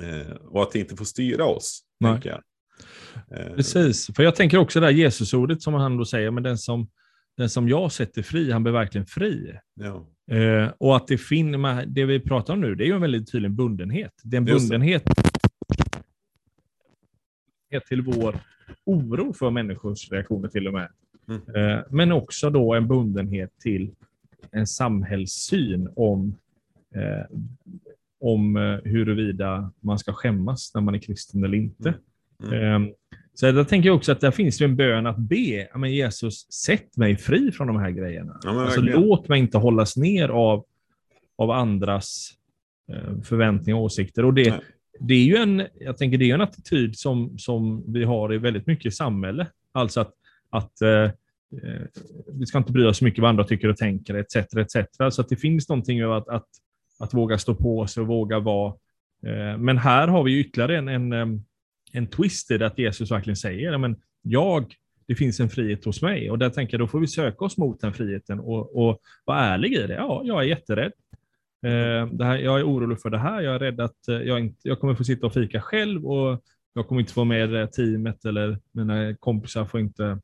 Eh, 0.02 0.36
och 0.36 0.62
att 0.62 0.72
det 0.72 0.78
inte 0.78 0.96
får 0.96 1.04
styra 1.04 1.44
oss, 1.44 1.80
Nej. 2.00 2.12
tänker 2.12 2.30
jag. 2.30 2.40
Eh, 3.40 3.54
Precis, 3.54 4.06
för 4.16 4.22
jag 4.22 4.34
tänker 4.36 4.58
också 4.58 4.80
det 4.80 4.86
där 4.86 4.92
Jesusordet 4.92 5.62
som 5.62 5.74
han 5.74 5.96
då 5.96 6.04
säger, 6.04 6.30
men 6.30 6.42
den 6.42 6.58
som, 6.58 6.90
den 7.36 7.50
som 7.50 7.68
jag 7.68 7.92
sätter 7.92 8.22
fri, 8.22 8.50
han 8.52 8.62
blir 8.62 8.72
verkligen 8.72 9.06
fri. 9.06 9.58
Ja, 9.74 10.08
Eh, 10.30 10.72
och 10.78 10.96
att 10.96 11.06
det 11.06 11.18
finns, 11.18 11.56
det 11.86 12.04
vi 12.04 12.20
pratar 12.20 12.54
om 12.54 12.60
nu, 12.60 12.74
det 12.74 12.84
är 12.84 12.86
ju 12.86 12.94
en 12.94 13.00
väldigt 13.00 13.32
tydlig 13.32 13.50
bundenhet. 13.50 14.12
Det 14.22 14.36
är 14.36 14.38
en 14.38 14.44
bundenhet 14.44 15.04
till 17.88 18.02
vår 18.02 18.38
oro 18.84 19.32
för 19.32 19.50
människors 19.50 20.10
reaktioner 20.10 20.48
till 20.48 20.66
och 20.66 20.72
med. 20.72 20.88
Mm. 21.28 21.40
Eh, 21.54 21.84
men 21.90 22.12
också 22.12 22.50
då 22.50 22.74
en 22.74 22.88
bundenhet 22.88 23.50
till 23.58 23.90
en 24.50 24.66
samhällssyn 24.66 25.88
om, 25.96 26.36
eh, 26.94 27.38
om 28.20 28.56
eh, 28.56 28.78
huruvida 28.84 29.72
man 29.80 29.98
ska 29.98 30.12
skämmas 30.12 30.74
när 30.74 30.80
man 30.80 30.94
är 30.94 30.98
kristen 30.98 31.44
eller 31.44 31.58
inte. 31.58 31.94
Mm. 32.42 32.84
Eh, 32.84 32.92
så 33.34 33.52
där 33.52 33.64
tänker 33.64 33.88
jag 33.88 33.96
också 33.96 34.12
att 34.12 34.20
där 34.20 34.30
finns 34.30 34.58
det 34.58 34.64
en 34.64 34.76
bön 34.76 35.06
att 35.06 35.18
be. 35.18 35.68
Men 35.74 35.92
Jesus, 35.92 36.52
sätt 36.52 36.96
mig 36.96 37.16
fri 37.16 37.52
från 37.52 37.66
de 37.66 37.76
här 37.76 37.90
grejerna. 37.90 38.40
Ja, 38.42 38.64
alltså, 38.64 38.80
låt 38.80 39.28
mig 39.28 39.40
inte 39.40 39.58
hållas 39.58 39.96
ner 39.96 40.28
av, 40.28 40.64
av 41.36 41.50
andras 41.50 42.30
eh, 42.92 43.20
förväntningar 43.22 43.78
och 43.78 43.84
åsikter. 43.84 44.24
Och 44.24 44.34
det, 44.34 44.50
Nej. 44.50 44.60
det 45.00 45.14
är 45.14 45.24
ju 45.24 45.36
en, 45.36 45.66
jag 45.80 45.96
tänker 45.96 46.18
det 46.18 46.30
är 46.30 46.34
en 46.34 46.40
attityd 46.40 46.98
som, 46.98 47.38
som 47.38 47.92
vi 47.92 48.04
har 48.04 48.34
i 48.34 48.38
väldigt 48.38 48.66
mycket 48.66 48.94
samhälle. 48.94 49.46
Alltså 49.72 50.00
att, 50.00 50.12
att 50.50 50.82
eh, 50.82 50.90
eh, 50.90 51.82
vi 52.32 52.46
ska 52.46 52.58
inte 52.58 52.72
bry 52.72 52.84
oss 52.84 52.98
så 52.98 53.04
mycket 53.04 53.22
vad 53.22 53.28
andra 53.28 53.44
tycker 53.44 53.68
och 53.68 53.76
tänker, 53.76 54.14
etc. 54.14 54.36
etc. 54.36 54.76
Så 55.10 55.20
att 55.20 55.28
det 55.28 55.36
finns 55.36 55.68
någonting 55.68 56.04
av 56.04 56.12
att, 56.12 56.28
att, 56.28 56.48
att 56.98 57.14
våga 57.14 57.38
stå 57.38 57.54
på 57.54 57.86
sig 57.86 58.00
och 58.00 58.06
våga 58.06 58.38
vara. 58.38 58.74
Eh, 59.26 59.58
men 59.58 59.78
här 59.78 60.08
har 60.08 60.22
vi 60.22 60.32
ju 60.32 60.40
ytterligare 60.40 60.78
en, 60.78 60.88
en, 60.88 61.44
en 61.94 62.06
twist 62.06 62.50
i 62.50 62.58
det, 62.58 62.66
att 62.66 62.78
Jesus 62.78 63.10
verkligen 63.10 63.36
säger, 63.36 63.72
"Ja, 63.72 63.78
men 63.78 63.96
jag, 64.22 64.74
det 65.06 65.14
finns 65.14 65.40
en 65.40 65.48
frihet 65.48 65.84
hos 65.84 66.02
mig. 66.02 66.30
Och 66.30 66.38
där 66.38 66.50
tänker 66.50 66.74
jag, 66.74 66.80
då 66.80 66.86
får 66.86 67.00
vi 67.00 67.06
söka 67.06 67.44
oss 67.44 67.56
mot 67.56 67.80
den 67.80 67.92
friheten 67.92 68.40
och, 68.40 68.88
och 68.88 69.00
vara 69.24 69.40
ärlig 69.40 69.72
i 69.72 69.86
det. 69.86 69.94
Ja, 69.94 70.22
jag 70.24 70.42
är 70.42 70.46
jätterädd. 70.48 70.92
Eh, 71.66 72.06
det 72.12 72.24
här, 72.24 72.38
jag 72.38 72.60
är 72.60 72.68
orolig 72.68 73.00
för 73.00 73.10
det 73.10 73.18
här. 73.18 73.40
Jag 73.40 73.54
är 73.54 73.58
rädd 73.58 73.80
att 73.80 74.08
eh, 74.08 74.16
jag, 74.16 74.40
inte, 74.40 74.68
jag 74.68 74.80
kommer 74.80 74.94
få 74.94 75.04
sitta 75.04 75.26
och 75.26 75.34
fika 75.34 75.60
själv 75.60 76.06
och 76.06 76.42
jag 76.74 76.88
kommer 76.88 77.00
inte 77.00 77.12
få 77.12 77.24
med 77.24 77.50
det 77.50 77.66
teamet 77.66 78.24
eller 78.24 78.58
mina 78.72 79.14
kompisar 79.14 79.64
får 79.64 79.80
inte, 79.80 80.18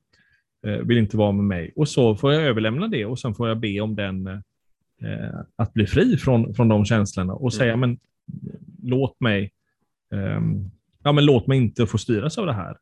eh, 0.67 0.73
vill 0.73 0.99
inte 0.99 1.17
vara 1.17 1.33
med 1.33 1.45
mig. 1.45 1.73
Och 1.77 1.89
så 1.89 2.17
får 2.17 2.33
jag 2.33 2.43
överlämna 2.43 2.89
det 2.89 3.07
och 3.07 3.19
sen 3.19 3.35
får 3.35 3.49
jag 3.49 3.61
be 3.61 3.81
om 3.81 3.97
den, 3.97 4.27
eh, 4.27 5.41
att 5.57 5.73
bli 5.73 5.87
fri 5.87 6.17
från, 6.17 6.55
från 6.55 6.69
de 6.69 6.85
känslorna 6.85 7.33
och 7.33 7.55
säga, 7.55 7.77
men 7.77 7.99
låt 8.83 9.21
mig, 9.21 9.53
ehm, 10.13 10.71
ja, 11.05 11.13
men 11.13 11.25
låt 11.25 11.47
mig 11.47 11.59
inte 11.59 11.87
få 11.87 11.99
styras 11.99 12.39
av 12.39 12.47
det 12.47 12.53
här. 12.53 12.77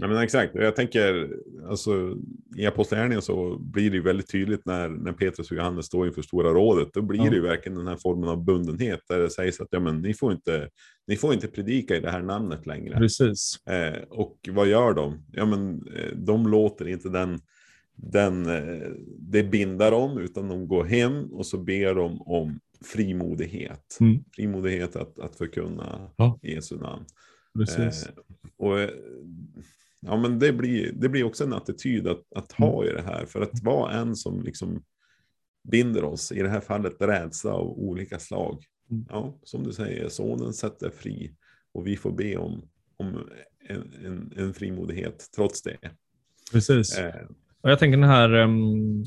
Ja, 0.00 0.08
men 0.08 0.18
exakt, 0.18 0.54
jag 0.54 0.76
tänker, 0.76 1.28
alltså, 1.68 2.16
i 2.56 2.66
Apostlagärningarna 2.66 3.20
så 3.20 3.58
blir 3.58 3.90
det 3.90 3.96
ju 3.96 4.02
väldigt 4.02 4.30
tydligt 4.30 4.66
när, 4.66 4.88
när 4.88 5.12
Petrus 5.12 5.50
och 5.50 5.56
Johannes 5.56 5.86
står 5.86 6.06
inför 6.06 6.22
Stora 6.22 6.50
rådet. 6.50 6.88
Då 6.92 7.02
blir 7.02 7.24
Ja. 7.24 7.30
det 7.30 7.36
ju 7.36 7.42
verkligen 7.42 7.78
den 7.78 7.86
här 7.86 7.96
formen 7.96 8.28
av 8.28 8.44
bundenhet 8.44 9.00
där 9.08 9.18
det 9.18 9.30
sägs 9.30 9.60
att 9.60 9.68
ja, 9.70 9.80
men, 9.80 10.02
ni, 10.02 10.14
får 10.14 10.32
inte, 10.32 10.68
ni 11.06 11.16
får 11.16 11.34
inte 11.34 11.48
predika 11.48 11.96
i 11.96 12.00
det 12.00 12.10
här 12.10 12.22
namnet 12.22 12.66
längre. 12.66 12.98
Precis. 12.98 13.66
Eh, 13.66 14.02
och 14.08 14.36
vad 14.50 14.68
gör 14.68 14.94
de? 14.94 15.24
Ja, 15.32 15.46
men, 15.46 15.86
eh, 15.96 16.16
de 16.16 16.46
låter 16.48 16.88
inte 16.88 17.08
den, 17.08 17.40
den, 17.96 18.46
eh, 18.46 18.88
det 19.18 19.42
binda 19.42 19.90
dem, 19.90 20.18
utan 20.18 20.48
de 20.48 20.68
går 20.68 20.84
hem 20.84 21.24
och 21.24 21.46
så 21.46 21.58
ber 21.58 21.94
de 21.94 22.22
om 22.22 22.60
frimodighet. 22.84 23.96
Mm. 24.00 24.24
Frimodighet 24.36 24.96
att, 24.96 25.18
att 25.18 25.36
förkunna 25.36 26.10
Ja. 26.16 26.38
Jesu 26.42 26.76
namn. 26.76 27.04
Precis. 27.54 28.06
Eh, 28.06 28.12
och, 28.56 28.80
eh, 28.80 28.90
ja, 30.00 30.16
men 30.16 30.38
det 30.38 30.52
blir, 30.52 30.92
det 30.92 31.08
blir 31.08 31.24
också 31.24 31.44
en 31.44 31.52
attityd 31.52 32.08
att, 32.08 32.32
att 32.36 32.52
ha 32.52 32.84
i 32.84 32.92
det 32.92 33.02
här. 33.02 33.26
För 33.26 33.40
att 33.40 33.62
vara 33.62 33.92
en 33.92 34.16
som 34.16 34.42
liksom 34.42 34.84
binder 35.70 36.04
oss, 36.04 36.32
i 36.32 36.42
det 36.42 36.48
här 36.48 36.60
fallet 36.60 36.96
rädsla 37.00 37.52
av 37.52 37.66
olika 37.66 38.18
slag. 38.18 38.64
Mm. 38.90 39.06
Ja, 39.08 39.38
som 39.42 39.64
du 39.64 39.72
säger, 39.72 40.08
sonen 40.08 40.52
sätter 40.52 40.90
fri 40.90 41.34
och 41.72 41.86
vi 41.86 41.96
får 41.96 42.12
be 42.12 42.36
om, 42.36 42.68
om 42.96 43.28
en, 43.68 43.92
en, 44.04 44.32
en 44.36 44.54
frimodighet 44.54 45.28
trots 45.36 45.62
det. 45.62 45.78
Precis. 46.52 46.98
Eh, 46.98 47.26
Och 47.60 47.70
jag 47.70 47.78
tänker 47.78 47.98
den 47.98 48.08
här 48.08 48.34
um, 48.34 49.04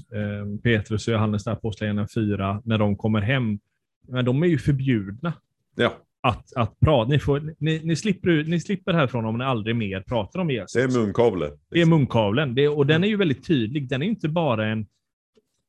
Petrus 0.64 1.08
och 1.08 1.14
Johannes, 1.14 1.44
där 1.44 1.52
Apostlagärningarna 1.52 2.08
4, 2.16 2.62
när 2.66 2.78
de 2.78 2.96
kommer 2.96 3.22
hem, 3.22 3.60
men 4.08 4.26
de 4.26 4.44
är 4.44 4.48
ju 4.48 4.58
förbjudna 4.58 5.34
ja, 5.76 5.98
att, 6.22 6.54
att 6.56 6.80
prata. 6.80 7.10
Ni, 7.10 7.20
får, 7.20 7.54
ni, 7.58 7.82
ni, 7.84 7.96
slipper, 7.96 8.44
ni 8.44 8.60
slipper 8.60 8.94
härifrån 8.94 9.26
om 9.26 9.38
ni 9.38 9.44
aldrig 9.44 9.76
mer 9.76 10.02
pratar 10.02 10.40
om 10.40 10.50
Jesus. 10.50 10.74
det 10.74 10.82
är 10.82 11.00
munkavle. 11.00 11.52
Det 11.70 11.82
är 11.82 11.86
munkavlen. 11.86 12.56
Det, 12.56 12.68
och 12.68 12.88
den 12.88 13.04
är 13.04 13.08
ju 13.08 13.16
väldigt 13.16 13.48
tydlig. 13.48 13.90
Den 13.90 14.02
är 14.02 14.06
inte 14.06 14.30
bara 14.30 14.68
en, 14.68 14.86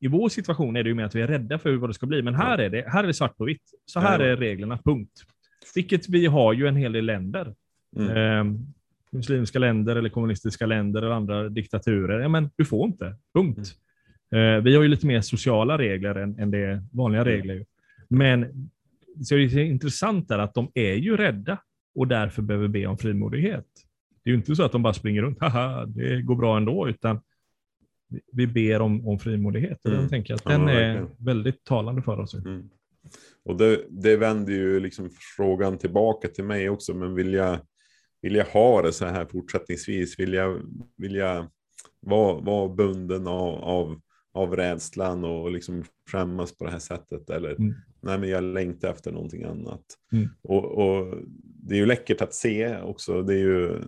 i 0.00 0.08
vår 0.08 0.28
situation 0.28 0.76
är 0.76 0.82
det 0.82 0.88
ju 0.88 0.94
mer 0.94 1.04
att 1.04 1.14
vi 1.14 1.22
är 1.22 1.28
rädda 1.28 1.58
för 1.58 1.76
vad 1.76 1.90
det 1.90 1.94
ska 1.94 2.06
bli, 2.06 2.22
men 2.22 2.34
här 2.34 2.58
är 2.58 2.70
det, 2.70 2.84
här 2.88 3.02
är 3.02 3.06
det 3.06 3.14
svart 3.14 3.36
på 3.36 3.44
vitt. 3.44 3.62
Så 3.86 4.00
här 4.00 4.18
är 4.18 4.36
reglerna, 4.36 4.78
punkt. 4.84 5.22
Vilket 5.74 6.08
vi 6.08 6.26
har 6.26 6.52
ju 6.52 6.66
en 6.66 6.76
hel 6.76 6.92
del 6.92 7.04
länder. 7.04 7.54
Mm. 7.96 8.66
Muslimska 9.12 9.58
länder 9.58 9.96
eller 9.96 10.08
kommunistiska 10.08 10.66
länder 10.66 11.02
eller 11.02 11.10
andra 11.14 11.48
diktaturer. 11.48 12.20
Ja, 12.20 12.28
men 12.28 12.50
du 12.56 12.64
får 12.64 12.86
inte, 12.86 13.16
punkt. 13.34 13.58
Mm. 14.30 14.56
Eh, 14.58 14.62
vi 14.64 14.74
har 14.76 14.82
ju 14.82 14.88
lite 14.88 15.06
mer 15.06 15.20
sociala 15.20 15.78
regler 15.78 16.14
än, 16.14 16.38
än 16.38 16.50
det 16.50 16.82
vanliga 16.92 17.24
regler. 17.24 17.54
ju. 17.54 17.64
Men 18.08 18.70
så 19.24 19.34
det 19.34 19.42
är 19.42 19.58
intressant 19.58 20.28
där 20.28 20.38
att 20.38 20.54
de 20.54 20.70
är 20.74 20.94
ju 20.94 21.16
rädda 21.16 21.58
och 21.94 22.08
därför 22.08 22.42
behöver 22.42 22.68
be 22.68 22.86
om 22.86 22.98
frimodighet. 22.98 23.66
Det 24.24 24.30
är 24.30 24.32
ju 24.32 24.36
inte 24.38 24.56
så 24.56 24.62
att 24.62 24.72
de 24.72 24.82
bara 24.82 24.94
springer 24.94 25.22
runt, 25.22 25.40
haha, 25.40 25.86
det 25.86 26.22
går 26.22 26.36
bra 26.36 26.56
ändå, 26.56 26.88
utan 26.88 27.20
vi- 28.32 28.46
ber 28.46 28.80
om, 28.80 29.08
om 29.08 29.18
frimodighet. 29.18 29.84
Mm. 29.86 29.98
den 29.98 30.08
tänker 30.08 30.32
jag 30.32 30.36
att 30.38 30.42
Ja, 30.44 30.50
den 30.50 30.64
men 30.64 30.76
är 30.76 30.88
verkligen. 30.94 31.24
väldigt 31.24 31.64
talande 31.64 32.02
för 32.02 32.20
oss. 32.20 32.34
Mm. 32.34 32.68
Och 33.44 33.56
det, 33.56 33.80
det 33.90 34.16
vänder 34.16 34.52
ju 34.52 34.80
liksom 34.80 35.10
frågan 35.36 35.78
tillbaka 35.78 36.28
till 36.28 36.44
mig 36.44 36.68
också, 36.70 36.94
men 36.94 37.14
vill 37.14 37.32
jag, 37.32 37.58
vill 38.22 38.34
jag 38.34 38.44
ha 38.44 38.82
det 38.82 38.92
så 38.92 39.04
här 39.04 39.24
fortsättningsvis? 39.24 40.18
Vill 40.18 40.32
jag, 40.32 40.60
vill 40.96 41.14
jag 41.14 41.46
vara, 42.00 42.40
vara 42.40 42.68
bunden 42.68 43.26
av, 43.26 43.54
av, 43.64 44.00
av 44.32 44.56
rädslan 44.56 45.24
och 45.24 45.50
liksom 45.52 45.84
skämmas 46.10 46.58
på 46.58 46.64
det 46.64 46.70
här 46.70 46.78
sättet? 46.78 47.30
Eller 47.30 47.50
Mm. 47.50 47.74
nej, 48.00 48.18
men 48.18 48.28
jag 48.28 48.44
längtar 48.44 48.90
efter 48.90 49.12
någonting 49.12 49.44
annat. 49.44 49.84
Mm. 50.12 50.28
Och, 50.42 50.64
och 50.64 51.16
det 51.44 51.74
är 51.74 51.78
ju 51.78 51.86
läckert 51.86 52.20
att 52.20 52.34
se 52.34 52.80
också. 52.80 53.22
Det 53.22 53.34
är 53.34 53.38
ju, 53.38 53.80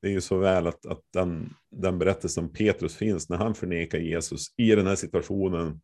det 0.00 0.08
är 0.08 0.12
ju 0.12 0.20
så 0.20 0.38
väl 0.38 0.66
att, 0.66 0.86
att 0.86 1.02
den, 1.12 1.50
den 1.70 1.98
berättelsen 1.98 2.44
om 2.44 2.52
Petrus 2.52 2.96
finns 2.96 3.28
när 3.28 3.36
han 3.36 3.54
förnekar 3.54 3.98
Jesus 3.98 4.46
i 4.56 4.74
den 4.74 4.86
här 4.86 4.96
situationen. 4.96 5.80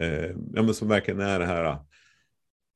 Eh, 0.00 0.30
ja, 0.54 0.62
men 0.62 0.74
som 0.74 0.88
verkligen 0.88 1.20
är 1.20 1.38
det 1.38 1.46
här. 1.46 1.78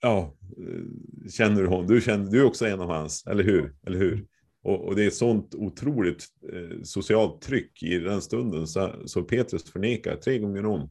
Ja, 0.03 0.37
eh, 0.59 1.29
känner 1.31 1.62
du 1.62 1.69
honom? 1.69 1.87
Du, 1.87 2.01
känner, 2.01 2.31
du 2.31 2.41
är 2.41 2.45
också 2.45 2.67
en 2.67 2.81
av 2.81 2.89
hans, 2.89 3.27
eller 3.27 3.45
hur? 3.45 3.75
Eller 3.87 3.99
hur? 3.99 4.27
Och, 4.66 4.85
och 4.85 4.96
det 4.96 5.05
är 5.07 5.11
sånt 5.11 5.55
otroligt 5.55 6.24
eh, 6.52 6.83
socialt 6.83 7.42
tryck 7.42 7.83
i 7.83 7.98
den 7.98 8.22
stunden. 8.22 8.66
Så, 8.66 8.92
så 9.05 9.22
Petrus 9.22 9.70
förnekar 9.72 10.16
tre 10.16 10.38
gånger 10.38 10.66
om. 10.66 10.88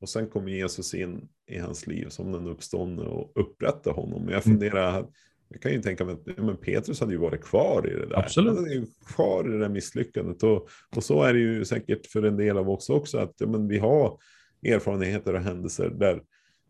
Och 0.00 0.08
sen 0.08 0.28
kommer 0.28 0.52
Jesus 0.52 0.94
in 0.94 1.28
i 1.46 1.58
hans 1.58 1.86
liv 1.86 2.08
som 2.08 2.32
den 2.32 2.46
uppståndne 2.46 3.02
och 3.02 3.32
upprättar 3.34 3.92
honom. 3.92 4.24
Och 4.26 4.32
jag 4.32 4.46
Mm. 4.46 4.58
funderar, 4.58 5.06
jag 5.48 5.62
kan 5.62 5.72
ju 5.72 5.82
tänka 5.82 6.04
mig 6.04 6.14
att 6.14 6.38
men 6.38 6.56
Petrus 6.56 7.00
hade 7.00 7.12
ju 7.12 7.18
varit 7.18 7.42
kvar 7.42 7.86
i 7.90 7.94
det 7.94 8.06
där. 8.06 8.18
Absolut. 8.18 8.48
Han 8.48 8.58
hade 8.64 8.74
ju 8.74 8.86
kvar 9.06 9.48
i 9.48 9.52
det 9.52 9.58
där 9.58 9.68
misslyckandet. 9.68 10.42
Och, 10.42 10.68
och 10.96 11.04
så 11.04 11.22
är 11.22 11.32
det 11.34 11.40
ju 11.40 11.64
säkert 11.64 12.06
för 12.06 12.22
en 12.22 12.36
del 12.36 12.58
av 12.58 12.70
oss 12.70 12.90
också. 12.90 13.18
Att 13.18 13.34
ja, 13.38 13.46
men 13.46 13.68
vi 13.68 13.78
har 13.78 14.18
erfarenheter 14.66 15.34
och 15.34 15.40
händelser 15.40 15.90
där, 15.90 16.22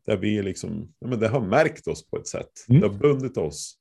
där 0.06 0.16
vi 0.16 0.42
liksom, 0.42 0.92
ja, 0.98 1.08
men 1.08 1.20
det 1.20 1.28
har 1.28 1.40
märkt 1.40 1.86
oss 1.88 2.10
på 2.10 2.16
ett 2.16 2.26
sätt. 2.26 2.50
Mm. 2.68 2.80
Det 2.80 2.88
har 2.88 2.94
bundit 2.94 3.36
oss. 3.36 3.78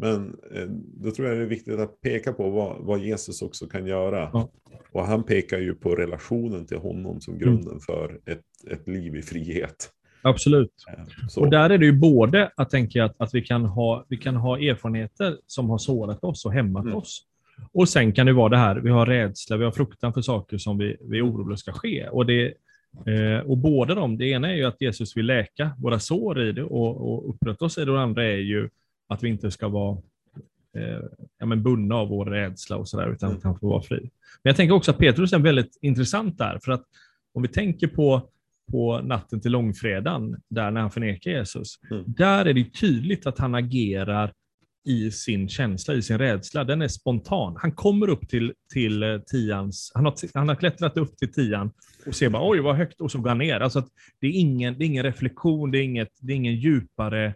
Men 0.00 0.36
eh, 0.54 0.66
då 1.04 1.10
tror 1.10 1.28
jag 1.28 1.36
det 1.36 1.42
är 1.42 1.46
viktigt 1.46 1.78
att 1.78 2.00
peka 2.00 2.32
på 2.32 2.50
vad, 2.50 2.76
vad 2.80 3.00
Jesus 3.00 3.42
också 3.42 3.66
kan 3.66 3.86
göra. 3.86 4.30
Ja. 4.32 4.50
Och 4.92 5.04
han 5.04 5.22
pekar 5.22 5.58
ju 5.58 5.74
på 5.74 5.94
relationen 5.94 6.66
till 6.66 6.78
honom 6.78 7.20
som 7.20 7.38
grunden 7.38 7.80
för 7.80 8.20
ett, 8.26 8.42
ett 8.70 8.88
liv 8.88 9.16
i 9.16 9.22
frihet. 9.22 9.90
Absolut. 10.22 10.72
Eh, 10.92 11.04
Så. 11.28 11.40
Och 11.40 11.50
där 11.50 11.70
är 11.70 11.78
det 11.78 11.86
ju 11.86 11.92
både 11.92 12.50
att 12.56 12.70
tänka 12.70 13.04
att, 13.04 13.14
att 13.18 13.34
vi, 13.34 13.42
kan 13.42 13.64
ha, 13.64 14.04
vi 14.08 14.16
kan 14.16 14.36
ha 14.36 14.58
erfarenheter 14.58 15.36
som 15.46 15.70
har 15.70 15.78
sårat 15.78 16.24
oss 16.24 16.44
och 16.44 16.52
hämmat 16.52 16.84
Mm. 16.84 16.96
oss. 16.96 17.26
Och 17.72 17.88
sen 17.88 18.12
kan 18.12 18.26
det 18.26 18.32
vara 18.32 18.48
det 18.48 18.56
här, 18.56 18.76
vi 18.76 18.90
har 18.90 19.06
rädsla, 19.06 19.56
vi 19.56 19.64
har 19.64 19.72
fruktan 19.72 20.12
för 20.12 20.20
saker 20.22 20.58
som 20.58 20.78
vi, 20.78 20.96
vi 21.00 21.18
är 21.18 21.26
oroliga 21.26 21.56
ska 21.56 21.72
ske. 21.72 22.08
Och, 22.08 22.26
det, 22.26 22.54
eh, 23.06 23.38
och 23.46 23.58
båda 23.58 23.94
de, 23.94 24.18
det 24.18 24.26
ena 24.26 24.50
är 24.50 24.54
ju 24.54 24.64
att 24.64 24.80
Jesus 24.80 25.16
vill 25.16 25.26
läka 25.26 25.70
våra 25.78 25.98
sår 25.98 26.42
i 26.42 26.52
det 26.52 26.62
och, 26.62 27.12
och 27.12 27.30
upprätta 27.30 27.64
oss 27.64 27.78
i 27.78 27.84
det. 27.84 27.90
Och 27.90 27.96
det 27.96 28.02
andra 28.02 28.24
är 28.24 28.36
ju 28.36 28.68
att 29.10 29.22
vi 29.22 29.28
inte 29.28 29.50
ska 29.50 29.68
vara 29.68 29.98
eh, 30.76 31.02
ja, 31.38 31.46
men 31.46 31.62
bundna 31.62 31.94
av 31.94 32.08
vår 32.08 32.26
rädsla 32.26 32.76
och 32.76 32.88
sådär, 32.88 33.12
utan 33.12 33.32
att 33.32 33.42
han 33.42 33.58
får 33.58 33.68
vara 33.68 33.82
fri. 33.82 34.00
Men 34.42 34.50
jag 34.50 34.56
tänker 34.56 34.74
också 34.74 34.90
att 34.90 34.98
Petrus 34.98 35.32
är 35.32 35.38
väldigt 35.38 35.78
intressant 35.80 36.38
där, 36.38 36.58
för 36.64 36.72
att 36.72 36.84
om 37.34 37.42
vi 37.42 37.48
tänker 37.48 37.86
på 37.86 38.30
på 38.70 39.00
natten 39.00 39.40
till 39.40 39.52
långfredagen, 39.52 40.36
där 40.48 40.70
när 40.70 40.80
han 40.80 40.90
förnekar 40.90 41.30
Jesus, 41.30 41.78
Mm. 41.90 42.04
där 42.06 42.46
är 42.46 42.54
det 42.54 42.64
tydligt 42.64 43.26
att 43.26 43.38
han 43.38 43.54
agerar 43.54 44.32
i 44.84 45.10
sin 45.10 45.48
känsla, 45.48 45.94
i 45.94 46.02
sin 46.02 46.18
rädsla. 46.18 46.64
Den 46.64 46.82
är 46.82 46.88
spontan. 46.88 47.56
Han 47.58 47.72
kommer 47.72 48.08
upp 48.08 48.28
till, 48.28 48.52
till 48.72 49.02
eh, 49.02 49.18
tians, 49.18 49.92
han 49.94 50.04
har, 50.04 50.14
han 50.34 50.48
har 50.48 50.56
klättrat 50.56 50.96
upp 50.96 51.16
till 51.16 51.32
tian 51.32 51.70
och 52.06 52.14
ser 52.14 52.30
bara 52.30 52.50
oj 52.50 52.60
vad 52.60 52.76
högt 52.76 53.00
och 53.00 53.10
så 53.10 53.18
går 53.18 53.28
han 53.28 53.38
ner. 53.38 53.60
Alltså 53.60 53.78
att 53.78 53.88
det, 54.20 54.26
är 54.26 54.32
ingen, 54.32 54.78
det 54.78 54.84
är 54.84 54.86
ingen 54.86 55.02
reflektion, 55.02 55.70
det 55.70 55.78
är, 55.78 55.82
inget, 55.82 56.12
det 56.20 56.32
är 56.32 56.36
ingen 56.36 56.54
djupare, 56.56 57.26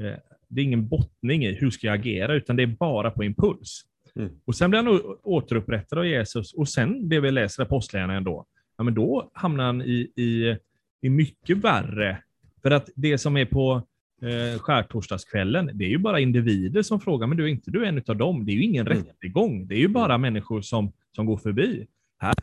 eh, 0.00 0.14
det 0.48 0.60
är 0.60 0.64
ingen 0.64 0.88
bottning 0.88 1.44
i 1.44 1.52
hur 1.52 1.70
ska 1.70 1.86
jag 1.86 1.94
agera, 1.94 2.34
utan 2.34 2.56
det 2.56 2.62
är 2.62 2.66
bara 2.66 3.10
på 3.10 3.24
impuls. 3.24 3.84
Mm. 4.16 4.30
Och 4.44 4.54
sen 4.54 4.70
blir 4.70 4.82
han 4.82 5.00
återupprättad 5.22 5.98
av 5.98 6.06
Jesus 6.06 6.54
och 6.54 6.68
sen 6.68 7.08
det 7.08 7.20
vi 7.20 7.30
läser 7.30 7.62
i 7.62 7.66
Apostlagärningarna 7.66 8.24
då, 8.24 8.46
ja, 8.76 8.84
men 8.84 8.94
då 8.94 9.30
hamnar 9.34 9.64
han 9.64 9.82
i, 9.82 10.12
i, 10.16 10.56
i 11.02 11.10
mycket 11.10 11.56
värre. 11.56 12.22
För 12.62 12.70
att 12.70 12.90
det 12.94 13.18
som 13.18 13.36
är 13.36 13.44
på 13.44 13.82
eh, 14.22 14.58
skärtorsdagskvällen, 14.60 15.70
det 15.74 15.84
är 15.84 15.88
ju 15.88 15.98
bara 15.98 16.20
individer 16.20 16.82
som 16.82 17.00
frågar, 17.00 17.26
men 17.26 17.36
du 17.36 17.44
är 17.44 17.48
inte 17.48 17.70
du 17.70 17.86
en 17.86 18.02
av 18.08 18.16
dem? 18.16 18.46
Det 18.46 18.52
är 18.52 18.54
ju 18.54 18.62
ingen 18.62 18.86
Mm. 18.86 18.98
rättegång, 18.98 19.68
det 19.68 19.74
är 19.74 19.78
ju 19.78 19.88
bara 19.88 20.18
människor 20.18 20.60
som, 20.60 20.92
som 21.16 21.26
går 21.26 21.36
förbi. 21.36 21.86
Här 22.18 22.34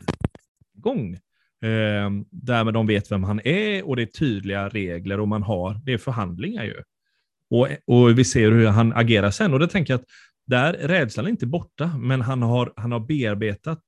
gång. 0.74 1.14
Eh, 1.62 2.10
därmed 2.30 2.74
de 2.74 2.86
vet 2.86 3.12
vem 3.12 3.24
han 3.24 3.40
är 3.44 3.88
och 3.88 3.96
det 3.96 4.02
är 4.02 4.06
tydliga 4.06 4.68
regler 4.68 5.20
och 5.20 5.28
man 5.28 5.42
har, 5.42 5.80
det 5.84 5.92
är 5.92 5.98
förhandlingar 5.98 6.64
ju. 6.64 6.82
Och, 7.50 7.68
och 7.86 8.18
vi 8.18 8.24
ser 8.24 8.50
hur 8.50 8.66
han 8.66 8.92
agerar 8.92 9.30
sen 9.30 9.52
och 9.52 9.58
det 9.58 9.68
tänker 9.68 9.92
jag 9.92 10.00
att 10.00 10.06
där 10.46 10.72
rädslan 10.72 11.26
är 11.26 11.30
inte 11.30 11.46
borta, 11.46 11.96
men 11.98 12.20
han 12.20 12.42
har, 12.42 12.72
han 12.76 12.92
har 12.92 13.00
bearbetat 13.00 13.82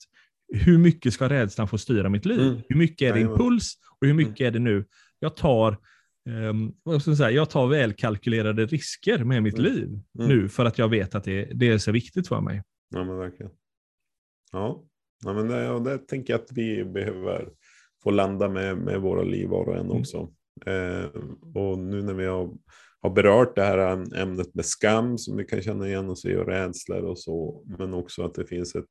hur 0.53 0.79
mycket 0.79 1.13
ska 1.13 1.29
rädslan 1.29 1.69
få 1.69 1.79
styra 1.79 2.09
mitt 2.09 2.27
liv? 2.27 2.41
Mm. 2.41 2.61
Hur 2.69 2.77
mycket 2.77 3.11
är 3.11 3.15
det 3.15 3.21
impuls 3.21 3.75
och 4.01 4.07
hur 4.07 4.15
mycket 4.15 4.41
är 4.41 4.51
det 4.51 4.59
nu? 4.59 4.85
Jag 5.19 5.37
tar, 5.37 5.77
ehm, 6.29 6.73
vad 6.83 7.03
ska 7.03 7.11
jag, 7.11 7.19
säga, 7.19 7.31
jag 7.31 7.51
tar 7.51 7.67
välkalkylerade 7.67 8.67
risker 8.67 9.25
med 9.25 9.43
mitt 9.43 9.59
Mm. 9.59 9.73
liv 9.73 9.85
Mm. 9.89 10.29
nu 10.29 10.49
för 10.49 10.65
att 10.65 10.79
jag 10.79 10.89
vet 10.89 11.15
att 11.15 11.25
det, 11.25 11.45
det 11.45 11.69
är 11.69 11.79
så 11.79 11.93
viktigt 11.93 12.29
för 12.29 12.41
mig. 12.41 12.63
Ja, 12.95 13.05
men 13.05 13.19
verkligen. 13.19 13.53
Ja, 14.53 14.85
ja 15.25 15.33
men 15.33 15.49
det, 15.49 15.91
det 15.91 15.99
tänker 15.99 16.33
jag 16.33 16.41
att 16.41 16.53
vi 16.53 16.85
behöver 16.85 17.49
få 18.03 18.11
landa 18.11 18.49
med, 18.49 18.79
med 18.79 19.01
våra 19.01 19.23
liv 19.23 19.49
var 19.49 19.65
och 19.69 19.75
en 19.77 19.87
Mm. 19.87 19.97
också. 19.97 20.33
Eh, 20.67 21.05
och 21.55 21.79
nu 21.79 22.03
när 22.03 22.15
vi 22.15 22.27
har, 22.27 22.51
har 23.01 23.11
berört 23.11 23.57
det 23.57 23.63
här 23.63 23.79
ämnet 24.17 24.55
med 24.55 24.65
skam 24.67 25.19
som 25.19 25.37
vi 25.37 25.45
kan 25.45 25.63
känna 25.63 25.89
igen 25.89 26.11
och 26.11 26.19
se 26.19 26.37
och 26.37 26.47
rädslor 26.47 27.03
och 27.03 27.19
så, 27.19 27.65
men 27.79 27.95
också 27.95 28.25
att 28.25 28.35
det 28.35 28.47
finns 28.47 28.75
ett, 28.75 28.91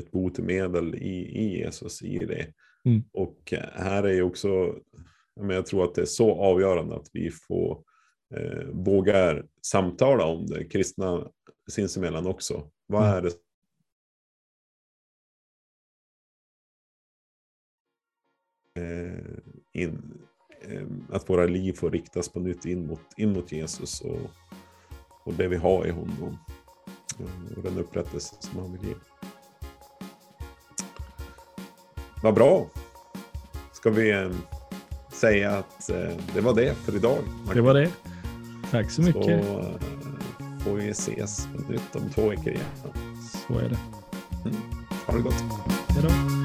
ett 0.00 0.10
botemedel 0.10 0.94
i, 0.94 1.38
i 1.38 1.58
Jesus 1.58 2.02
i 2.02 2.18
det. 2.18 2.52
Mm. 2.84 3.02
Och 3.12 3.54
här 3.72 4.02
är 4.02 4.12
ju 4.12 4.22
också, 4.22 4.74
men 5.40 5.50
jag 5.50 5.66
tror 5.66 5.84
att 5.84 5.94
det 5.94 6.00
är 6.00 6.06
så 6.06 6.34
avgörande 6.34 6.96
att 6.96 7.08
vi 7.12 7.30
får 7.30 7.82
eh, 8.34 8.66
vågar 8.72 9.46
samtala 9.62 10.24
om 10.24 10.46
det, 10.46 10.64
kristna 10.64 11.30
sinsemellan 11.70 12.26
också. 12.26 12.70
Vad 12.86 13.02
Mm. 13.02 13.14
är 13.16 13.22
det 13.22 13.32
eh, 18.78 19.38
in, 19.72 19.88
eh, 19.94 20.17
att 21.12 21.30
våra 21.30 21.46
liv 21.46 21.72
får 21.72 21.90
riktas 21.90 22.28
på 22.28 22.40
nytt 22.40 22.64
in 22.64 22.86
mot, 22.86 23.00
in 23.16 23.32
mot 23.32 23.52
Jesus 23.52 24.00
och, 24.00 24.18
och 25.24 25.34
det 25.34 25.48
vi 25.48 25.56
har 25.56 25.86
i 25.86 25.90
honom. 25.90 26.38
Eh, 27.18 27.56
Och 27.56 27.62
den 27.62 27.78
upprättelse 27.78 28.34
som 28.40 28.60
han 28.60 28.72
vill 28.72 28.84
ge. 28.88 28.94
Vad 32.22 32.34
bra. 32.34 32.66
Ska 33.72 33.90
vi 33.90 34.10
eh, 34.10 34.30
säga 35.12 35.50
att 35.50 35.90
eh, 35.90 36.10
det 36.34 36.40
var 36.40 36.54
det 36.54 36.74
för 36.74 36.96
idag? 36.96 37.18
Det 37.54 37.60
var 37.60 37.74
det. 37.74 37.90
Tack 38.70 38.90
så 38.90 39.02
mycket. 39.02 39.44
Så 39.46 39.58
eh, 39.60 39.66
får 40.60 40.74
vi 40.74 40.88
ses 40.88 41.46
på 41.66 41.72
nytt 41.72 41.96
om 41.96 42.10
två 42.10 42.28
veckor 42.28 42.48
igen. 42.48 42.64
Så 43.48 43.58
är 43.58 43.68
det. 43.68 43.78
Ha 45.06 45.14
det 45.14 45.22
gott. 45.22 45.44
Hej 45.88 46.02
då. 46.02 46.37